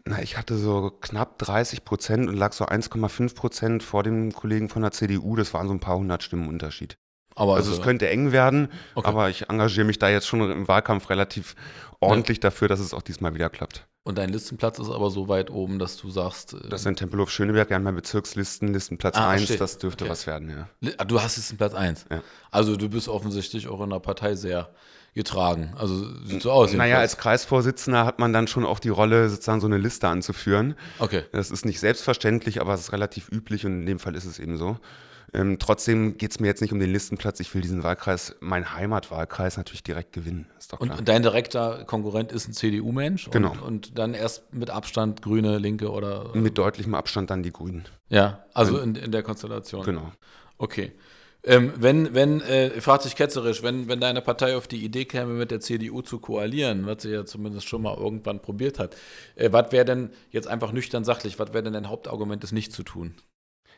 Na, 0.08 0.22
ich 0.22 0.36
hatte 0.38 0.56
so 0.56 0.92
knapp 1.00 1.36
30 1.38 1.84
Prozent 1.84 2.28
und 2.28 2.36
lag 2.36 2.52
so 2.52 2.64
1,5 2.64 3.34
Prozent 3.34 3.82
vor 3.82 4.04
dem 4.04 4.32
Kollegen 4.32 4.68
von 4.68 4.82
der 4.82 4.92
CDU. 4.92 5.34
Das 5.34 5.52
waren 5.52 5.66
so 5.66 5.74
ein 5.74 5.80
paar 5.80 5.96
hundert 5.96 6.22
Stimmen 6.22 6.48
Unterschied. 6.48 6.96
Aber 7.34 7.56
also, 7.56 7.70
also 7.70 7.80
es 7.80 7.84
könnte 7.84 8.08
eng 8.08 8.32
werden, 8.32 8.68
okay. 8.94 9.08
aber 9.08 9.28
ich 9.28 9.50
engagiere 9.50 9.84
mich 9.84 9.98
da 9.98 10.08
jetzt 10.08 10.26
schon 10.26 10.48
im 10.50 10.68
Wahlkampf 10.68 11.10
relativ 11.10 11.54
ordentlich 12.00 12.38
ja. 12.38 12.42
dafür, 12.42 12.68
dass 12.68 12.80
es 12.80 12.94
auch 12.94 13.02
diesmal 13.02 13.34
wieder 13.34 13.50
klappt. 13.50 13.86
Und 14.04 14.18
dein 14.18 14.30
Listenplatz 14.30 14.78
ist 14.78 14.88
aber 14.88 15.10
so 15.10 15.26
weit 15.26 15.50
oben, 15.50 15.80
dass 15.80 15.96
du 15.96 16.08
sagst. 16.08 16.54
Äh 16.54 16.68
das 16.68 16.82
ist 16.82 16.86
in 16.86 16.94
Tempelhof 16.94 17.30
Schöneberg, 17.30 17.68
ja, 17.70 17.78
mein 17.80 17.96
Bezirkslisten, 17.96 18.72
Listenplatz 18.72 19.16
ah, 19.16 19.30
1, 19.30 19.56
das 19.58 19.78
dürfte 19.78 20.04
okay. 20.04 20.12
was 20.12 20.26
werden, 20.28 20.48
ja. 20.48 20.92
Ah, 20.96 21.04
du 21.04 21.20
hast 21.20 21.36
Listenplatz 21.36 21.74
1. 21.74 22.06
Ja. 22.10 22.22
Also 22.52 22.76
du 22.76 22.88
bist 22.88 23.08
offensichtlich 23.08 23.66
auch 23.66 23.82
in 23.82 23.90
der 23.90 23.98
Partei 23.98 24.36
sehr 24.36 24.70
getragen. 25.16 25.72
Also 25.76 26.04
sieht 26.24 26.42
so 26.42 26.52
aus. 26.52 26.74
Naja, 26.74 26.98
als 26.98 27.16
Kreisvorsitzender 27.16 28.04
hat 28.04 28.18
man 28.18 28.34
dann 28.34 28.46
schon 28.46 28.66
auch 28.66 28.78
die 28.78 28.90
Rolle, 28.90 29.30
sozusagen 29.30 29.60
so 29.60 29.66
eine 29.66 29.78
Liste 29.78 30.08
anzuführen. 30.08 30.76
Okay. 30.98 31.24
Das 31.32 31.50
ist 31.50 31.64
nicht 31.64 31.80
selbstverständlich, 31.80 32.60
aber 32.60 32.74
es 32.74 32.82
ist 32.82 32.92
relativ 32.92 33.32
üblich 33.32 33.64
und 33.64 33.80
in 33.80 33.86
dem 33.86 33.98
Fall 33.98 34.14
ist 34.14 34.26
es 34.26 34.38
eben 34.38 34.58
so. 34.58 34.76
Ähm, 35.32 35.58
trotzdem 35.58 36.18
geht 36.18 36.32
es 36.32 36.38
mir 36.38 36.46
jetzt 36.48 36.60
nicht 36.60 36.72
um 36.72 36.78
den 36.78 36.92
Listenplatz. 36.92 37.40
Ich 37.40 37.54
will 37.54 37.62
diesen 37.62 37.82
Wahlkreis, 37.82 38.36
mein 38.40 38.74
Heimatwahlkreis, 38.74 39.56
natürlich 39.56 39.82
direkt 39.82 40.12
gewinnen. 40.12 40.46
Und 40.78 41.08
dein 41.08 41.22
direkter 41.22 41.84
Konkurrent 41.86 42.30
ist 42.30 42.46
ein 42.48 42.52
CDU-Mensch? 42.52 43.30
Genau. 43.30 43.52
Und, 43.52 43.62
und, 43.62 43.98
dann 43.98 44.12
erst 44.12 44.52
mit 44.52 44.68
Abstand 44.68 45.22
Grüne, 45.22 45.56
Linke 45.56 45.90
oder? 45.90 46.30
Mit 46.34 46.58
deutlichem 46.58 46.94
Abstand 46.94 47.30
dann 47.30 47.42
die 47.42 47.52
Grünen. 47.52 47.86
Ja, 48.10 48.44
also 48.52 48.78
in, 48.78 48.94
in 48.94 49.12
der 49.12 49.22
Konstellation. 49.22 49.82
Genau. 49.82 50.12
Okay. 50.58 50.92
Ähm, 51.46 51.72
wenn, 51.76 52.12
wenn, 52.12 52.40
äh, 52.40 52.80
fragt 52.80 53.04
sich 53.04 53.14
ketzerisch, 53.14 53.62
wenn, 53.62 53.86
wenn 53.86 54.00
deine 54.00 54.20
Partei 54.20 54.56
auf 54.56 54.66
die 54.66 54.84
Idee 54.84 55.04
käme, 55.04 55.32
mit 55.34 55.52
der 55.52 55.60
CDU 55.60 56.02
zu 56.02 56.18
koalieren, 56.18 56.86
was 56.86 57.02
sie 57.02 57.10
ja 57.10 57.24
zumindest 57.24 57.68
schon 57.68 57.82
mal 57.82 57.96
irgendwann 57.96 58.42
probiert 58.42 58.80
hat, 58.80 58.96
äh, 59.36 59.52
was 59.52 59.70
wäre 59.70 59.84
denn 59.84 60.10
jetzt 60.30 60.48
einfach 60.48 60.72
nüchtern 60.72 61.04
sachlich, 61.04 61.38
was 61.38 61.52
wäre 61.52 61.62
denn 61.62 61.72
dein 61.72 61.88
Hauptargument, 61.88 62.42
das 62.42 62.50
nicht 62.50 62.72
zu 62.72 62.82
tun? 62.82 63.14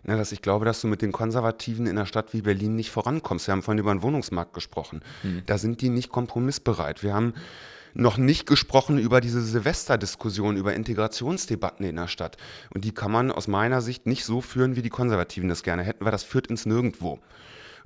Na, 0.02 0.16
dass 0.16 0.33
ich 0.33 0.40
glaube, 0.40 0.64
dass 0.64 0.81
du 0.81 0.87
mit 0.87 1.02
den 1.02 1.12
Konservativen 1.12 1.87
in 1.87 1.98
einer 1.98 2.07
Stadt 2.07 2.33
wie 2.33 2.40
Berlin 2.40 2.74
nicht 2.74 2.90
vorankommst. 2.90 3.48
Wir 3.48 3.52
haben 3.52 3.62
vorhin 3.62 3.81
über 3.81 3.94
den 3.94 4.02
Wohnungsmarkt 4.02 4.54
gesprochen. 4.54 5.02
Hm. 5.22 5.42
Da 5.44 5.59
sind 5.59 5.83
die 5.83 5.90
nicht 5.90 6.11
kompromissbereit. 6.11 7.02
Wir 7.02 7.12
haben 7.12 7.35
noch 7.94 8.16
nicht 8.16 8.46
gesprochen 8.46 8.98
über 8.98 9.20
diese 9.20 9.42
Silvesterdiskussion, 9.42 10.57
über 10.57 10.72
Integrationsdebatten 10.74 11.85
in 11.85 11.96
der 11.96 12.09
Stadt. 12.09 12.37
Und 12.72 12.85
die 12.85 12.92
kann 12.92 13.11
man 13.11 13.31
aus 13.31 13.48
meiner 13.48 13.83
Sicht 13.83 14.07
nicht 14.07 14.24
so 14.24 14.40
führen, 14.40 14.76
wie 14.76 14.83
die 14.83 14.88
Konservativen 14.88 15.48
das 15.48 15.62
gerne 15.62 15.83
hätten, 15.83 16.04
weil 16.04 16.12
das 16.12 16.22
führt 16.22 16.46
ins 16.46 16.64
Nirgendwo. 16.64 17.18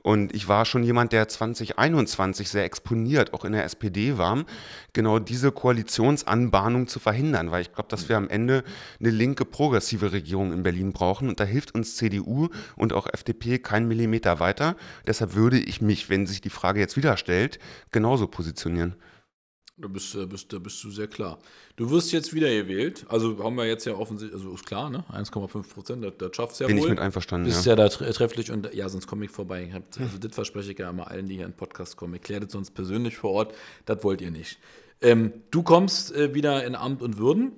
Und 0.03 0.35
ich 0.35 0.49
war 0.49 0.65
schon 0.65 0.83
jemand, 0.83 1.13
der 1.13 1.29
2021 1.29 2.49
sehr 2.49 2.65
exponiert, 2.65 3.33
auch 3.33 3.45
in 3.45 3.53
der 3.53 3.65
SPD 3.65 4.19
war, 4.19 4.45
genau 4.93 5.21
diese 5.21 5.53
Koalitionsanbahnung 5.53 6.89
zu 6.89 6.99
verhindern, 6.99 7.53
weil 7.53 7.63
ich 7.63 7.73
glaube, 7.73 7.89
dass 7.89 8.09
wir 8.09 8.17
am 8.17 8.29
Ende 8.29 8.65
eine 8.99 9.11
linke 9.11 9.45
progressive 9.45 10.11
Regierung 10.13 10.53
in 10.53 10.65
Berlin 10.65 10.93
brauchen 10.93 11.29
und 11.29 11.39
da 11.39 11.45
hilft 11.45 11.75
uns 11.75 11.97
CDU 11.97 12.49
und 12.75 12.93
auch 12.93 13.07
FDP 13.13 13.61
keinen 13.61 13.87
Millimeter 13.87 14.41
weiter. 14.41 14.77
Deshalb 15.07 15.35
würde 15.35 15.59
ich 15.59 15.81
mich, 15.81 16.11
wenn 16.11 16.27
sich 16.27 16.41
die 16.41 16.51
Frage 16.51 16.81
jetzt 16.81 16.97
wieder 16.97 17.17
stellt, 17.17 17.61
genauso 17.93 18.27
positionieren. 18.27 18.97
Da 19.83 19.89
bist, 19.89 20.17
bist, 20.29 20.53
da 20.53 20.61
bist 20.61 20.85
du 20.85 20.93
sehr 20.93 21.09
klar. 21.09 21.41
Du 21.75 21.91
wirst 21.91 22.13
jetzt 22.13 22.33
wieder 22.33 22.49
gewählt. 22.49 23.05
Also 23.09 23.43
haben 23.43 23.57
wir 23.57 23.67
jetzt 23.67 23.85
ja 23.85 23.95
offensichtlich, 23.95 24.41
also 24.41 24.55
ist 24.55 24.65
klar, 24.65 24.89
ne? 24.91 25.05
1,5 25.13 25.75
Prozent, 25.75 26.05
das, 26.05 26.13
das 26.19 26.37
schafft 26.37 26.53
es 26.53 26.61
ja 26.61 26.69
Bin 26.69 26.77
wohl. 26.77 26.83
Bin 26.83 26.93
ich 26.93 26.99
mit 26.99 27.05
einverstanden, 27.05 27.49
Bist 27.49 27.67
ja, 27.67 27.73
ja 27.73 27.77
da 27.77 27.89
trefflich 27.89 28.53
und 28.53 28.73
ja, 28.73 28.89
sonst 28.89 29.09
komme 29.09 29.25
ich 29.25 29.33
vorbei. 29.33 29.69
Also 29.99 30.19
das 30.19 30.35
verspreche 30.37 30.71
ich 30.71 30.79
ja 30.79 30.89
immer 30.89 31.11
allen, 31.11 31.27
die 31.27 31.35
hier 31.35 31.47
in 31.47 31.51
den 31.51 31.57
Podcast 31.57 31.97
kommen. 31.97 32.15
Erklärt 32.15 32.45
es 32.45 32.53
sonst 32.53 32.71
persönlich 32.71 33.17
vor 33.17 33.33
Ort, 33.33 33.55
das 33.85 34.05
wollt 34.05 34.21
ihr 34.21 34.31
nicht. 34.31 34.59
Ähm, 35.01 35.33
du 35.51 35.65
kommst 35.65 36.15
äh, 36.15 36.33
wieder 36.33 36.65
in 36.65 36.77
Amt 36.77 37.03
und 37.03 37.19
Würden. 37.19 37.53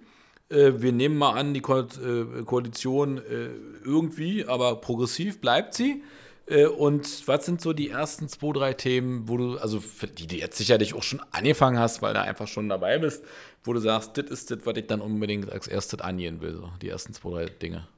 Äh, 0.48 0.72
wir 0.78 0.92
nehmen 0.92 1.18
mal 1.18 1.32
an, 1.32 1.52
die 1.52 1.60
Ko 1.60 1.80
äh, 1.80 2.42
Koalition 2.46 3.18
äh, 3.18 3.50
irgendwie, 3.84 4.46
aber 4.46 4.76
progressiv 4.80 5.42
bleibt 5.42 5.74
sie. 5.74 6.02
Äh, 6.46 6.66
und 6.66 7.26
was 7.26 7.46
sind 7.46 7.60
so 7.60 7.72
die 7.72 7.90
ersten 7.90 8.28
zwei, 8.28 8.52
drei 8.52 8.72
Themen, 8.74 9.28
wo 9.28 9.36
du, 9.36 9.58
also 9.58 9.80
für 9.80 10.06
die 10.06 10.26
du 10.26 10.36
jetzt 10.36 10.58
sicherlich 10.58 10.94
auch 10.94 11.02
schon 11.02 11.20
angefangen 11.30 11.78
hast, 11.78 12.02
weil 12.02 12.14
du 12.14 12.20
einfach 12.20 12.48
schon 12.48 12.68
dabei 12.68 12.98
bist, 12.98 13.24
wo 13.64 13.72
du 13.72 13.80
sagst, 13.80 14.16
das 14.18 14.26
ist 14.26 14.50
das, 14.50 14.58
was 14.64 14.76
ich 14.76 14.86
dann 14.86 15.00
unbedingt 15.00 15.50
als 15.50 15.68
erstes 15.68 16.00
angehen 16.00 16.40
will, 16.40 16.54
so 16.54 16.70
die 16.82 16.88
ersten 16.88 17.12
zwei, 17.14 17.30
drei 17.30 17.46
Dinge? 17.46 17.88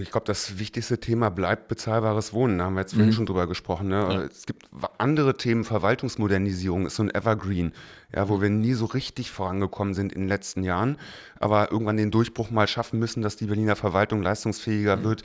Ich 0.00 0.10
glaube, 0.10 0.24
das 0.24 0.58
wichtigste 0.58 0.98
Thema 1.00 1.28
bleibt 1.28 1.68
bezahlbares 1.68 2.32
Wohnen. 2.32 2.56
Da 2.56 2.64
haben 2.64 2.74
wir 2.74 2.80
jetzt 2.80 2.94
vorhin 2.94 3.10
mhm. 3.10 3.14
schon 3.14 3.26
drüber 3.26 3.46
gesprochen. 3.46 3.88
Ne? 3.88 3.96
Ja. 3.96 4.22
Es 4.22 4.46
gibt 4.46 4.66
andere 4.96 5.36
Themen, 5.36 5.64
Verwaltungsmodernisierung 5.64 6.86
ist 6.86 6.96
so 6.96 7.02
ein 7.02 7.14
Evergreen, 7.14 7.72
ja, 8.14 8.30
wo 8.30 8.40
wir 8.40 8.48
nie 8.48 8.72
so 8.72 8.86
richtig 8.86 9.30
vorangekommen 9.30 9.92
sind 9.92 10.14
in 10.14 10.22
den 10.22 10.28
letzten 10.28 10.62
Jahren, 10.62 10.96
aber 11.38 11.70
irgendwann 11.70 11.98
den 11.98 12.10
Durchbruch 12.10 12.50
mal 12.50 12.66
schaffen 12.66 12.98
müssen, 12.98 13.20
dass 13.20 13.36
die 13.36 13.46
Berliner 13.46 13.76
Verwaltung 13.76 14.22
leistungsfähiger 14.22 14.96
mhm. 14.96 15.04
wird, 15.04 15.24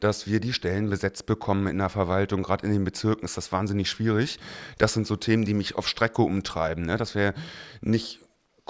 dass 0.00 0.26
wir 0.26 0.40
die 0.40 0.54
Stellen 0.54 0.88
besetzt 0.88 1.26
bekommen 1.26 1.66
in 1.66 1.76
der 1.76 1.90
Verwaltung. 1.90 2.42
Gerade 2.42 2.66
in 2.66 2.72
den 2.72 2.84
Bezirken 2.84 3.26
ist 3.26 3.36
das 3.36 3.52
wahnsinnig 3.52 3.90
schwierig. 3.90 4.38
Das 4.78 4.94
sind 4.94 5.06
so 5.06 5.16
Themen, 5.16 5.44
die 5.44 5.52
mich 5.52 5.76
auf 5.76 5.86
Strecke 5.86 6.22
umtreiben, 6.22 6.86
ne? 6.86 6.96
dass 6.96 7.14
wir 7.14 7.34
nicht 7.82 8.20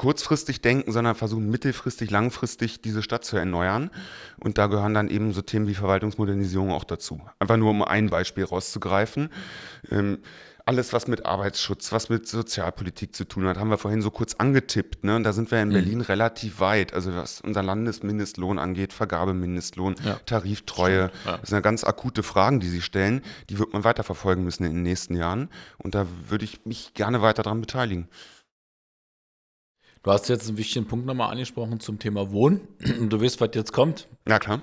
kurzfristig 0.01 0.63
denken, 0.63 0.93
sondern 0.93 1.15
versuchen 1.15 1.51
mittelfristig, 1.51 2.11
langfristig 2.11 2.81
diese 2.81 3.03
Stadt 3.03 3.23
zu 3.23 3.37
erneuern. 3.37 3.91
Und 4.39 4.57
da 4.57 4.67
gehören 4.67 4.95
dann 4.95 5.09
eben 5.09 5.35
so 5.35 5.43
Themen 5.43 5.69
wie 5.69 5.75
Verwaltungsmodernisierung 5.75 6.73
auch 6.73 6.85
dazu. 6.85 7.21
Einfach 7.39 7.59
nur 7.59 7.69
um 7.69 7.83
ein 7.83 8.09
Beispiel 8.09 8.45
rauszugreifen. 8.45 9.29
Ähm, 9.91 10.21
alles, 10.65 10.95
was 10.95 11.07
mit 11.07 11.27
Arbeitsschutz, 11.27 11.93
was 11.93 12.09
mit 12.09 12.27
Sozialpolitik 12.27 13.15
zu 13.15 13.27
tun 13.27 13.47
hat, 13.47 13.59
haben 13.59 13.69
wir 13.69 13.77
vorhin 13.77 14.01
so 14.01 14.11
kurz 14.11 14.37
angetippt. 14.37 15.05
Ne? 15.05 15.17
Und 15.17 15.25
da 15.25 15.35
sind 15.35 15.51
wir 15.51 15.61
in 15.61 15.69
mhm. 15.69 15.75
Berlin 15.75 16.01
relativ 16.01 16.61
weit. 16.61 16.95
Also 16.95 17.15
was 17.15 17.43
unser 17.43 17.63
Landesmindestlohn 17.63 18.59
angeht, 18.59 18.95
Vergabemindestlohn, 18.95 19.97
ja. 20.03 20.19
Tariftreue. 20.25 21.11
Ja. 21.27 21.37
Das 21.37 21.51
sind 21.51 21.57
ja 21.57 21.61
ganz 21.61 21.85
akute 21.85 22.23
Fragen, 22.23 22.59
die 22.61 22.69
Sie 22.69 22.81
stellen. 22.81 23.21
Die 23.51 23.59
wird 23.59 23.75
man 23.75 23.85
weiterverfolgen 23.85 24.45
müssen 24.45 24.65
in 24.65 24.73
den 24.73 24.83
nächsten 24.83 25.15
Jahren. 25.15 25.51
Und 25.77 25.95
da 25.95 26.07
würde 26.31 26.47
ich 26.47 26.65
mich 26.65 26.95
gerne 26.95 27.21
weiter 27.21 27.43
daran 27.43 27.61
beteiligen. 27.61 28.09
Du 30.03 30.11
hast 30.11 30.29
jetzt 30.31 30.49
einen 30.49 30.57
wichtigen 30.57 30.87
Punkt 30.87 31.05
nochmal 31.05 31.31
angesprochen 31.31 31.79
zum 31.79 31.99
Thema 31.99 32.33
Wohnen. 32.33 32.67
Du 33.11 33.21
weißt, 33.21 33.41
was 33.41 33.51
jetzt 33.55 33.73
kommt. 33.73 34.09
Ja, 34.27 34.39
klar. 34.39 34.63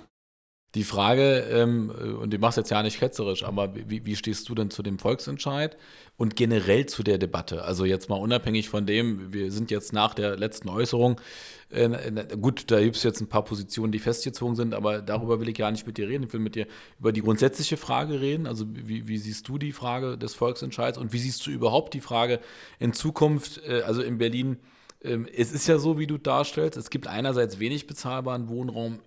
Die 0.76 0.84
Frage, 0.84 1.39
ähm, 1.52 1.89
und 2.21 2.34
die 2.34 2.38
machst 2.38 2.58
jetzt 2.58 2.69
ja 2.69 2.84
nicht 2.84 3.00
ketzerisch, 3.00 3.43
aber 3.43 3.73
wie, 3.73 4.06
wie 4.06 4.15
stehst 4.15 4.50
du 4.50 4.54
denn 4.54 4.69
zu 4.69 4.84
dem 4.84 5.00
Volksentscheid 5.00 5.78
und 6.17 6.36
generell 6.36 6.88
zu 6.88 7.04
der 7.04 7.17
Debatte? 7.17 7.63
Also 7.63 7.86
jetzt 7.86 8.10
mal 8.10 8.17
unabhängig 8.17 8.67
von 8.67 8.86
dem, 8.86 9.32
wir 9.32 9.52
sind 9.52 9.71
jetzt 9.71 9.93
nach 9.93 10.13
der 10.13 10.36
letzten 10.36 10.69
Äußerung, 10.69 11.21
äh, 11.69 12.12
gut, 12.39 12.69
da 12.69 12.82
gibt 12.82 12.95
es 12.95 13.04
jetzt 13.04 13.21
ein 13.21 13.30
paar 13.30 13.43
Positionen, 13.43 13.91
die 13.91 14.00
festgezogen 14.00 14.56
sind, 14.56 14.73
aber 14.73 15.02
darüber 15.02 15.39
will 15.39 15.50
ich 15.50 15.56
gar 15.56 15.71
nicht 15.71 15.88
mit 15.88 15.97
dir 15.97 16.10
reden. 16.10 16.26
Ich 16.26 16.34
will 16.34 16.41
mit 16.41 16.56
dir 16.56 16.67
über 17.00 17.12
die 17.12 17.21
grundsätzliche 17.21 17.78
Frage 17.78 18.19
reden. 18.19 18.45
Also 18.45 18.65
wie, 18.69 19.08
wie 19.08 19.17
siehst 19.17 19.47
du 19.47 19.58
die 19.58 19.71
Frage 19.71 20.17
des 20.17 20.34
Volksentscheids 20.34 20.97
und 20.97 21.13
wie 21.13 21.19
siehst 21.19 21.45
du 21.47 21.52
überhaupt 21.52 21.93
die 21.93 22.02
Frage 22.02 22.39
in 22.80 22.93
Zukunft, 22.93 23.62
äh, 23.67 23.82
also 23.82 24.02
in 24.02 24.17
Berlin, 24.17 24.58
es 24.99 25.51
ist 25.51 25.67
ja 25.67 25.77
so, 25.77 25.99
wie 25.99 26.07
du 26.07 26.17
darstellst, 26.17 26.77
es 26.77 26.89
gibt 26.89 27.07
einerseits 27.07 27.60
wenig 27.60 27.88
bezahlbaren 27.88 28.49
Wohnraum 28.49 28.99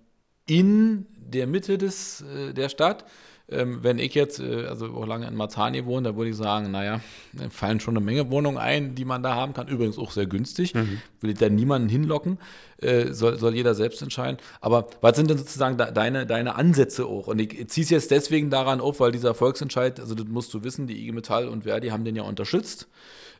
in 0.45 1.05
der 1.15 1.47
Mitte 1.47 1.77
des, 1.77 2.21
äh, 2.21 2.53
der 2.53 2.69
Stadt. 2.69 3.05
Ähm, 3.49 3.83
wenn 3.83 3.99
ich 3.99 4.13
jetzt, 4.13 4.39
äh, 4.39 4.65
also 4.65 4.87
auch 4.93 5.05
lange 5.05 5.27
in 5.27 5.35
Marzahn 5.35 5.73
wohne, 5.85 6.09
da 6.09 6.15
würde 6.15 6.31
ich 6.31 6.37
sagen, 6.37 6.71
naja, 6.71 7.01
fallen 7.49 7.81
schon 7.81 7.97
eine 7.97 8.05
Menge 8.05 8.31
Wohnungen 8.31 8.57
ein, 8.57 8.95
die 8.95 9.03
man 9.03 9.23
da 9.23 9.35
haben 9.35 9.53
kann. 9.53 9.67
Übrigens 9.67 9.97
auch 9.97 10.11
sehr 10.11 10.25
günstig. 10.25 10.73
Mhm. 10.73 11.01
Will 11.19 11.31
ich 11.31 11.37
da 11.37 11.49
niemanden 11.49 11.89
hinlocken. 11.89 12.37
Äh, 12.77 13.11
soll, 13.11 13.37
soll 13.37 13.53
jeder 13.53 13.75
selbst 13.75 14.01
entscheiden. 14.01 14.37
Aber 14.61 14.87
was 15.01 15.17
sind 15.17 15.29
denn 15.29 15.37
sozusagen 15.37 15.77
da, 15.77 15.91
deine, 15.91 16.25
deine 16.25 16.55
Ansätze 16.55 17.05
auch? 17.05 17.27
Und 17.27 17.39
ich 17.39 17.67
ziehe 17.67 17.83
es 17.83 17.89
jetzt 17.89 18.11
deswegen 18.11 18.49
daran 18.49 18.79
auf, 18.79 19.01
weil 19.01 19.11
dieser 19.11 19.33
Volksentscheid, 19.33 19.99
also 19.99 20.15
das 20.15 20.27
musst 20.27 20.53
du 20.53 20.63
wissen, 20.63 20.87
die 20.87 21.01
IG 21.01 21.11
Metall 21.11 21.49
und 21.49 21.63
Verdi 21.63 21.89
haben 21.89 22.05
den 22.05 22.15
ja 22.15 22.23
unterstützt 22.23 22.87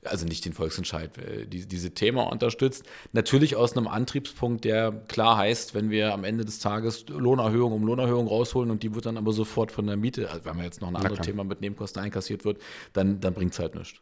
also 0.04 0.26
nicht 0.26 0.46
den 0.46 0.54
Volksentscheid, 0.54 1.18
äh, 1.18 1.46
die, 1.46 1.68
diese 1.68 1.92
Thema 1.94 2.24
unterstützt. 2.24 2.86
Natürlich 3.14 3.56
aus 3.56 3.76
einem 3.76 3.88
Antriebspunkt, 3.88 4.66
der 4.66 4.92
klar 5.08 5.38
heißt, 5.38 5.76
wenn 5.76 5.90
wir 5.90 6.14
am 6.14 6.24
Ende 6.24 6.46
des 6.46 6.60
Tages 6.60 7.06
Lohnerhöhung 7.08 7.74
um 7.74 7.84
Lohnerhöhung 7.84 8.28
rausholen 8.28 8.72
und 8.72 8.84
die 8.84 8.96
wird 8.96 9.06
dann 9.06 9.18
aber 9.18 9.34
sofort 9.34 9.72
von 9.72 9.88
der 9.88 9.98
Miete, 9.98 10.30
also 10.30 10.46
wenn 10.46 10.56
man 10.56 10.66
jetzt 10.66 10.82
noch 10.82 10.88
ein 10.88 10.96
anderes 10.96 11.20
Thema 11.20 11.44
mit 11.44 11.62
Nebenkosten 11.62 12.02
einkassiert 12.02 12.46
wird, 12.46 12.62
dann, 12.94 13.20
dann 13.20 13.34
bringt 13.34 13.54
es 13.54 13.60
halt 13.60 13.76
nichts. 13.76 14.02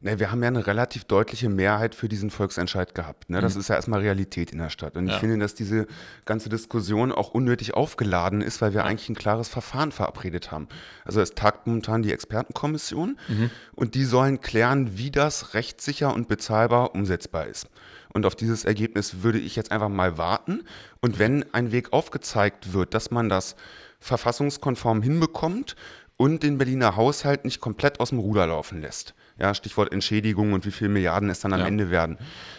Ne, 0.00 0.18
wir 0.18 0.32
haben 0.32 0.42
ja 0.42 0.48
eine 0.48 0.66
relativ 0.66 1.04
deutliche 1.04 1.48
Mehrheit 1.48 1.94
für 1.94 2.08
diesen 2.08 2.30
Volksentscheid 2.30 2.94
gehabt. 2.94 3.28
Ne? 3.28 3.40
Das 3.40 3.54
mhm. 3.54 3.60
ist 3.60 3.68
ja 3.68 3.76
erstmal 3.76 4.00
Realität 4.00 4.50
in 4.50 4.58
der 4.58 4.70
Stadt. 4.70 4.96
Und 4.96 5.08
ja. 5.08 5.14
ich 5.14 5.20
finde, 5.20 5.38
dass 5.38 5.54
diese 5.54 5.86
ganze 6.24 6.48
Diskussion 6.48 7.12
auch 7.12 7.30
unnötig 7.30 7.74
aufgeladen 7.74 8.40
ist, 8.40 8.60
weil 8.62 8.72
wir 8.72 8.80
ja. 8.80 8.86
eigentlich 8.86 9.08
ein 9.10 9.14
klares 9.14 9.48
Verfahren 9.48 9.92
verabredet 9.92 10.50
haben. 10.50 10.68
Also 11.04 11.20
es 11.20 11.34
tagt 11.34 11.66
momentan 11.66 12.02
die 12.02 12.12
Expertenkommission 12.12 13.18
mhm. 13.28 13.50
und 13.74 13.94
die 13.94 14.04
sollen 14.04 14.40
klären, 14.40 14.96
wie 14.96 15.10
das 15.10 15.54
rechtssicher 15.54 16.14
und 16.14 16.28
bezahlbar 16.28 16.94
umsetzbar 16.94 17.46
ist. 17.46 17.68
Und 18.12 18.26
auf 18.26 18.34
dieses 18.34 18.64
Ergebnis 18.64 19.22
würde 19.22 19.38
ich 19.38 19.54
jetzt 19.54 19.70
einfach 19.70 19.88
mal 19.88 20.18
warten. 20.18 20.62
Und 21.00 21.18
wenn 21.18 21.44
ein 21.54 21.72
Weg 21.72 21.92
aufgezeigt 21.92 22.72
wird, 22.72 22.94
dass 22.94 23.10
man 23.10 23.28
das 23.28 23.54
verfassungskonform 24.00 25.02
hinbekommt 25.02 25.76
und 26.16 26.42
den 26.42 26.58
Berliner 26.58 26.96
Haushalt 26.96 27.44
nicht 27.44 27.60
komplett 27.60 28.00
aus 28.00 28.08
dem 28.10 28.18
Ruder 28.18 28.46
laufen 28.46 28.80
lässt, 28.80 29.14
ja, 29.40 29.54
Stichwort 29.54 29.92
Entschädigung 29.92 30.52
und 30.52 30.66
wie 30.66 30.70
viele 30.70 30.90
Milliarden 30.90 31.30
es 31.30 31.40
dann 31.40 31.52
am 31.52 31.60
ja. 31.60 31.66
Ende 31.66 31.90
werden. 31.90 32.18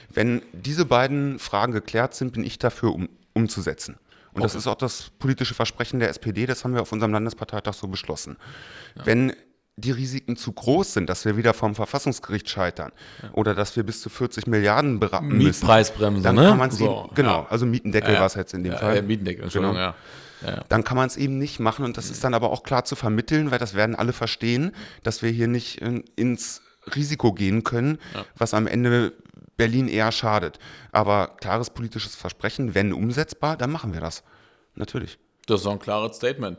Wenn 0.10 0.42
diese 0.52 0.86
beiden 0.86 1.40
Fragen 1.40 1.72
geklärt 1.72 2.14
sind, 2.16 2.34
bin 2.34 2.44
ich 2.44 2.60
dafür, 2.60 2.94
um, 2.94 3.10
umzusetzen. 3.34 3.96
Und 4.34 4.42
okay. 4.42 4.44
das 4.44 4.56
ist 4.56 4.68
auch 4.68 4.76
das 4.76 5.12
politische 5.20 5.54
Versprechen 5.54 6.00
der 6.00 6.10
SPD, 6.10 6.46
das 6.46 6.64
haben 6.64 6.74
wir 6.74 6.82
auf 6.82 6.92
unserem 6.92 7.12
Landesparteitag 7.12 7.74
so 7.74 7.88
beschlossen. 7.88 8.38
Ja. 8.96 9.06
Wenn 9.06 9.34
die 9.78 9.92
Risiken 9.92 10.36
zu 10.36 10.52
groß 10.52 10.94
sind, 10.94 11.10
dass 11.10 11.26
wir 11.26 11.38
wieder 11.38 11.54
vom 11.54 11.76
Verfassungsgericht 11.76 12.50
scheitern 12.50 12.92
ja. 13.22 13.30
oder 13.34 13.56
dass 13.56 13.76
wir 13.76 13.84
bis 13.84 14.02
zu 14.02 14.10
40 14.10 14.48
Milliarden 14.48 15.00
berappen 15.00 15.30
müssen. 15.30 15.66
Mietpreisbremse, 15.66 16.22
dann 16.22 16.36
ne? 16.36 16.44
kann 16.44 16.58
man 16.58 16.70
es 16.70 16.78
so, 16.78 17.06
eben, 17.06 17.16
genau, 17.16 17.42
ja. 17.42 17.48
also 17.50 17.66
Mietendeckel 17.66 18.14
ja, 18.14 18.20
war 18.20 18.28
es 18.28 18.36
jetzt 18.36 18.54
in 18.54 18.64
dem 18.64 18.74
Fall. 18.74 18.98
Ja, 18.98 19.02
Mietendeckel, 19.02 19.44
Entschuldigung, 19.44 19.76
genau. 19.76 19.94
ja. 20.46 20.64
Dann 20.70 20.84
kann 20.84 20.98
man 20.98 21.08
es 21.08 21.18
eben 21.18 21.38
nicht 21.38 21.60
machen 21.60 21.86
und 21.86 21.98
das 21.98 22.10
ist 22.10 22.24
dann 22.24 22.34
aber 22.34 22.50
auch 22.50 22.64
klar 22.64 22.84
zu 22.84 22.96
vermitteln, 22.96 23.52
weil 23.52 23.60
das 23.60 23.76
werden 23.76 23.96
alle 23.96 24.12
verstehen, 24.12 24.72
dass 25.04 25.22
wir 25.22 25.30
hier 25.30 25.48
nicht 25.48 25.82
ins 26.16 26.62
Risiko 26.96 27.34
gehen 27.34 27.64
können, 27.64 28.00
ja. 28.14 28.26
was 28.36 28.54
am 28.54 28.68
Ende 28.68 29.14
Berlin 29.58 29.88
eher 29.88 30.12
schadet. 30.12 30.60
Aber 30.92 31.36
klares 31.40 31.70
politisches 31.70 32.16
Versprechen, 32.16 32.74
wenn 32.74 32.94
umsetzbar, 32.94 33.58
dann 33.58 33.72
machen 33.72 33.94
wir 33.94 34.02
das. 34.02 34.24
Natürlich. 34.76 35.20
Das 35.48 35.62
ist 35.62 35.68
auch 35.68 35.74
ein 35.74 35.80
klares 35.80 36.18
Statement. 36.18 36.58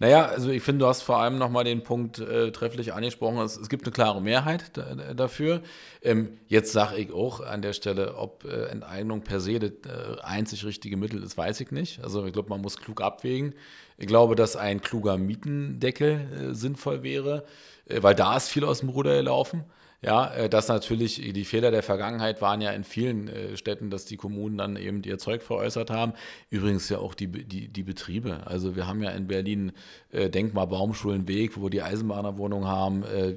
Naja, 0.00 0.26
also 0.26 0.50
ich 0.50 0.62
finde, 0.62 0.80
du 0.80 0.88
hast 0.88 1.02
vor 1.02 1.18
allem 1.18 1.38
nochmal 1.38 1.62
den 1.62 1.84
Punkt 1.84 2.18
äh, 2.18 2.50
trefflich 2.50 2.92
angesprochen. 2.92 3.38
Es, 3.38 3.56
es, 3.56 3.68
gibt 3.68 3.84
eine 3.84 3.92
klare 3.92 4.20
Mehrheit 4.20 4.76
da, 4.76 5.14
dafür. 5.14 5.62
Ähm, 6.02 6.38
jetzt 6.48 6.72
sage 6.72 6.96
ich 6.96 7.12
auch 7.12 7.40
an 7.40 7.62
der 7.62 7.72
Stelle, 7.72 8.16
ob 8.16 8.44
äh, 8.44 8.66
Enteignung 8.66 9.22
per 9.22 9.40
se 9.40 9.60
das 9.60 9.70
äh, 9.70 10.20
einzig 10.22 10.64
richtige 10.64 10.96
Mittel 10.96 11.22
ist, 11.22 11.38
weiß 11.38 11.60
ich 11.60 11.70
nicht. 11.70 12.02
Also 12.02 12.26
ich 12.26 12.32
glaube, 12.32 12.50
man 12.50 12.60
muss 12.60 12.76
klug 12.76 13.00
abwägen. 13.00 13.54
Ich 13.96 14.08
glaube, 14.08 14.34
dass 14.34 14.56
ein 14.56 14.80
kluger 14.80 15.16
Mietendeckel 15.16 16.50
äh, 16.50 16.54
sinnvoll 16.54 17.04
wäre. 17.04 17.44
Äh, 17.86 18.02
weil 18.02 18.14
da 18.14 18.36
ist 18.36 18.48
viel 18.48 18.64
aus 18.64 18.80
dem 18.80 18.88
Ruder 18.88 19.14
gelaufen. 19.16 19.64
Ja, 20.04 20.34
äh, 20.34 20.48
das 20.50 20.68
natürlich, 20.68 21.16
die 21.16 21.44
Fehler 21.44 21.70
der 21.70 21.82
Vergangenheit 21.82 22.42
waren 22.42 22.60
ja 22.60 22.72
in 22.72 22.84
vielen 22.84 23.28
äh, 23.28 23.56
Städten, 23.56 23.88
dass 23.90 24.04
die 24.04 24.16
Kommunen 24.16 24.58
dann 24.58 24.76
eben 24.76 25.02
ihr 25.02 25.18
Zeug 25.18 25.42
veräußert 25.42 25.90
haben. 25.90 26.12
Übrigens 26.50 26.88
ja 26.90 26.98
auch 26.98 27.14
die, 27.14 27.26
die, 27.26 27.68
die 27.68 27.82
Betriebe. 27.82 28.46
Also 28.46 28.76
wir 28.76 28.86
haben 28.86 29.02
ja 29.02 29.10
in 29.10 29.26
Berlin 29.26 29.72
äh, 30.12 30.28
Denkmal 30.28 30.66
Baumschulenweg, 30.66 31.56
wo 31.56 31.62
wir 31.62 31.70
die 31.70 31.82
Eisenbahnerwohnung 31.82 32.66
haben. 32.66 33.02
Äh, 33.04 33.36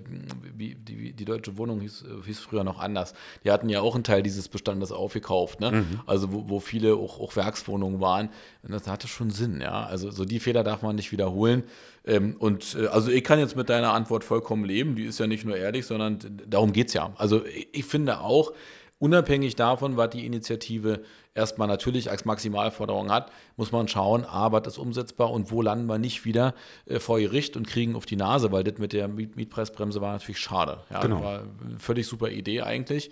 wie, 0.58 0.76
die, 0.76 1.14
die 1.14 1.26
Deutsche 1.26 1.58
Wohnung 1.58 1.80
hieß, 1.80 2.04
hieß, 2.26 2.40
früher 2.40 2.66
noch 2.66 2.80
anders. 2.80 3.14
Die 3.46 3.52
hatten 3.52 3.70
ja 3.70 3.80
auch 3.80 3.96
einen 3.96 4.04
Teil 4.04 4.22
dieses 4.22 4.50
Bestandes 4.50 4.92
aufgekauft. 4.92 5.62
Ne? 5.62 5.72
Mhm. 5.72 6.00
Also 6.06 6.34
wo, 6.34 6.50
wo 6.50 6.60
viele 6.60 6.96
auch, 6.96 7.22
auch 7.22 7.36
Werkswohnungen 7.38 8.02
waren. 8.02 8.30
Und 8.64 8.74
das 8.74 8.88
hatte 8.88 9.08
schon 9.08 9.30
Sinn. 9.30 9.62
Ja, 9.62 9.86
also 9.86 10.12
so 10.12 10.26
die 10.26 10.40
Fehler 10.40 10.66
darf 10.66 10.82
man 10.82 10.98
nicht 10.98 11.14
wiederholen. 11.14 11.64
Ähm, 12.08 12.36
und 12.40 12.76
äh, 12.80 12.88
also 12.88 13.12
ich 13.12 13.24
kann 13.24 13.40
jetzt 13.40 13.56
mit 13.56 13.70
deiner 13.70 13.94
Antwort 13.94 14.24
vollkommen 14.24 14.66
leben. 14.66 14.96
Die 14.96 15.06
ist 15.06 15.20
ja 15.20 15.28
nicht 15.28 15.46
nur 15.46 15.58
ehrlich, 15.58 15.86
sondern 15.86 16.20
darum 16.48 16.74
geht 16.74 16.88
es 16.88 16.94
ja. 16.94 17.14
Also 17.18 17.46
ich, 17.46 17.68
ich 17.72 17.86
finde 17.86 18.22
auch, 18.22 18.54
unabhängig 19.00 19.56
davon, 19.56 19.98
was 19.98 20.10
die 20.10 20.26
Initiative 20.26 21.02
erstmal 21.38 21.68
natürlich 21.68 22.12
als 22.12 22.26
Maximalforderung 22.26 23.12
hat, 23.12 23.32
muss 23.56 23.72
man 23.72 23.88
schauen, 23.88 24.26
A, 24.26 24.52
was 24.52 24.68
ist 24.68 24.78
umsetzbar 24.78 25.32
und 25.32 25.52
wo 25.52 25.62
landen 25.62 25.86
wir 25.86 25.98
nicht 25.98 26.26
wieder 26.26 26.54
äh, 26.86 27.00
vor 27.00 27.20
Gericht 27.20 27.56
und 27.56 27.68
kriegen 27.68 27.96
auf 27.96 28.06
die 28.06 28.16
Nase, 28.18 28.52
weil 28.52 28.64
das 28.64 28.78
mit 28.80 28.94
der 28.94 29.08
Miet 29.08 29.36
Mietpreisbremse 29.36 30.02
war 30.02 30.14
natürlich 30.14 30.40
schade. 30.40 30.80
Ja, 30.90 31.02
genau. 31.02 31.24
War 31.24 31.44
eine 31.66 31.80
völlig 31.80 32.08
super 32.08 32.30
Idee 32.30 32.62
eigentlich. 32.62 33.12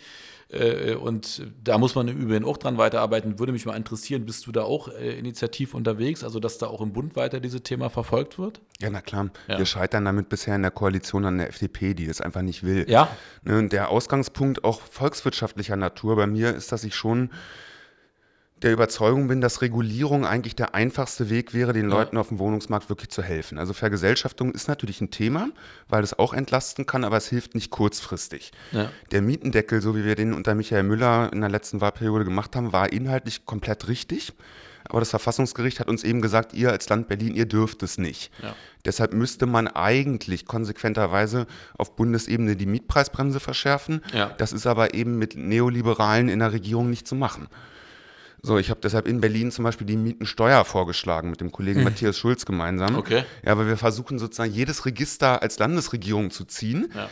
Äh, 0.49 0.95
und 0.95 1.47
da 1.63 1.77
muss 1.77 1.95
man 1.95 2.07
im 2.07 2.17
Übrigen 2.17 2.45
auch 2.45 2.57
dran 2.57 2.77
weiterarbeiten. 2.77 3.39
Würde 3.39 3.51
mich 3.51 3.65
mal 3.65 3.75
interessieren, 3.75 4.25
bist 4.25 4.45
du 4.45 4.51
da 4.51 4.63
auch 4.63 4.89
äh, 4.89 5.17
initiativ 5.17 5.73
unterwegs, 5.73 6.23
also 6.23 6.39
dass 6.39 6.57
da 6.57 6.67
auch 6.67 6.81
im 6.81 6.93
Bund 6.93 7.15
weiter 7.15 7.39
dieses 7.39 7.63
Thema 7.63 7.89
verfolgt 7.89 8.37
wird? 8.37 8.61
Ja, 8.79 8.89
na 8.89 9.01
klar. 9.01 9.29
Ja. 9.47 9.57
Wir 9.57 9.65
scheitern 9.65 10.05
damit 10.05 10.29
bisher 10.29 10.55
in 10.55 10.61
der 10.61 10.71
Koalition 10.71 11.25
an 11.25 11.39
der 11.39 11.49
FDP, 11.49 11.93
die 11.93 12.07
das 12.07 12.21
einfach 12.21 12.41
nicht 12.41 12.63
will. 12.63 12.85
Ja. 12.87 13.09
Ne, 13.43 13.67
der 13.67 13.89
Ausgangspunkt 13.89 14.63
auch 14.63 14.81
volkswirtschaftlicher 14.81 15.75
Natur 15.75 16.15
bei 16.15 16.27
mir 16.27 16.53
ist, 16.53 16.71
dass 16.71 16.83
ich 16.83 16.95
schon 16.95 17.31
der 18.61 18.71
Überzeugung 18.71 19.27
bin, 19.27 19.41
dass 19.41 19.61
Regulierung 19.61 20.25
eigentlich 20.25 20.55
der 20.55 20.73
einfachste 20.75 21.29
Weg 21.29 21.53
wäre, 21.53 21.73
den. 21.73 21.85
Leuten 21.85 22.17
auf 22.17 22.29
dem 22.29 22.39
Wohnungsmarkt 22.39 22.89
wirklich 22.89 23.09
zu 23.09 23.21
helfen. 23.21 23.57
Also 23.57 23.73
Vergesellschaftung 23.73 24.51
ist 24.51 24.67
natürlich 24.67 25.01
ein 25.01 25.11
Thema, 25.11 25.49
weil 25.87 26.03
es 26.03 26.17
auch 26.17 26.33
entlasten 26.33 26.85
kann, 26.85 27.03
aber 27.03 27.17
es 27.17 27.27
hilft 27.27 27.53
nicht 27.53 27.69
kurzfristig. 27.69 28.51
Ja. 28.71 28.89
Der 29.11 29.21
Mietendeckel, 29.21 29.81
so 29.81 29.95
wie 29.95 30.03
wir 30.03 30.15
den 30.15 30.33
unter 30.33 30.55
Michael 30.55 30.83
Müller 30.83 31.31
in 31.31 31.41
der 31.41 31.49
letzten 31.49 31.81
Wahlperiode 31.81 32.25
gemacht 32.25 32.55
haben, 32.55 32.71
war 32.73 32.91
inhaltlich 32.91 33.45
komplett 33.45 33.87
richtig. 33.87 34.33
Aber 34.89 34.99
das 34.99 35.09
Verfassungsgericht 35.09 35.79
hat 35.79 35.87
uns 35.87 36.03
eben 36.03 36.21
gesagt, 36.21 36.53
ihr 36.53 36.71
als 36.71 36.87
Land 36.89 37.07
Berlin, 37.07 37.35
ihr 37.35 37.45
dürft 37.45 37.81
es 37.83 37.97
nicht. 37.97 38.31
Ja. 38.41 38.55
Deshalb 38.85 39.13
müsste 39.13 39.45
man 39.45 39.67
eigentlich 39.67 40.45
konsequenterweise 40.45 41.47
auf 41.77 41.95
Bundesebene 41.95 42.55
die 42.55 42.67
Mietpreisbremse 42.67 43.39
verschärfen. 43.39 44.01
Ja. 44.13 44.33
Das 44.37 44.53
ist 44.53 44.67
aber 44.67 44.93
eben 44.93 45.17
mit 45.17 45.35
Neoliberalen 45.35 46.29
in 46.29 46.39
der 46.39 46.53
Regierung 46.53 46.89
nicht 46.89 47.07
zu 47.07 47.15
machen. 47.15 47.47
So, 48.45 48.59
ich 48.59 48.69
habe 48.69 48.79
deshalb 48.79 49.07
in 49.07 49.21
Berlin 49.21 49.49
zum 49.49 49.63
Beispiel 49.63 49.87
die 49.87 49.97
Mietensteuer 49.97 50.63
vorgeschlagen 50.65 51.31
mit 51.31 51.41
dem 51.41 51.51
Kollegen 51.51 51.79
mhm. 51.79 51.85
Matthias 51.85 52.19
Schulz 52.19 52.45
gemeinsam. 52.45 52.95
Okay. 52.95 53.23
Ja, 53.43 53.57
weil 53.57 53.65
wir 53.65 53.75
versuchen 53.75 54.19
sozusagen 54.19 54.53
jedes 54.53 54.85
Register 54.85 55.41
als 55.41 55.57
Landesregierung 55.57 56.29
zu 56.29 56.45
ziehen. 56.45 56.91
Ja. 56.93 57.09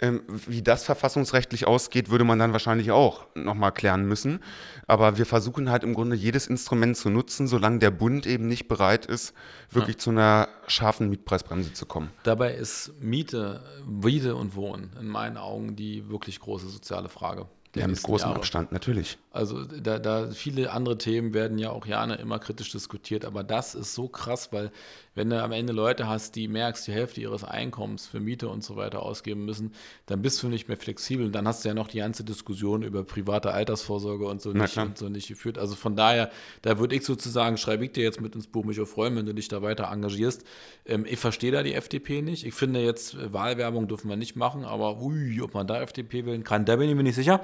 Ähm, 0.00 0.22
wie 0.28 0.62
das 0.62 0.84
verfassungsrechtlich 0.84 1.66
ausgeht, 1.66 2.10
würde 2.10 2.22
man 2.22 2.38
dann 2.38 2.52
wahrscheinlich 2.52 2.92
auch 2.92 3.26
nochmal 3.34 3.72
klären 3.72 4.06
müssen. 4.06 4.38
Aber 4.86 5.18
wir 5.18 5.26
versuchen 5.26 5.68
halt 5.68 5.82
im 5.82 5.94
Grunde 5.94 6.14
jedes 6.14 6.46
Instrument 6.46 6.96
zu 6.96 7.10
nutzen, 7.10 7.48
solange 7.48 7.80
der 7.80 7.90
Bund 7.90 8.24
eben 8.24 8.46
nicht 8.46 8.68
bereit 8.68 9.04
ist, 9.06 9.34
wirklich 9.72 9.96
ja. 9.96 10.02
zu 10.02 10.10
einer 10.10 10.48
scharfen 10.68 11.10
Mietpreisbremse 11.10 11.72
zu 11.72 11.86
kommen. 11.86 12.12
Dabei 12.22 12.54
ist 12.54 12.92
Miete, 13.00 13.64
Miete 13.84 14.36
und 14.36 14.54
Wohnen 14.54 14.92
in 15.00 15.08
meinen 15.08 15.36
Augen 15.38 15.74
die 15.74 16.08
wirklich 16.08 16.38
große 16.38 16.68
soziale 16.68 17.08
Frage. 17.08 17.46
Ja, 17.76 17.86
mit 17.86 18.02
großem 18.02 18.28
Jahre. 18.28 18.38
Abstand, 18.40 18.72
natürlich. 18.72 19.18
Also 19.30 19.64
da, 19.64 19.98
da 19.98 20.30
viele 20.30 20.72
andere 20.72 20.98
Themen 20.98 21.34
werden 21.34 21.58
ja 21.58 21.70
auch 21.70 21.86
gerne 21.86 22.16
immer 22.16 22.38
kritisch 22.38 22.72
diskutiert, 22.72 23.24
aber 23.24 23.44
das 23.44 23.74
ist 23.74 23.94
so 23.94 24.08
krass, 24.08 24.52
weil 24.52 24.72
wenn 25.14 25.30
du 25.30 25.42
am 25.42 25.50
Ende 25.50 25.72
Leute 25.72 26.08
hast, 26.08 26.36
die 26.36 26.46
merkst, 26.46 26.86
die 26.86 26.92
Hälfte 26.92 27.20
ihres 27.20 27.42
Einkommens 27.42 28.06
für 28.06 28.20
Miete 28.20 28.48
und 28.48 28.62
so 28.62 28.76
weiter 28.76 29.02
ausgeben 29.02 29.44
müssen, 29.44 29.72
dann 30.06 30.22
bist 30.22 30.40
du 30.42 30.48
nicht 30.48 30.68
mehr 30.68 30.76
flexibel. 30.76 31.26
Und 31.26 31.32
dann 31.32 31.46
hast 31.46 31.64
du 31.64 31.68
ja 31.68 31.74
noch 31.74 31.88
die 31.88 31.98
ganze 31.98 32.22
Diskussion 32.22 32.82
über 32.82 33.02
private 33.02 33.50
Altersvorsorge 33.50 34.26
und 34.26 34.40
so, 34.40 34.52
nicht, 34.52 34.76
und 34.76 34.96
so 34.96 35.08
nicht 35.08 35.26
geführt. 35.26 35.58
Also 35.58 35.74
von 35.74 35.96
daher, 35.96 36.30
da 36.62 36.78
würde 36.78 36.94
ich 36.94 37.04
sozusagen, 37.04 37.56
schreibe 37.56 37.84
ich 37.84 37.92
dir 37.92 38.04
jetzt 38.04 38.20
mit 38.20 38.36
ins 38.36 38.46
Buch, 38.46 38.64
mich 38.64 38.80
auch 38.80 38.86
freuen, 38.86 39.16
wenn 39.16 39.26
du 39.26 39.34
dich 39.34 39.48
da 39.48 39.60
weiter 39.60 39.90
engagierst. 39.90 40.44
Ähm, 40.86 41.04
ich 41.04 41.18
verstehe 41.18 41.50
da 41.50 41.64
die 41.64 41.74
FDP 41.74 42.22
nicht. 42.22 42.46
Ich 42.46 42.54
finde 42.54 42.80
jetzt, 42.80 43.14
äh, 43.14 43.32
Wahlwerbung 43.32 43.88
dürfen 43.88 44.08
wir 44.08 44.16
nicht 44.16 44.36
machen, 44.36 44.64
aber 44.64 45.00
ui, 45.02 45.40
ob 45.40 45.52
man 45.52 45.66
da 45.66 45.82
FDP 45.82 46.26
wählen 46.26 46.44
kann, 46.44 46.64
da 46.64 46.76
bin 46.76 46.88
ich 46.88 46.94
mir 46.94 47.02
nicht 47.02 47.16
sicher. 47.16 47.40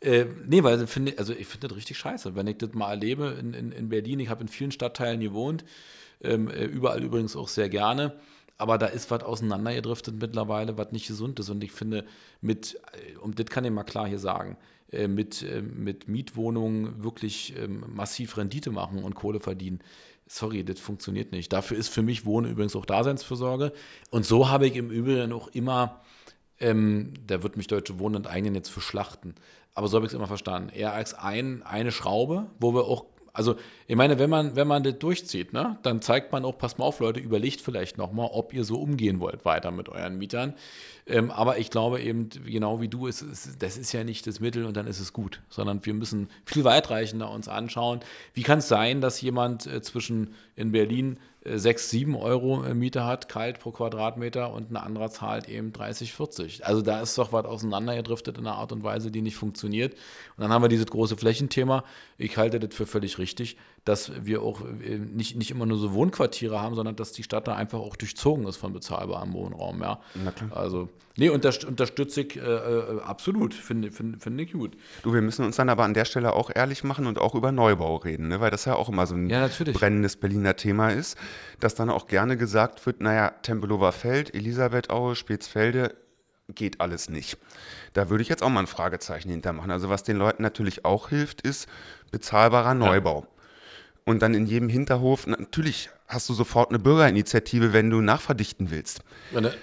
Äh, 0.00 0.26
nee, 0.46 0.62
weil 0.62 0.86
finde, 0.86 1.14
also 1.18 1.32
ich 1.32 1.46
finde 1.46 1.68
das 1.68 1.76
richtig 1.76 1.98
scheiße. 1.98 2.34
Wenn 2.34 2.46
ich 2.46 2.58
das 2.58 2.72
mal 2.74 2.90
erlebe 2.90 3.36
in, 3.40 3.54
in, 3.54 3.72
in 3.72 3.88
Berlin, 3.88 4.20
ich 4.20 4.28
habe 4.28 4.42
in 4.42 4.48
vielen 4.48 4.72
Stadtteilen 4.72 5.20
gewohnt, 5.20 5.64
ähm, 6.22 6.48
äh, 6.48 6.64
überall 6.64 7.02
übrigens 7.02 7.36
auch 7.36 7.48
sehr 7.48 7.68
gerne. 7.68 8.16
Aber 8.58 8.78
da 8.78 8.86
ist 8.86 9.10
was 9.10 9.22
auseinandergedriftet 9.22 10.16
mittlerweile, 10.20 10.78
was 10.78 10.92
nicht 10.92 11.06
gesund 11.06 11.38
ist. 11.40 11.50
Und 11.50 11.62
ich 11.62 11.72
finde, 11.72 12.06
mit, 12.40 12.78
äh, 12.92 13.18
und 13.18 13.38
das 13.38 13.46
kann 13.46 13.64
ich 13.64 13.70
mal 13.70 13.84
klar 13.84 14.08
hier 14.08 14.18
sagen, 14.18 14.56
äh, 14.90 15.08
mit, 15.08 15.44
mit 15.62 16.08
Mietwohnungen 16.08 17.02
wirklich 17.02 17.54
ähm, 17.58 17.84
massiv 17.88 18.36
Rendite 18.36 18.70
machen 18.70 19.02
und 19.02 19.14
Kohle 19.14 19.40
verdienen. 19.40 19.80
Sorry, 20.28 20.64
das 20.64 20.80
funktioniert 20.80 21.32
nicht. 21.32 21.52
Dafür 21.52 21.76
ist 21.76 21.88
für 21.88 22.02
mich 22.02 22.26
Wohnen 22.26 22.50
übrigens 22.50 22.74
auch 22.74 22.86
Daseinsfürsorge. 22.86 23.72
Und 24.10 24.26
so 24.26 24.48
habe 24.48 24.66
ich 24.66 24.74
im 24.74 24.90
Übrigen 24.90 25.32
auch 25.32 25.48
immer, 25.48 26.00
ähm, 26.60 27.14
da 27.26 27.42
wird 27.42 27.56
mich 27.56 27.66
Deutsche 27.66 27.98
Wohnen 27.98 28.16
enteignen 28.16 28.54
jetzt 28.54 28.70
für 28.70 28.80
Schlachten. 28.80 29.34
Aber 29.74 29.88
so 29.88 29.96
habe 29.96 30.06
ich 30.06 30.12
es 30.12 30.16
immer 30.16 30.26
verstanden. 30.26 30.70
Eher 30.70 30.92
als 30.92 31.14
ein, 31.14 31.62
eine 31.62 31.92
Schraube, 31.92 32.46
wo 32.58 32.74
wir 32.74 32.84
auch 32.84 33.04
also, 33.36 33.56
ich 33.86 33.96
meine, 33.96 34.18
wenn 34.18 34.30
man, 34.30 34.56
wenn 34.56 34.66
man 34.66 34.82
das 34.82 34.98
durchzieht, 34.98 35.52
ne, 35.52 35.78
dann 35.82 36.00
zeigt 36.00 36.32
man 36.32 36.46
auch, 36.46 36.56
pass 36.56 36.78
mal 36.78 36.86
auf, 36.86 37.00
Leute, 37.00 37.20
überlegt 37.20 37.60
vielleicht 37.60 37.98
nochmal, 37.98 38.30
ob 38.32 38.54
ihr 38.54 38.64
so 38.64 38.80
umgehen 38.80 39.20
wollt 39.20 39.44
weiter 39.44 39.70
mit 39.70 39.90
euren 39.90 40.16
Mietern. 40.16 40.54
Ähm, 41.08 41.30
aber 41.30 41.58
ich 41.58 41.70
glaube 41.70 42.00
eben, 42.00 42.28
genau 42.30 42.80
wie 42.80 42.88
du, 42.88 43.06
ist, 43.06 43.22
ist, 43.22 43.62
das 43.62 43.76
ist 43.76 43.92
ja 43.92 44.02
nicht 44.02 44.26
das 44.26 44.40
Mittel 44.40 44.64
und 44.64 44.76
dann 44.76 44.88
ist 44.88 44.98
es 44.98 45.12
gut, 45.12 45.40
sondern 45.48 45.84
wir 45.86 45.94
müssen 45.94 46.28
viel 46.44 46.64
weitreichender 46.64 47.30
uns 47.30 47.46
anschauen. 47.46 48.00
Wie 48.34 48.42
kann 48.42 48.58
es 48.58 48.68
sein, 48.68 49.00
dass 49.00 49.20
jemand 49.20 49.66
äh, 49.66 49.80
zwischen 49.82 50.34
in 50.56 50.72
Berlin 50.72 51.18
6, 51.54 51.90
7 51.90 52.16
Euro 52.16 52.62
Miete 52.74 53.04
hat, 53.04 53.28
kalt 53.28 53.60
pro 53.60 53.70
Quadratmeter 53.70 54.52
und 54.52 54.70
ein 54.70 54.76
anderer 54.76 55.10
zahlt 55.10 55.48
eben 55.48 55.72
30, 55.72 56.12
40. 56.12 56.66
Also 56.66 56.82
da 56.82 57.00
ist 57.00 57.16
doch 57.18 57.32
was 57.32 57.44
auseinandergedriftet 57.44 58.38
in 58.38 58.46
einer 58.46 58.56
Art 58.56 58.72
und 58.72 58.82
Weise, 58.82 59.10
die 59.10 59.22
nicht 59.22 59.36
funktioniert. 59.36 59.94
Und 59.94 60.42
dann 60.42 60.52
haben 60.52 60.62
wir 60.62 60.68
dieses 60.68 60.86
große 60.86 61.16
Flächenthema. 61.16 61.84
Ich 62.18 62.36
halte 62.36 62.58
das 62.58 62.74
für 62.74 62.86
völlig 62.86 63.18
richtig, 63.18 63.56
dass 63.86 64.12
wir 64.26 64.42
auch 64.42 64.60
äh, 64.60 64.98
nicht, 64.98 65.36
nicht 65.36 65.50
immer 65.50 65.64
nur 65.64 65.78
so 65.78 65.94
Wohnquartiere 65.94 66.60
haben, 66.60 66.74
sondern 66.74 66.96
dass 66.96 67.12
die 67.12 67.22
Stadt 67.22 67.48
da 67.48 67.54
einfach 67.54 67.78
auch 67.78 67.96
durchzogen 67.96 68.46
ist 68.46 68.58
von 68.58 68.74
bezahlbarem 68.74 69.32
Wohnraum. 69.32 69.80
Ja. 69.80 70.00
Also, 70.50 70.90
nee, 71.16 71.30
unterstütze 71.30 72.20
ich 72.20 72.36
äh, 72.36 72.40
äh, 72.40 73.00
absolut, 73.00 73.54
finde 73.54 73.90
find, 73.90 74.22
find 74.22 74.40
ich 74.40 74.52
gut. 74.52 74.76
Du, 75.02 75.14
wir 75.14 75.22
müssen 75.22 75.44
uns 75.44 75.56
dann 75.56 75.70
aber 75.70 75.84
an 75.84 75.94
der 75.94 76.04
Stelle 76.04 76.34
auch 76.34 76.50
ehrlich 76.54 76.84
machen 76.84 77.06
und 77.06 77.18
auch 77.18 77.34
über 77.34 77.50
Neubau 77.50 77.96
reden, 77.96 78.28
ne? 78.28 78.40
weil 78.40 78.50
das 78.50 78.66
ja 78.66 78.74
auch 78.74 78.90
immer 78.90 79.06
so 79.06 79.14
ein 79.14 79.30
ja, 79.30 79.48
brennendes 79.72 80.16
Berliner 80.16 80.56
Thema 80.56 80.90
ist 80.90 81.16
dass 81.60 81.74
dann 81.74 81.90
auch 81.90 82.06
gerne 82.06 82.36
gesagt 82.36 82.84
wird, 82.86 83.00
naja, 83.00 83.30
Tempelhofer 83.42 83.92
Feld, 83.92 84.34
Elisabethaue, 84.34 85.14
Spitzfelde, 85.14 85.94
geht 86.48 86.80
alles 86.80 87.08
nicht. 87.08 87.38
Da 87.92 88.08
würde 88.08 88.22
ich 88.22 88.28
jetzt 88.28 88.42
auch 88.42 88.48
mal 88.48 88.60
ein 88.60 88.66
Fragezeichen 88.66 89.30
hintermachen. 89.30 89.70
Also 89.70 89.88
was 89.88 90.04
den 90.04 90.16
Leuten 90.16 90.42
natürlich 90.42 90.84
auch 90.84 91.08
hilft, 91.08 91.40
ist 91.40 91.68
bezahlbarer 92.12 92.74
Neubau. 92.74 93.22
Ja. 93.22 93.35
Und 94.08 94.22
dann 94.22 94.34
in 94.34 94.46
jedem 94.46 94.68
Hinterhof, 94.68 95.26
natürlich 95.26 95.90
hast 96.06 96.28
du 96.28 96.34
sofort 96.34 96.70
eine 96.70 96.78
Bürgerinitiative, 96.78 97.72
wenn 97.72 97.90
du 97.90 98.00
nachverdichten 98.00 98.70
willst. 98.70 99.00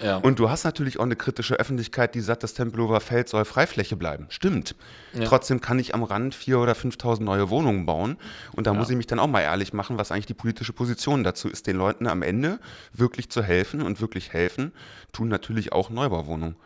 Ja. 0.02 0.18
Und 0.18 0.38
du 0.38 0.50
hast 0.50 0.64
natürlich 0.64 0.98
auch 0.98 1.04
eine 1.04 1.16
kritische 1.16 1.54
Öffentlichkeit, 1.54 2.14
die 2.14 2.20
sagt, 2.20 2.42
das 2.42 2.52
Tempelhofer 2.52 3.00
Feld 3.00 3.30
soll 3.30 3.46
Freifläche 3.46 3.96
bleiben. 3.96 4.26
Stimmt. 4.28 4.76
Ja. 5.14 5.24
Trotzdem 5.24 5.62
kann 5.62 5.78
ich 5.78 5.94
am 5.94 6.02
Rand 6.02 6.36
4.000 6.36 6.56
oder 6.58 6.72
5.000 6.74 7.22
neue 7.22 7.48
Wohnungen 7.48 7.86
bauen. 7.86 8.18
Und 8.52 8.66
da 8.66 8.74
ja. 8.74 8.78
muss 8.78 8.90
ich 8.90 8.96
mich 8.98 9.06
dann 9.06 9.18
auch 9.18 9.28
mal 9.28 9.40
ehrlich 9.40 9.72
machen, 9.72 9.96
was 9.96 10.12
eigentlich 10.12 10.26
die 10.26 10.34
politische 10.34 10.74
Position 10.74 11.24
dazu 11.24 11.48
ist, 11.48 11.66
den 11.66 11.76
Leuten 11.76 12.06
am 12.06 12.20
Ende 12.20 12.60
wirklich 12.92 13.30
zu 13.30 13.42
helfen. 13.42 13.80
Und 13.80 14.02
wirklich 14.02 14.34
helfen 14.34 14.72
tun 15.12 15.28
natürlich 15.28 15.72
auch 15.72 15.88
Neubauwohnungen. 15.88 16.56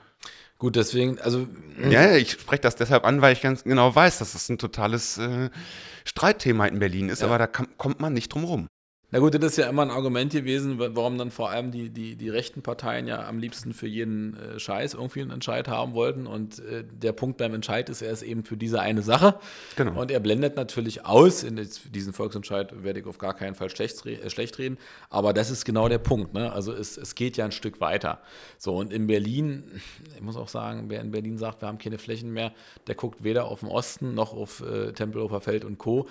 Gut, 0.59 0.75
deswegen, 0.75 1.21
also. 1.21 1.47
Ja, 1.89 2.17
ich 2.17 2.33
spreche 2.33 2.63
das 2.63 2.75
deshalb 2.75 3.05
an, 3.05 3.23
weil 3.23 3.33
ich 3.33 3.43
ganz 3.43 3.63
genau 3.63 3.95
weiß, 3.95 4.19
dass 4.19 4.29
es 4.29 4.35
das 4.35 4.49
ein 4.49 4.59
totales 4.59 5.17
äh, 5.19 5.51
Streitthema 6.05 6.67
in 6.67 6.81
Berlin 6.81 7.09
ist, 7.11 7.23
aber 7.23 7.39
da 7.39 7.47
kann, 7.47 7.69
kommt 7.77 8.01
man 8.01 8.13
nicht 8.13 8.35
drum 8.35 8.45
rum. 8.45 8.69
Na 9.11 9.21
gut, 9.21 9.33
das 9.33 9.53
ist 9.53 9.57
ja 9.57 9.71
immer 9.71 9.81
ein 9.81 9.91
Argument 9.91 10.33
gewesen, 10.33 10.79
warum 10.79 11.17
dann 11.17 11.31
vor 11.31 11.49
allem 11.49 11.71
die, 11.71 11.89
die, 11.89 12.15
die 12.15 12.29
rechten 12.29 12.61
Parteien 12.61 13.07
ja 13.07 13.27
am 13.27 13.39
liebsten 13.39 13.73
für 13.73 13.87
jeden 13.87 14.37
äh, 14.37 14.59
Scheiß 14.59 14.93
irgendwie 14.93 15.23
einen 15.23 15.31
Entscheid 15.31 15.67
haben 15.67 15.95
wollten. 15.95 16.27
Und 16.27 16.59
äh, 16.59 16.85
der 16.85 17.13
Punkt 17.13 17.39
beim 17.39 17.55
Entscheid 17.55 17.89
ist, 17.89 18.03
er 18.03 18.11
ist 18.11 18.21
eben 18.21 18.45
für 18.45 18.59
diese 18.59 18.83
eine 18.83 19.01
Sache. 19.01 19.41
Genau. 19.77 19.99
Und 19.99 20.11
er 20.11 20.21
blendet 20.21 20.57
natürlich 20.57 21.07
aus, 21.07 21.43
in 21.43 21.57
diesen 21.91 22.13
Volksentscheid 22.13 22.85
werde 22.85 23.01
ich 23.01 23.07
auf 23.07 23.17
gar 23.17 23.33
keinen 23.33 23.55
Fall 23.55 23.71
schlecht, 23.71 24.05
äh, 24.05 24.29
schlecht 24.29 24.59
reden, 24.59 24.77
aber 25.09 25.33
das 25.33 25.51
ist 25.51 25.65
genau 25.65 25.89
der 25.89 25.99
Punkt. 25.99 26.35
Ne? 26.35 26.53
Also 26.53 26.75
es, 26.75 26.99
es 26.99 27.15
geht 27.15 27.39
ja 27.39 27.47
ein 27.47 27.53
Stück 27.53 27.81
weiter. 27.81 28.21
So, 28.59 28.77
und 28.77 28.93
in 28.93 29.07
Berlin, 29.07 29.65
ich 30.17 30.21
muss 30.21 30.37
auch 30.37 30.49
sagen, 30.49 30.91
wer 30.91 31.01
in 31.01 31.13
Berlin 31.13 31.39
sagt, 31.39 31.63
wir 31.63 31.69
haben 31.69 31.79
keine 31.79 31.97
Flächen 31.97 32.31
mehr, 32.35 32.53
der 32.87 32.95
guckt 32.95 33.25
weder 33.25 33.47
auf 33.47 33.61
den 33.61 33.71
Osten 33.71 34.13
noch 34.13 34.35
auf 34.35 34.63
Tempelhofer 34.95 35.41
Feld 35.41 35.65
und 35.65 35.79
Co 35.79 36.09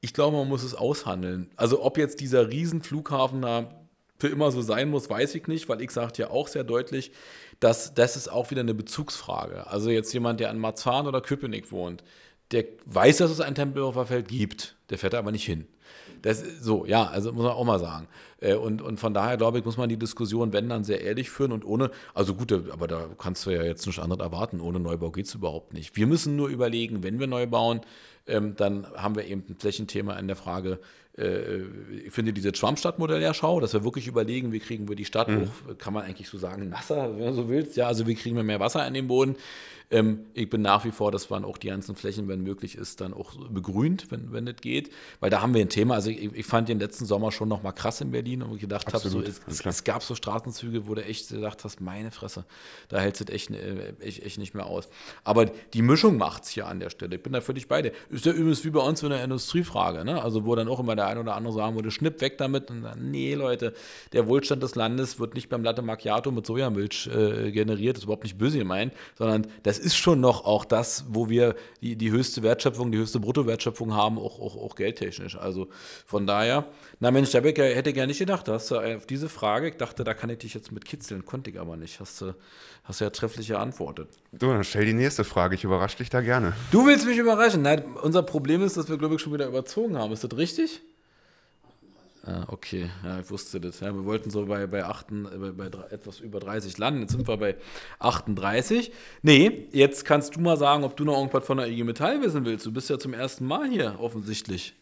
ich 0.00 0.14
glaube, 0.14 0.36
man 0.36 0.48
muss 0.48 0.62
es 0.62 0.74
aushandeln. 0.74 1.50
Also 1.56 1.82
ob 1.82 1.98
jetzt 1.98 2.20
dieser 2.20 2.50
Riesenflughafen 2.50 3.42
da 3.42 3.70
für 4.18 4.28
immer 4.28 4.50
so 4.50 4.62
sein 4.62 4.90
muss, 4.90 5.08
weiß 5.08 5.34
ich 5.34 5.46
nicht, 5.46 5.68
weil 5.68 5.80
ich 5.80 5.90
sagte 5.90 6.22
ja 6.22 6.30
auch 6.30 6.48
sehr 6.48 6.64
deutlich, 6.64 7.12
dass 7.60 7.94
das 7.94 8.16
ist 8.16 8.28
auch 8.28 8.50
wieder 8.50 8.60
eine 8.60 8.74
Bezugsfrage. 8.74 9.66
Also 9.68 9.90
jetzt 9.90 10.12
jemand, 10.12 10.40
der 10.40 10.50
an 10.50 10.58
Marzahn 10.58 11.06
oder 11.06 11.20
Köpenick 11.20 11.70
wohnt, 11.72 12.02
der 12.50 12.64
weiß, 12.86 13.18
dass 13.18 13.30
es 13.30 13.40
ein 13.40 13.54
Tempelhofer 13.54 14.06
Feld 14.06 14.28
gibt, 14.28 14.76
der 14.90 14.98
fährt 14.98 15.14
aber 15.14 15.32
nicht 15.32 15.44
hin. 15.44 15.66
Das 16.22 16.42
so, 16.60 16.84
ja, 16.84 17.06
also 17.06 17.32
muss 17.32 17.44
man 17.44 17.52
auch 17.52 17.64
mal 17.64 17.78
sagen. 17.78 18.08
Äh, 18.40 18.54
und, 18.54 18.82
und 18.82 18.98
von 18.98 19.14
daher, 19.14 19.36
glaube 19.36 19.58
ich, 19.58 19.64
muss 19.64 19.76
man 19.76 19.88
die 19.88 19.98
Diskussion, 19.98 20.52
wenn 20.52 20.68
dann, 20.68 20.82
sehr 20.82 21.02
ehrlich 21.02 21.30
führen 21.30 21.52
und 21.52 21.64
ohne, 21.64 21.90
also 22.14 22.34
gut, 22.34 22.52
aber 22.52 22.88
da 22.88 23.08
kannst 23.18 23.46
du 23.46 23.50
ja 23.50 23.62
jetzt 23.62 23.86
nichts 23.86 24.00
anderes 24.00 24.24
erwarten. 24.24 24.60
Ohne 24.60 24.80
Neubau 24.80 25.10
geht 25.10 25.26
es 25.26 25.34
überhaupt 25.34 25.74
nicht. 25.74 25.96
Wir 25.96 26.06
müssen 26.06 26.34
nur 26.36 26.48
überlegen, 26.48 27.02
wenn 27.02 27.20
wir 27.20 27.26
neu 27.26 27.46
bauen, 27.46 27.82
ähm, 28.28 28.54
dann 28.56 28.86
haben 28.94 29.16
wir 29.16 29.24
eben 29.24 29.44
ein 29.48 29.56
Flächenthema 29.56 30.18
in 30.18 30.26
der 30.26 30.36
Frage, 30.36 30.78
äh, 31.18 31.62
ich 32.06 32.12
finde 32.12 32.32
diese 32.32 32.54
Schwammstadtmodell 32.54 33.20
ja 33.20 33.34
schau, 33.34 33.60
dass 33.60 33.72
wir 33.72 33.84
wirklich 33.84 34.06
überlegen, 34.06 34.52
wie 34.52 34.60
kriegen 34.60 34.88
wir 34.88 34.96
die 34.96 35.04
Stadt 35.04 35.28
mhm. 35.28 35.42
hoch, 35.42 35.78
kann 35.78 35.92
man 35.92 36.04
eigentlich 36.04 36.28
so 36.28 36.38
sagen, 36.38 36.68
nasser, 36.68 37.18
wenn 37.18 37.26
du 37.26 37.32
so 37.32 37.48
willst, 37.48 37.76
ja, 37.76 37.86
also 37.86 38.06
wie 38.06 38.14
kriegen 38.14 38.36
wir 38.36 38.44
mehr 38.44 38.60
Wasser 38.60 38.86
in 38.86 38.94
den 38.94 39.08
Boden. 39.08 39.36
Ähm, 39.90 40.26
ich 40.34 40.50
bin 40.50 40.60
nach 40.60 40.84
wie 40.84 40.90
vor, 40.90 41.10
dass 41.10 41.30
man 41.30 41.44
auch 41.44 41.56
die 41.56 41.68
ganzen 41.68 41.96
Flächen, 41.96 42.28
wenn 42.28 42.42
möglich 42.42 42.74
ist, 42.74 43.00
dann 43.00 43.14
auch 43.14 43.32
begrünt, 43.48 44.10
wenn, 44.10 44.32
wenn 44.32 44.44
das 44.44 44.56
geht. 44.56 44.90
Weil 45.20 45.30
da 45.30 45.40
haben 45.40 45.54
wir 45.54 45.62
ein 45.62 45.70
Thema. 45.70 45.94
Also 45.94 46.10
ich, 46.10 46.34
ich 46.34 46.46
fand 46.46 46.68
den 46.68 46.78
letzten 46.78 47.06
Sommer 47.06 47.32
schon 47.32 47.48
noch 47.48 47.62
mal 47.62 47.72
krass 47.72 48.00
in 48.02 48.10
Berlin 48.10 48.42
und 48.42 48.54
ich 48.54 48.60
gedacht 48.60 48.92
habe, 48.92 49.08
so, 49.08 49.22
es, 49.22 49.40
es, 49.46 49.84
gab 49.84 50.02
so 50.02 50.14
Straßenzüge, 50.14 50.86
wo 50.86 50.94
du 50.94 51.04
echt 51.04 51.30
gedacht 51.30 51.64
hast, 51.64 51.80
meine 51.80 52.10
Fresse, 52.10 52.44
da 52.90 52.98
hält 52.98 53.18
es 53.18 53.28
echt, 53.32 53.50
äh, 53.50 53.94
echt, 54.00 54.22
echt 54.24 54.38
nicht 54.38 54.54
mehr 54.54 54.66
aus. 54.66 54.88
Aber 55.24 55.46
die 55.46 55.82
Mischung 55.82 56.18
macht 56.18 56.44
es 56.44 56.50
hier 56.50 56.66
an 56.66 56.80
der 56.80 56.90
Stelle. 56.90 57.16
Ich 57.16 57.22
bin 57.22 57.32
da 57.32 57.40
völlig 57.40 57.66
bei 57.66 57.80
dir. 57.80 57.92
Ist 58.10 58.26
ja 58.26 58.32
übrigens 58.32 58.64
wie 58.64 58.70
bei 58.70 58.80
uns 58.80 59.00
so 59.00 59.06
eine 59.06 59.22
Industriefrage, 59.22 60.04
ne? 60.04 60.22
Also 60.22 60.44
wo 60.44 60.54
dann 60.54 60.68
auch 60.68 60.80
immer 60.80 60.96
der 60.96 61.06
ein 61.06 61.16
oder 61.16 61.34
andere 61.34 61.54
sagen 61.54 61.76
würde, 61.76 61.90
schnipp 61.90 62.20
weg 62.20 62.36
damit. 62.36 62.70
Und 62.70 62.82
dann, 62.82 63.10
nee, 63.10 63.34
Leute, 63.34 63.72
der 64.12 64.26
Wohlstand 64.26 64.62
des 64.62 64.74
Landes 64.74 65.18
wird 65.18 65.34
nicht 65.34 65.48
beim 65.48 65.64
Latte 65.64 65.80
Macchiato 65.80 66.30
mit 66.30 66.44
Sojamilch 66.44 67.06
äh, 67.06 67.50
generiert. 67.52 67.96
Das 67.96 68.02
ist 68.02 68.04
überhaupt 68.04 68.24
nicht 68.24 68.36
böse 68.36 68.58
gemeint, 68.58 68.92
sondern 69.16 69.46
das 69.62 69.77
ist 69.78 69.96
schon 69.96 70.20
noch 70.20 70.44
auch 70.44 70.64
das, 70.64 71.04
wo 71.08 71.28
wir 71.28 71.54
die, 71.80 71.96
die 71.96 72.10
höchste 72.10 72.42
Wertschöpfung, 72.42 72.92
die 72.92 72.98
höchste 72.98 73.20
Bruttowertschöpfung 73.20 73.94
haben, 73.94 74.18
auch, 74.18 74.40
auch, 74.40 74.56
auch 74.56 74.74
geldtechnisch. 74.74 75.36
Also 75.36 75.68
von 76.06 76.26
daher, 76.26 76.66
na 77.00 77.10
Mensch, 77.10 77.30
da 77.30 77.40
hätte 77.40 77.90
ich 77.90 77.96
ja 77.96 78.06
nicht 78.06 78.18
gedacht, 78.18 78.48
hast 78.48 78.70
du 78.70 78.78
auf 78.78 79.06
diese 79.06 79.28
Frage, 79.28 79.68
ich 79.68 79.76
dachte, 79.76 80.04
da 80.04 80.14
kann 80.14 80.30
ich 80.30 80.38
dich 80.38 80.54
jetzt 80.54 80.72
mit 80.72 80.84
kitzeln, 80.84 81.24
konnte 81.24 81.50
ich 81.50 81.58
aber 81.58 81.76
nicht. 81.76 82.00
Hast 82.00 82.20
du 82.20 82.34
hast 82.88 83.00
ja 83.00 83.10
trefflich 83.10 83.48
geantwortet. 83.48 84.08
Du, 84.32 84.46
dann 84.46 84.64
stell 84.64 84.86
die 84.86 84.94
nächste 84.94 85.22
Frage, 85.22 85.54
ich 85.54 85.62
überrasche 85.62 85.98
dich 85.98 86.08
da 86.08 86.22
gerne. 86.22 86.54
Du 86.70 86.86
willst 86.86 87.06
mich 87.06 87.18
überraschen? 87.18 87.62
Nein, 87.62 87.84
unser 88.02 88.22
Problem 88.22 88.62
ist, 88.62 88.78
dass 88.78 88.88
wir, 88.88 88.96
glaube 88.96 89.16
ich, 89.16 89.20
schon 89.20 89.32
wieder 89.32 89.46
überzogen 89.46 89.98
haben. 89.98 90.12
Ist 90.12 90.24
das 90.24 90.36
richtig? 90.36 90.80
Ja, 92.28 92.44
okay, 92.48 92.90
ja, 93.04 93.20
ich 93.20 93.30
wusste 93.30 93.58
das. 93.60 93.80
Ja, 93.80 93.94
wir 93.94 94.04
wollten 94.04 94.28
so 94.28 94.44
bei, 94.44 94.66
bei, 94.66 94.84
8, 94.84 95.06
bei, 95.56 95.68
bei 95.68 95.78
etwas 95.90 96.20
über 96.20 96.40
30 96.40 96.76
landen. 96.76 97.00
Jetzt 97.00 97.12
sind 97.12 97.26
wir 97.26 97.36
bei 97.38 97.56
38. 98.00 98.92
Nee, 99.22 99.68
jetzt 99.72 100.04
kannst 100.04 100.36
du 100.36 100.40
mal 100.40 100.58
sagen, 100.58 100.84
ob 100.84 100.96
du 100.96 101.04
noch 101.04 101.16
irgendwas 101.16 101.46
von 101.46 101.56
der 101.56 101.68
IG 101.68 101.84
Metall 101.84 102.20
wissen 102.20 102.44
willst. 102.44 102.66
Du 102.66 102.72
bist 102.72 102.90
ja 102.90 102.98
zum 102.98 103.14
ersten 103.14 103.46
Mal 103.46 103.68
hier, 103.70 103.96
offensichtlich. 103.98 104.74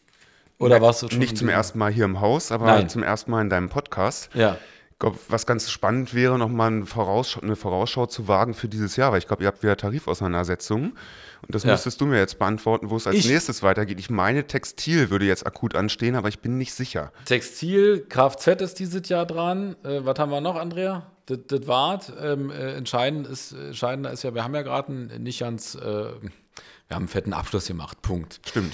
Oder 0.59 0.81
warst 0.81 1.03
du 1.03 1.09
schon? 1.09 1.19
Nicht 1.19 1.37
zum 1.37 1.49
ersten 1.49 1.77
Mal 1.79 1.91
hier 1.91 2.05
im 2.05 2.19
Haus, 2.19 2.51
aber 2.51 2.65
Nein. 2.65 2.89
zum 2.89 3.03
ersten 3.03 3.31
Mal 3.31 3.41
in 3.41 3.49
deinem 3.49 3.69
Podcast. 3.69 4.29
Ja. 4.33 4.57
Glaube, 4.99 5.17
was 5.29 5.45
ganz 5.45 5.69
spannend 5.69 6.13
wäre, 6.13 6.37
nochmal 6.37 6.71
eine 6.71 6.85
Vorausschau, 6.85 7.41
eine 7.41 7.55
Vorausschau 7.55 8.07
zu 8.07 8.27
wagen 8.27 8.53
für 8.53 8.67
dieses 8.67 8.95
Jahr, 8.95 9.11
weil 9.11 9.19
ich 9.19 9.27
glaube, 9.27 9.43
ihr 9.43 9.47
habt 9.47 9.61
wieder 9.61 9.77
Tarifauseinandersetzungen. 9.77 10.97
Und 11.41 11.55
das 11.55 11.63
ja. 11.63 11.71
müsstest 11.71 12.01
du 12.01 12.05
mir 12.05 12.17
jetzt 12.17 12.39
beantworten, 12.39 12.89
wo 12.89 12.97
es 12.97 13.05
als 13.05 13.17
ich, 13.17 13.27
nächstes 13.27 13.61
weitergeht. 13.61 13.99
Ich 13.99 14.09
meine, 14.09 14.47
Textil 14.47 15.11
würde 15.11 15.25
jetzt 15.25 15.45
akut 15.45 15.75
anstehen, 15.75 16.15
aber 16.15 16.29
ich 16.29 16.39
bin 16.39 16.57
nicht 16.57 16.73
sicher. 16.73 17.11
Textil, 17.25 17.99
Kfz 18.09 18.61
ist 18.61 18.79
dieses 18.79 19.07
Jahr 19.07 19.25
dran. 19.25 19.75
Äh, 19.83 20.03
was 20.03 20.17
haben 20.17 20.31
wir 20.31 20.41
noch, 20.41 20.55
Andrea? 20.55 21.11
Das, 21.27 21.39
das 21.47 21.67
war's. 21.67 22.11
Ähm, 22.19 22.49
äh, 22.49 22.73
entscheidend 22.73 23.27
ist, 23.27 23.51
entscheidender 23.51 24.11
ist 24.11 24.23
ja, 24.23 24.33
wir 24.33 24.43
haben 24.43 24.55
ja 24.55 24.63
gerade 24.63 24.91
nicht 24.91 25.39
ganz, 25.39 25.75
äh, 25.75 25.81
wir 25.81 26.95
haben 26.95 27.03
einen 27.03 27.07
fetten 27.07 27.33
Abschluss 27.33 27.67
gemacht. 27.67 28.01
Punkt. 28.01 28.39
Stimmt. 28.47 28.73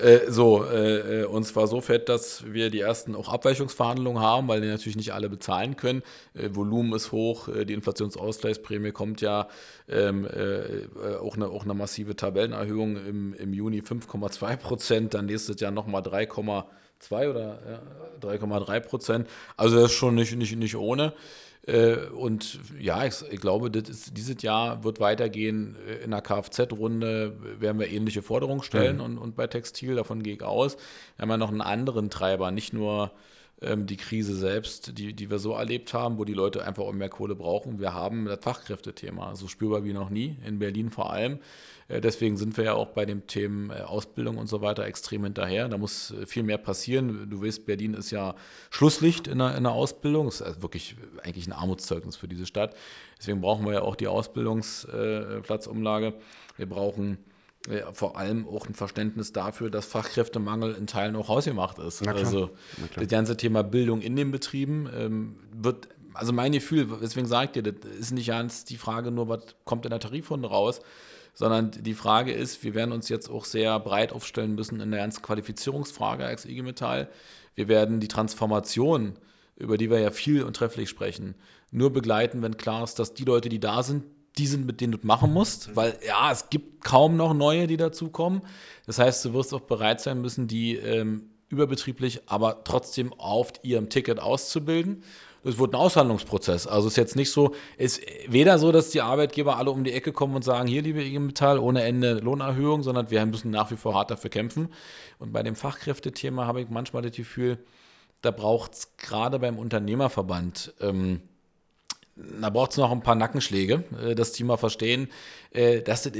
Äh, 0.00 0.30
so, 0.30 0.64
äh, 0.64 1.22
äh, 1.22 1.24
und 1.24 1.44
zwar 1.44 1.66
so 1.66 1.80
fett, 1.80 2.08
dass 2.08 2.44
wir 2.50 2.70
die 2.70 2.80
ersten 2.80 3.14
auch 3.14 3.28
Abweichungsverhandlungen 3.28 4.22
haben, 4.22 4.48
weil 4.48 4.62
die 4.62 4.68
natürlich 4.68 4.96
nicht 4.96 5.12
alle 5.12 5.28
bezahlen 5.28 5.76
können. 5.76 6.02
Äh, 6.34 6.54
Volumen 6.54 6.94
ist 6.94 7.12
hoch, 7.12 7.48
äh, 7.48 7.66
die 7.66 7.74
Inflationsausgleichsprämie 7.74 8.92
kommt 8.92 9.20
ja 9.20 9.48
ähm, 9.88 10.26
äh, 10.26 11.16
auch, 11.16 11.36
eine, 11.36 11.48
auch 11.48 11.64
eine 11.64 11.74
massive 11.74 12.16
Tabellenerhöhung 12.16 12.96
im, 12.96 13.34
im 13.34 13.52
Juni 13.52 13.80
5,2 13.80 14.56
Prozent, 14.56 15.14
dann 15.14 15.26
nächstes 15.26 15.60
Jahr 15.60 15.70
nochmal 15.70 16.02
3,2 17.08 17.30
oder 17.30 17.58
ja, 18.22 18.28
3,3 18.28 18.80
Prozent. 18.80 19.28
Also 19.56 19.76
das 19.76 19.92
ist 19.92 19.96
schon 19.96 20.14
nicht, 20.14 20.34
nicht, 20.36 20.56
nicht 20.56 20.76
ohne. 20.76 21.12
Äh, 21.66 21.96
und 22.14 22.58
ja, 22.78 23.04
ich, 23.04 23.22
ich 23.30 23.40
glaube, 23.40 23.68
ist, 23.68 24.16
dieses 24.16 24.42
Jahr 24.42 24.82
wird 24.82 25.00
weitergehen. 25.00 25.76
Äh, 25.86 26.04
in 26.04 26.10
der 26.10 26.22
Kfz-Runde 26.22 27.36
werden 27.60 27.78
wir 27.78 27.88
ähnliche 27.90 28.22
Forderungen 28.22 28.62
stellen 28.62 28.96
mhm. 28.96 29.02
und, 29.02 29.18
und 29.18 29.36
bei 29.36 29.46
Textil, 29.46 29.94
davon 29.94 30.22
gehe 30.22 30.34
ich 30.34 30.42
aus. 30.42 30.76
Wir 31.16 31.22
haben 31.22 31.30
ja 31.30 31.36
noch 31.36 31.50
einen 31.50 31.60
anderen 31.60 32.10
Treiber, 32.10 32.50
nicht 32.50 32.72
nur 32.72 33.12
ähm, 33.62 33.86
die 33.86 33.96
Krise 33.96 34.34
selbst, 34.34 34.96
die, 34.98 35.12
die 35.12 35.30
wir 35.30 35.38
so 35.38 35.52
erlebt 35.52 35.92
haben, 35.92 36.18
wo 36.18 36.24
die 36.24 36.34
Leute 36.34 36.64
einfach 36.64 36.84
auch 36.84 36.92
mehr 36.92 37.08
Kohle 37.08 37.34
brauchen. 37.34 37.78
Wir 37.78 37.92
haben 37.92 38.24
das 38.24 38.38
Fachkräftethema, 38.40 39.34
so 39.36 39.48
spürbar 39.48 39.84
wie 39.84 39.92
noch 39.92 40.10
nie, 40.10 40.36
in 40.46 40.58
Berlin 40.58 40.90
vor 40.90 41.12
allem. 41.12 41.38
Äh, 41.88 42.00
deswegen 42.00 42.36
sind 42.36 42.56
wir 42.56 42.64
ja 42.64 42.74
auch 42.74 42.88
bei 42.88 43.04
den 43.04 43.26
Themen 43.26 43.70
äh, 43.70 43.82
Ausbildung 43.82 44.38
und 44.38 44.48
so 44.48 44.62
weiter 44.62 44.84
extrem 44.84 45.24
hinterher. 45.24 45.68
Da 45.68 45.76
muss 45.76 46.12
äh, 46.12 46.26
viel 46.26 46.42
mehr 46.42 46.58
passieren. 46.58 47.28
Du 47.28 47.42
weißt, 47.42 47.66
Berlin 47.66 47.94
ist 47.94 48.10
ja 48.10 48.34
Schlusslicht 48.70 49.28
in 49.28 49.38
der, 49.38 49.56
in 49.56 49.64
der 49.64 49.72
Ausbildung. 49.72 50.26
Das 50.26 50.36
ist 50.36 50.42
also 50.42 50.62
wirklich 50.62 50.96
eigentlich 51.22 51.46
ein 51.46 51.52
Armutszeugnis 51.52 52.16
für 52.16 52.28
diese 52.28 52.46
Stadt. 52.46 52.74
Deswegen 53.18 53.40
brauchen 53.40 53.66
wir 53.66 53.74
ja 53.74 53.82
auch 53.82 53.96
die 53.96 54.08
Ausbildungsplatzumlage. 54.08 56.14
Wir 56.56 56.66
brauchen 56.66 57.18
vor 57.92 58.16
allem 58.16 58.48
auch 58.48 58.66
ein 58.66 58.74
Verständnis 58.74 59.32
dafür, 59.32 59.70
dass 59.70 59.86
Fachkräftemangel 59.86 60.74
in 60.74 60.86
Teilen 60.86 61.14
auch 61.16 61.28
hausgemacht 61.28 61.78
ist. 61.78 62.00
Also 62.06 62.50
das 62.96 63.08
ganze 63.08 63.36
Thema 63.36 63.62
Bildung 63.62 64.00
in 64.00 64.16
den 64.16 64.30
Betrieben 64.30 64.88
ähm, 64.96 65.36
wird, 65.52 65.88
also 66.14 66.32
mein 66.32 66.52
Gefühl, 66.52 66.88
deswegen 67.02 67.26
sagt 67.26 67.56
ihr, 67.56 67.62
das 67.62 67.74
ist 67.98 68.12
nicht 68.12 68.28
ganz 68.28 68.64
die 68.64 68.76
Frage 68.76 69.10
nur, 69.10 69.28
was 69.28 69.42
kommt 69.64 69.84
in 69.84 69.90
der 69.90 70.00
Tarifrunde 70.00 70.48
raus, 70.48 70.80
sondern 71.34 71.70
die 71.70 71.94
Frage 71.94 72.32
ist, 72.32 72.64
wir 72.64 72.74
werden 72.74 72.92
uns 72.92 73.08
jetzt 73.08 73.28
auch 73.28 73.44
sehr 73.44 73.78
breit 73.78 74.12
aufstellen 74.12 74.54
müssen 74.54 74.80
in 74.80 74.90
der 74.90 75.00
ganzen 75.00 75.22
Qualifizierungsfrage 75.22 76.24
als 76.24 76.46
IG 76.46 76.62
Metall. 76.62 77.08
Wir 77.54 77.68
werden 77.68 78.00
die 78.00 78.08
Transformation, 78.08 79.18
über 79.56 79.76
die 79.76 79.90
wir 79.90 80.00
ja 80.00 80.10
viel 80.10 80.42
und 80.44 80.56
trefflich 80.56 80.88
sprechen, 80.88 81.34
nur 81.70 81.92
begleiten, 81.92 82.42
wenn 82.42 82.56
klar 82.56 82.82
ist, 82.82 82.98
dass 82.98 83.12
die 83.12 83.24
Leute, 83.24 83.48
die 83.48 83.60
da 83.60 83.82
sind, 83.82 84.04
die 84.38 84.46
sind, 84.46 84.66
mit 84.66 84.80
denen 84.80 84.92
du 84.92 84.98
machen 85.02 85.32
musst, 85.32 85.74
weil 85.76 85.98
ja, 86.06 86.30
es 86.30 86.50
gibt 86.50 86.84
kaum 86.84 87.16
noch 87.16 87.34
neue, 87.34 87.66
die 87.66 87.76
dazukommen. 87.76 88.42
Das 88.86 88.98
heißt, 88.98 89.24
du 89.24 89.32
wirst 89.32 89.52
auch 89.52 89.60
bereit 89.60 90.00
sein 90.00 90.20
müssen, 90.20 90.46
die 90.46 90.76
ähm, 90.76 91.30
überbetrieblich, 91.48 92.22
aber 92.26 92.62
trotzdem 92.64 93.12
auf 93.14 93.52
ihrem 93.62 93.88
Ticket 93.88 94.20
auszubilden 94.20 95.02
es 95.42 95.58
wird 95.58 95.72
ein 95.72 95.76
Aushandlungsprozess. 95.76 96.66
Also 96.66 96.88
es 96.88 96.94
ist 96.94 96.96
jetzt 96.96 97.16
nicht 97.16 97.30
so, 97.30 97.54
ist 97.78 98.00
weder 98.28 98.58
so, 98.58 98.72
dass 98.72 98.90
die 98.90 99.00
Arbeitgeber 99.00 99.56
alle 99.56 99.70
um 99.70 99.84
die 99.84 99.92
Ecke 99.92 100.12
kommen 100.12 100.34
und 100.36 100.44
sagen, 100.44 100.68
hier, 100.68 100.82
liebe 100.82 101.02
IG 101.02 101.18
Metall, 101.18 101.58
ohne 101.58 101.82
Ende 101.82 102.14
Lohnerhöhung, 102.14 102.82
sondern 102.82 103.10
wir 103.10 103.24
müssen 103.26 103.50
nach 103.50 103.70
wie 103.70 103.76
vor 103.76 103.94
hart 103.94 104.10
dafür 104.10 104.30
kämpfen. 104.30 104.68
Und 105.18 105.32
bei 105.32 105.42
dem 105.42 105.56
Fachkräftethema 105.56 106.46
habe 106.46 106.60
ich 106.60 106.68
manchmal 106.68 107.02
das 107.02 107.12
Gefühl, 107.12 107.58
da 108.22 108.30
braucht 108.30 108.74
es 108.74 108.96
gerade 108.98 109.38
beim 109.38 109.58
Unternehmerverband, 109.58 110.74
ähm, 110.80 111.22
da 112.16 112.50
braucht 112.50 112.72
es 112.72 112.76
noch 112.76 112.90
ein 112.90 113.02
paar 113.02 113.14
Nackenschläge, 113.14 113.84
äh, 114.02 114.14
dass 114.14 114.32
die 114.32 114.44
mal 114.44 114.56
verstehen, 114.56 115.08
äh, 115.52 115.82
dass 115.82 116.02
das 116.02 116.12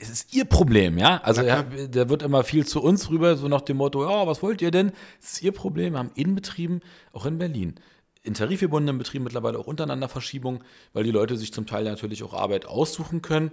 es 0.00 0.08
ist 0.08 0.34
ihr 0.34 0.46
Problem, 0.46 0.96
ja. 0.96 1.20
Also 1.22 1.42
ja, 1.42 1.62
da 1.62 2.08
wird 2.08 2.22
immer 2.22 2.42
viel 2.42 2.66
zu 2.66 2.82
uns 2.82 3.10
rüber, 3.10 3.36
so 3.36 3.48
nach 3.48 3.60
dem 3.60 3.76
Motto, 3.76 4.02
ja, 4.08 4.26
was 4.26 4.42
wollt 4.42 4.62
ihr 4.62 4.70
denn? 4.70 4.92
Es 5.20 5.32
ist 5.32 5.42
ihr 5.42 5.52
Problem, 5.52 5.92
wir 5.92 5.98
haben 5.98 6.12
Innenbetrieben, 6.14 6.80
auch 7.12 7.26
in 7.26 7.36
Berlin, 7.36 7.74
in 8.22 8.32
tarifgebundenen 8.32 8.96
Betrieben 8.98 9.24
mittlerweile 9.24 9.58
auch 9.58 9.66
untereinander 9.66 10.08
Verschiebung, 10.08 10.64
weil 10.94 11.04
die 11.04 11.10
Leute 11.10 11.36
sich 11.36 11.52
zum 11.52 11.66
Teil 11.66 11.84
natürlich 11.84 12.22
auch 12.22 12.32
Arbeit 12.32 12.66
aussuchen 12.66 13.20
können. 13.20 13.52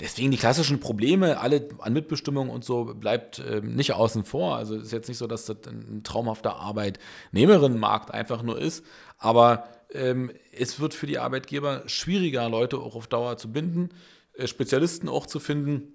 Deswegen 0.00 0.30
die 0.30 0.36
klassischen 0.36 0.80
Probleme, 0.80 1.40
alle 1.40 1.68
an 1.78 1.94
Mitbestimmung 1.94 2.50
und 2.50 2.64
so, 2.64 2.84
bleibt 2.84 3.38
äh, 3.38 3.62
nicht 3.62 3.94
außen 3.94 4.24
vor. 4.24 4.56
Also 4.56 4.76
es 4.76 4.84
ist 4.84 4.92
jetzt 4.92 5.08
nicht 5.08 5.18
so, 5.18 5.26
dass 5.26 5.46
das 5.46 5.56
ein 5.66 6.02
traumhafter 6.02 6.56
Arbeitnehmerinnenmarkt 6.56 8.10
einfach 8.10 8.42
nur 8.42 8.58
ist, 8.58 8.84
aber 9.18 9.68
ähm, 9.92 10.30
es 10.52 10.80
wird 10.80 10.94
für 10.94 11.06
die 11.06 11.18
Arbeitgeber 11.18 11.82
schwieriger, 11.86 12.48
Leute 12.48 12.78
auch 12.78 12.94
auf 12.94 13.06
Dauer 13.06 13.36
zu 13.36 13.52
binden, 13.52 13.90
äh, 14.34 14.46
Spezialisten 14.46 15.08
auch 15.08 15.26
zu 15.26 15.40
finden. 15.40 15.92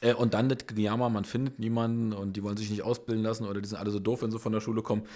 Äh, 0.00 0.14
und 0.14 0.34
dann 0.34 0.48
das 0.48 0.66
Gejammer, 0.66 1.08
man 1.08 1.24
findet 1.24 1.58
niemanden 1.58 2.12
und 2.12 2.36
die 2.36 2.42
wollen 2.42 2.56
sich 2.56 2.70
nicht 2.70 2.82
ausbilden 2.82 3.22
lassen 3.22 3.46
oder 3.46 3.60
die 3.60 3.68
sind 3.68 3.78
alle 3.78 3.90
so 3.90 3.98
doof, 3.98 4.22
wenn 4.22 4.30
sie 4.30 4.38
von 4.38 4.52
der 4.52 4.60
Schule 4.60 4.82
kommen 4.82 5.06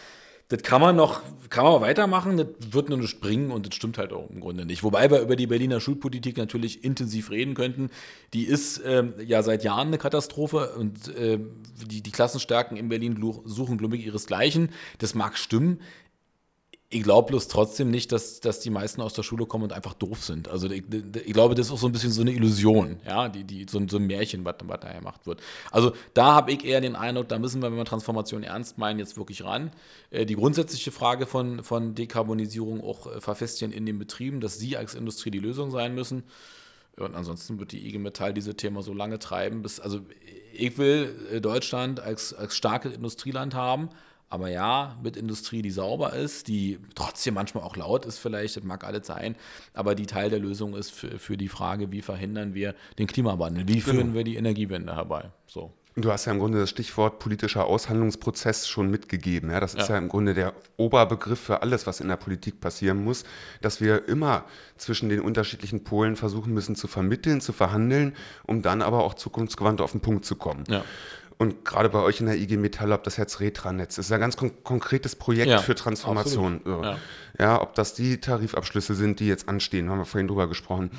das 0.49 0.63
kann 0.63 0.81
man 0.81 0.95
noch, 0.95 1.23
kann 1.51 1.65
man 1.65 1.81
weitermachen, 1.81 2.37
das 2.37 2.47
wird 2.71 2.89
nur 2.89 2.99
nicht 2.99 3.21
bringen 3.21 3.51
und 3.51 3.67
das 3.67 3.75
stimmt 3.75 3.99
halt 3.99 4.13
auch 4.13 4.31
im 4.31 4.41
Grunde 4.41 4.65
nicht. 4.65 4.85
Wobei 4.85 5.11
wir 5.11 5.21
über 5.21 5.35
die 5.35 5.49
Berliner 5.49 5.81
Schulpolitik 5.81 6.37
natürlich 6.37 6.85
intensiv 6.85 7.33
reden 7.33 7.55
könnten. 7.55 7.91
Die 8.33 8.45
ist 8.45 8.81
ähm, 8.85 9.15
ja 9.25 9.43
seit 9.43 9.65
Jahren 9.65 9.89
eine 9.89 9.99
Katastrophe 9.99 10.75
und 10.77 11.09
äh, 11.17 11.41
die, 11.91 12.01
die 12.01 12.13
Klassenstärken 12.13 12.77
in 12.77 12.89
Berlin 12.89 13.21
suchen, 13.45 13.77
glaube 13.77 13.97
ich, 13.97 14.07
ihresgleichen. 14.07 14.71
Das 14.99 15.17
mag 15.17 15.37
stimmen 15.37 15.81
ich 16.89 17.03
glaube 17.03 17.29
bloß 17.29 17.49
trotzdem 17.49 17.91
nicht, 17.91 18.13
dass, 18.13 18.39
dass 18.39 18.61
die 18.61 18.71
meisten 18.71 19.03
aus 19.03 19.13
der 19.13 19.25
Schule 19.25 19.47
kommen 19.47 19.65
und 19.65 19.73
einfach 19.73 19.95
doof 19.95 20.23
sind. 20.23 20.49
Also 20.49 20.71
ich, 20.71 20.85
ich 21.25 21.33
glaube, 21.33 21.57
das 21.57 21.67
ist 21.67 21.73
auch 21.73 21.79
so 21.79 21.89
ein 21.89 21.93
bisschen 21.93 22.13
so 22.13 22.21
eine 22.21 22.31
Illusion, 22.31 23.01
ja, 23.05 23.29
die, 23.29 23.43
die, 23.43 23.67
so, 23.69 23.81
so 23.89 23.97
ein 23.97 24.07
Märchen, 24.07 24.45
was, 24.45 24.55
was 24.65 24.81
da 24.81 24.93
gemacht 24.93 25.27
wird. 25.27 25.41
Also 25.73 25.95
da 26.15 26.35
habe 26.35 26.53
ich 26.53 26.65
eher 26.65 26.81
den 26.81 26.95
Eindruck, 26.95 27.29
da 27.29 27.41
müssen 27.41 27.61
wir, 27.61 27.71
wenn 27.71 27.77
wir 27.77 27.85
Transformation 27.85 28.45
ernst 28.45 28.79
meinen, 28.79 29.01
jetzt 29.01 29.17
wirklich 29.17 29.43
ran. 29.43 29.73
Äh, 30.11 30.27
die 30.27 30.37
grundsätzliche 30.37 30.93
Frage 30.93 31.27
von, 31.27 31.65
von 31.65 31.97
Dekarbonisierung 31.97 32.81
auch 32.85 33.13
äh, 33.13 33.21
verfestigen 33.21 33.73
in 33.73 33.85
den 33.85 33.99
Betrieben, 33.99 34.41
dass 34.41 34.59
sie 34.59 34.77
als 34.77 34.95
Industrie 34.95 35.33
die 35.33 35.41
Lösung 35.41 35.73
sein 35.73 35.93
müssen. 35.95 36.23
Und 36.97 37.17
ansonsten 37.17 37.59
wird 37.59 37.73
die 37.73 37.87
IG 37.87 37.99
Metall 37.99 38.33
diese 38.33 38.55
Thema 38.55 38.83
so 38.83 38.95
lange 38.95 39.19
treiben, 39.19 39.63
bis, 39.63 39.81
also 39.81 40.01
ich 40.55 40.79
will 40.79 41.15
äh, 41.33 41.41
Deutschland 41.41 41.99
als, 41.99 42.33
als 42.33 42.57
starkes 42.57 42.95
Industrieland 42.95 43.55
haben, 43.55 43.91
aber 44.29 44.49
ja, 44.49 44.97
mit 45.03 45.17
Industrie, 45.17 45.63
die 45.63 45.71
sauber 45.71 46.13
ist, 46.13 46.49
die 46.49 46.79
trotzdem 46.95 47.35
manchmal 47.35 47.65
auch 47.65 47.77
laut 47.77 48.05
ist, 48.07 48.19
vielleicht, 48.19 48.57
das 48.57 48.65
mag 48.65 48.85
alles 48.85 49.07
sein, 49.07 49.37
aber 49.73 49.95
die 49.95 50.07
Teil 50.07 50.31
der 50.31 50.41
Lösung 50.41 50.75
ist 50.75 50.91
für, 50.91 51.19
für 51.19 51.37
die 51.37 51.49
Frage, 51.49 51.93
wie 51.93 52.03
verhindern 52.03 52.55
wir 52.55 52.75
den 52.99 53.07
Klimawandel, 53.07 53.69
wie 53.69 53.81
führen 53.81 53.99
genau. 53.99 54.15
wir 54.15 54.25
die 54.25 54.37
Energiewende 54.37 54.97
herbei. 54.97 55.31
So. 55.47 55.73
Du 55.99 56.13
hast 56.13 56.27
ja 56.27 56.33
im 56.33 56.41
Grunde 56.41 56.59
das 56.59 56.69
Stichwort 56.69 57.21
politischer 57.21 57.65
Aushandlungsprozess 57.65 58.69
schon 58.69 58.91
mitgegeben. 58.91 59.51
Ja, 59.51 59.61
das 59.61 59.73
ist 59.73 59.89
ja. 59.89 59.95
ja. 59.95 59.99
im 59.99 60.09
Grunde 60.09 60.35
der 60.35 60.53
Oberbegriff 60.77 61.41
für 61.41 61.63
alles, 61.63 61.87
was 61.87 62.01
in 62.01 62.09
der 62.09 62.19
Politik 62.19 62.61
passieren 62.61 63.03
muss, 63.03 63.25
dass 63.63 63.81
wir 63.81 64.07
immer 64.07 64.45
zwischen 64.77 65.09
den 65.09 65.21
unterschiedlichen 65.21 65.85
Polen 65.85 66.17
versuchen 66.17 66.53
müssen 66.53 66.77
zu 66.77 66.87
vermitteln, 66.87 67.41
zu 67.41 67.55
verhandeln, 67.55 68.15
um 68.45 68.61
dann 68.61 68.83
aber 68.83 69.05
auch 69.05 69.15
zukunftsgewandt 69.15 69.81
auf 69.81 69.93
den 69.93 70.03
Punkt 70.03 70.27
zu 70.27 70.37
kommen. 70.37 70.65
Ja. 70.69 70.85
Und 71.39 71.65
gerade 71.65 71.91
bei 71.91 72.01
euch 72.01 72.21
in 72.21 72.27
der 72.27 72.37
IG 72.37 72.57
Metall, 72.57 72.93
ob 72.93 73.05
das 73.05 73.19
jetzt 73.19 73.41
Retranetz 73.41 73.99
ist, 73.99 74.11
ein 74.11 74.21
ganz 74.21 74.37
kon 74.37 74.53
konkretes 74.65 75.17
Projekt 75.17 75.49
ja, 75.49 75.59
für 75.59 75.75
Transformation. 75.75 76.63
So. 76.65 76.83
Ja. 76.83 76.99
ja. 77.39 77.61
ob 77.61 77.75
das 77.75 77.93
die 77.93 78.21
Tarifabschlüsse 78.21 78.95
sind, 78.95 79.21
die 79.21 79.27
jetzt 79.27 79.49
anstehen, 79.49 79.91
haben 79.91 79.99
wir 79.99 80.07
vorhin 80.07 80.29
drüber 80.29 80.49
gesprochen. 80.49 80.91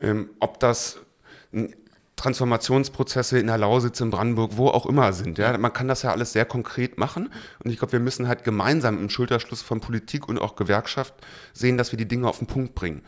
Ähm, 0.00 0.30
ob 0.40 0.60
das 0.60 0.98
Transformationsprozesse 2.16 3.38
in 3.38 3.48
der 3.48 3.58
Lausitz, 3.58 4.00
in 4.00 4.08
Brandenburg, 4.10 4.52
wo 4.56 4.68
auch 4.68 4.86
immer 4.86 5.12
sind. 5.12 5.36
Ja? 5.36 5.56
Man 5.58 5.72
kann 5.72 5.88
das 5.88 6.02
ja 6.02 6.10
alles 6.10 6.32
sehr 6.32 6.46
konkret 6.46 6.96
machen. 6.96 7.30
Und 7.62 7.70
ich 7.70 7.78
glaube, 7.78 7.92
wir 7.92 8.00
müssen 8.00 8.26
halt 8.28 8.44
gemeinsam 8.44 8.98
im 8.98 9.10
Schulterschluss 9.10 9.60
von 9.60 9.80
Politik 9.80 10.26
und 10.26 10.38
auch 10.38 10.56
Gewerkschaft 10.56 11.12
sehen, 11.52 11.76
dass 11.76 11.92
wir 11.92 11.98
die 11.98 12.08
Dinge 12.08 12.26
auf 12.28 12.38
den 12.38 12.46
Punkt 12.46 12.74
bringen 12.74 13.02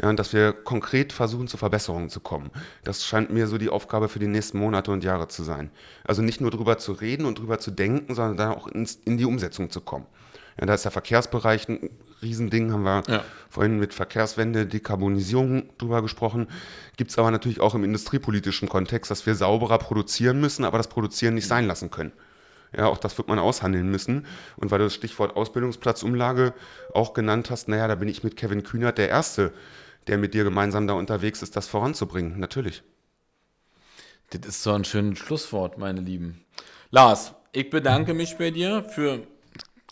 ja, 0.00 0.08
und 0.08 0.18
dass 0.18 0.32
wir 0.32 0.52
konkret 0.52 1.12
versuchen, 1.12 1.46
zu 1.46 1.56
Verbesserungen 1.56 2.08
zu 2.08 2.20
kommen. 2.20 2.50
Das 2.82 3.04
scheint 3.04 3.30
mir 3.30 3.46
so 3.46 3.58
die 3.58 3.68
Aufgabe 3.68 4.08
für 4.08 4.18
die 4.18 4.26
nächsten 4.26 4.58
Monate 4.58 4.90
und 4.90 5.04
Jahre 5.04 5.28
zu 5.28 5.44
sein. 5.44 5.70
Also 6.04 6.22
nicht 6.22 6.40
nur 6.40 6.50
drüber 6.50 6.78
zu 6.78 6.92
reden 6.92 7.26
und 7.26 7.38
drüber 7.38 7.58
zu 7.58 7.70
denken, 7.70 8.14
sondern 8.14 8.36
dann 8.36 8.50
auch 8.50 8.66
ins, 8.66 8.98
in 9.04 9.18
die 9.18 9.24
Umsetzung 9.24 9.70
zu 9.70 9.80
kommen. 9.80 10.06
Ja, 10.58 10.66
da 10.66 10.74
ist 10.74 10.84
der 10.84 10.92
Verkehrsbereich 10.92 11.68
ein 11.68 11.90
Riesending, 12.22 12.72
haben 12.72 12.84
wir 12.84 13.02
ja. 13.08 13.24
vorhin 13.50 13.78
mit 13.78 13.92
Verkehrswende, 13.92 14.66
Dekarbonisierung 14.66 15.70
drüber 15.78 16.00
gesprochen. 16.02 16.48
Gibt 16.96 17.10
es 17.10 17.18
aber 17.18 17.30
natürlich 17.30 17.60
auch 17.60 17.74
im 17.74 17.84
industriepolitischen 17.84 18.68
Kontext, 18.68 19.10
dass 19.10 19.26
wir 19.26 19.34
sauberer 19.34 19.78
produzieren 19.78 20.40
müssen, 20.40 20.64
aber 20.64 20.78
das 20.78 20.88
Produzieren 20.88 21.34
nicht 21.34 21.48
sein 21.48 21.66
lassen 21.66 21.90
können. 21.90 22.12
Ja, 22.76 22.86
auch 22.86 22.98
das 22.98 23.16
wird 23.18 23.28
man 23.28 23.38
aushandeln 23.38 23.90
müssen. 23.90 24.26
Und 24.56 24.70
weil 24.70 24.78
du 24.78 24.84
das 24.84 24.94
Stichwort 24.94 25.36
Ausbildungsplatzumlage 25.36 26.54
auch 26.92 27.14
genannt 27.14 27.50
hast, 27.50 27.68
naja, 27.68 27.86
da 27.86 27.94
bin 27.94 28.08
ich 28.08 28.24
mit 28.24 28.36
Kevin 28.36 28.62
Kühnert 28.64 28.98
der 28.98 29.08
Erste, 29.08 29.52
der 30.06 30.18
mit 30.18 30.34
dir 30.34 30.44
gemeinsam 30.44 30.86
da 30.86 30.94
unterwegs 30.94 31.42
ist, 31.42 31.56
das 31.56 31.66
voranzubringen. 31.66 32.38
Natürlich. 32.38 32.82
Das 34.30 34.46
ist 34.46 34.62
so 34.62 34.72
ein 34.72 34.84
schönes 34.84 35.18
Schlusswort, 35.18 35.78
meine 35.78 36.00
Lieben. 36.00 36.44
Lars, 36.90 37.32
ich 37.52 37.70
bedanke 37.70 38.14
mich 38.14 38.36
bei 38.36 38.50
dir 38.50 38.82
für 38.82 39.26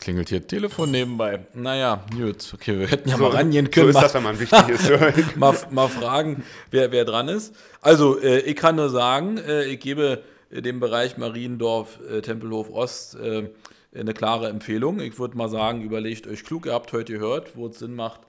Klingelt 0.03 0.27
hier 0.27 0.45
Telefon 0.45 0.91
nebenbei. 0.91 1.45
Naja, 1.53 2.03
gut. 2.11 2.51
Okay, 2.53 2.77
wir 2.77 2.87
hätten 2.87 3.07
ja 3.07 3.15
so, 3.15 3.23
mal 3.23 3.31
rangehen 3.31 3.71
können. 3.71 3.93
So 3.93 3.99
ist 3.99 4.03
das, 4.03 4.13
wenn 4.15 4.23
man 4.23 4.37
wichtig 4.37 4.67
ist. 4.67 5.35
mal, 5.37 5.55
mal 5.69 5.87
fragen, 5.87 6.43
wer, 6.71 6.91
wer 6.91 7.05
dran 7.05 7.29
ist. 7.29 7.55
Also, 7.79 8.19
äh, 8.19 8.39
ich 8.39 8.57
kann 8.57 8.75
nur 8.75 8.89
sagen, 8.89 9.37
äh, 9.37 9.63
ich 9.63 9.79
gebe 9.79 10.23
dem 10.51 10.81
Bereich 10.81 11.17
Mariendorf, 11.17 11.99
äh, 12.11 12.21
Tempelhof 12.21 12.69
Ost 12.69 13.15
äh, 13.15 13.49
eine 13.95 14.13
klare 14.13 14.49
Empfehlung. 14.49 14.99
Ich 14.99 15.17
würde 15.19 15.37
mal 15.37 15.49
sagen, 15.49 15.81
überlegt 15.81 16.27
euch 16.27 16.43
klug, 16.43 16.65
ihr 16.65 16.73
habt 16.73 16.91
heute 16.91 17.13
gehört, 17.13 17.55
wo 17.55 17.67
es 17.67 17.79
Sinn 17.79 17.95
macht, 17.95 18.21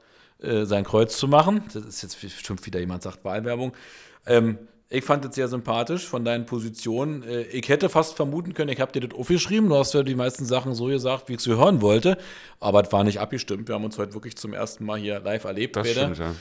äh, 0.45 0.67
sein 0.67 0.85
Kreuz 0.85 1.17
zu 1.17 1.29
machen. 1.29 1.65
Das 1.73 1.85
ist 1.85 2.03
jetzt 2.03 2.21
bestimmt 2.21 2.65
wieder 2.67 2.81
jemand 2.81 3.03
sagt 3.03 3.25
Wahlwerbung. 3.25 3.73
Ähm, 4.27 4.59
ich 4.91 5.05
fand 5.05 5.25
es 5.25 5.35
sehr 5.35 5.49
sympathisch 5.49 6.07
von 6.07 6.25
deinen 6.25 6.47
Positionen. 6.47 7.23
Äh, 7.23 7.43
ich 7.43 7.69
hätte 7.69 7.89
fast 7.89 8.15
vermuten 8.15 8.55
können, 8.55 8.71
ich 8.71 8.81
habe 8.81 8.93
dir 8.93 9.01
das 9.01 9.19
aufgeschrieben. 9.19 9.69
Du 9.69 9.77
hast 9.77 9.95
ja 9.95 10.03
die 10.03 10.15
meisten 10.15 10.45
Sachen 10.45 10.75
so 10.75 10.87
gesagt, 10.87 11.29
wie 11.29 11.35
ich 11.35 11.41
sie 11.41 11.57
hören 11.57 11.83
wollte. 11.83 12.17
Aber 12.61 12.83
es 12.83 12.93
war 12.93 13.03
nicht 13.05 13.19
abgestimmt. 13.19 13.69
Wir 13.69 13.75
haben 13.75 13.85
uns 13.85 13.99
heute 13.99 14.15
wirklich 14.15 14.37
zum 14.37 14.53
ersten 14.53 14.85
Mal 14.85 14.99
hier 14.99 15.21
live 15.21 15.45
erlebt. 15.45 15.77
Das 15.77 15.89
stimmt, 15.89 16.19
ja. 16.19 16.35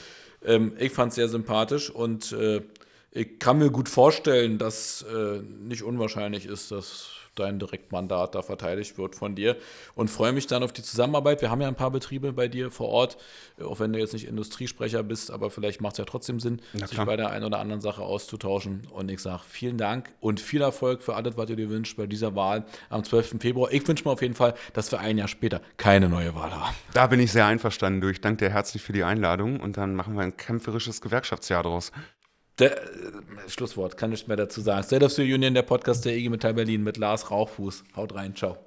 Ähm, 0.44 0.74
ich 0.78 0.92
fand 0.92 1.10
es 1.10 1.16
sehr 1.16 1.28
sympathisch 1.28 1.90
und 1.90 2.32
äh, 2.32 2.62
ich 3.10 3.38
kann 3.38 3.58
mir 3.58 3.70
gut 3.70 3.88
vorstellen, 3.88 4.58
dass 4.58 5.02
äh, 5.02 5.40
nicht 5.40 5.82
unwahrscheinlich 5.82 6.46
ist, 6.46 6.70
dass 6.70 7.10
dein 7.34 7.58
Direktmandat 7.58 8.34
da 8.34 8.42
verteidigt 8.42 8.98
wird 8.98 9.14
von 9.14 9.34
dir 9.34 9.56
und 9.94 10.08
freue 10.08 10.32
mich 10.32 10.46
dann 10.46 10.62
auf 10.62 10.72
die 10.72 10.82
Zusammenarbeit. 10.82 11.42
Wir 11.42 11.50
haben 11.50 11.60
ja 11.60 11.68
ein 11.68 11.74
paar 11.74 11.90
Betriebe 11.90 12.32
bei 12.32 12.48
dir 12.48 12.70
vor 12.70 12.88
Ort, 12.88 13.16
auch 13.62 13.80
wenn 13.80 13.92
du 13.92 13.98
jetzt 13.98 14.12
nicht 14.12 14.26
Industriesprecher 14.26 15.02
bist, 15.02 15.30
aber 15.30 15.50
vielleicht 15.50 15.80
macht 15.80 15.94
es 15.94 15.98
ja 15.98 16.04
trotzdem 16.04 16.40
Sinn, 16.40 16.60
sich 16.72 16.98
bei 16.98 17.16
der 17.16 17.30
einen 17.30 17.44
oder 17.44 17.58
anderen 17.58 17.80
Sache 17.80 18.02
auszutauschen. 18.02 18.82
Und 18.92 19.10
ich 19.10 19.20
sage 19.20 19.42
vielen 19.48 19.78
Dank 19.78 20.10
und 20.20 20.40
viel 20.40 20.62
Erfolg 20.62 21.02
für 21.02 21.14
alles, 21.14 21.36
was 21.36 21.46
du 21.46 21.56
dir 21.56 21.70
wünschst 21.70 21.96
bei 21.96 22.06
dieser 22.06 22.34
Wahl 22.34 22.64
am 22.90 23.04
12. 23.04 23.36
Februar. 23.40 23.72
Ich 23.72 23.86
wünsche 23.86 24.04
mir 24.04 24.12
auf 24.12 24.22
jeden 24.22 24.34
Fall, 24.34 24.54
dass 24.72 24.90
wir 24.92 25.00
ein 25.00 25.18
Jahr 25.18 25.28
später 25.28 25.60
keine 25.76 26.08
neue 26.08 26.34
Wahl 26.34 26.52
haben. 26.52 26.74
Da 26.92 27.06
bin 27.06 27.20
ich 27.20 27.32
sehr 27.32 27.46
einverstanden 27.46 28.00
durch. 28.00 28.14
Ich 28.14 28.20
danke 28.20 28.44
dir 28.44 28.50
herzlich 28.52 28.82
für 28.82 28.92
die 28.92 29.04
Einladung 29.04 29.60
und 29.60 29.76
dann 29.76 29.94
machen 29.94 30.14
wir 30.14 30.22
ein 30.22 30.36
kämpferisches 30.36 31.00
Gewerkschaftsjahr 31.00 31.62
draus. 31.62 31.92
Der, 32.58 32.82
äh, 32.82 33.48
Schlusswort, 33.48 33.96
kann 33.96 34.10
nicht 34.10 34.28
mehr 34.28 34.36
dazu 34.36 34.60
sagen. 34.60 34.82
State 34.84 35.04
of 35.04 35.12
the 35.12 35.22
Union, 35.22 35.54
der 35.54 35.62
Podcast 35.62 36.04
der 36.04 36.16
IG 36.16 36.28
Metall 36.28 36.54
Berlin 36.54 36.82
mit 36.82 36.96
Lars 36.96 37.30
Rauchfuß. 37.30 37.84
Haut 37.96 38.14
rein, 38.14 38.34
ciao. 38.36 38.63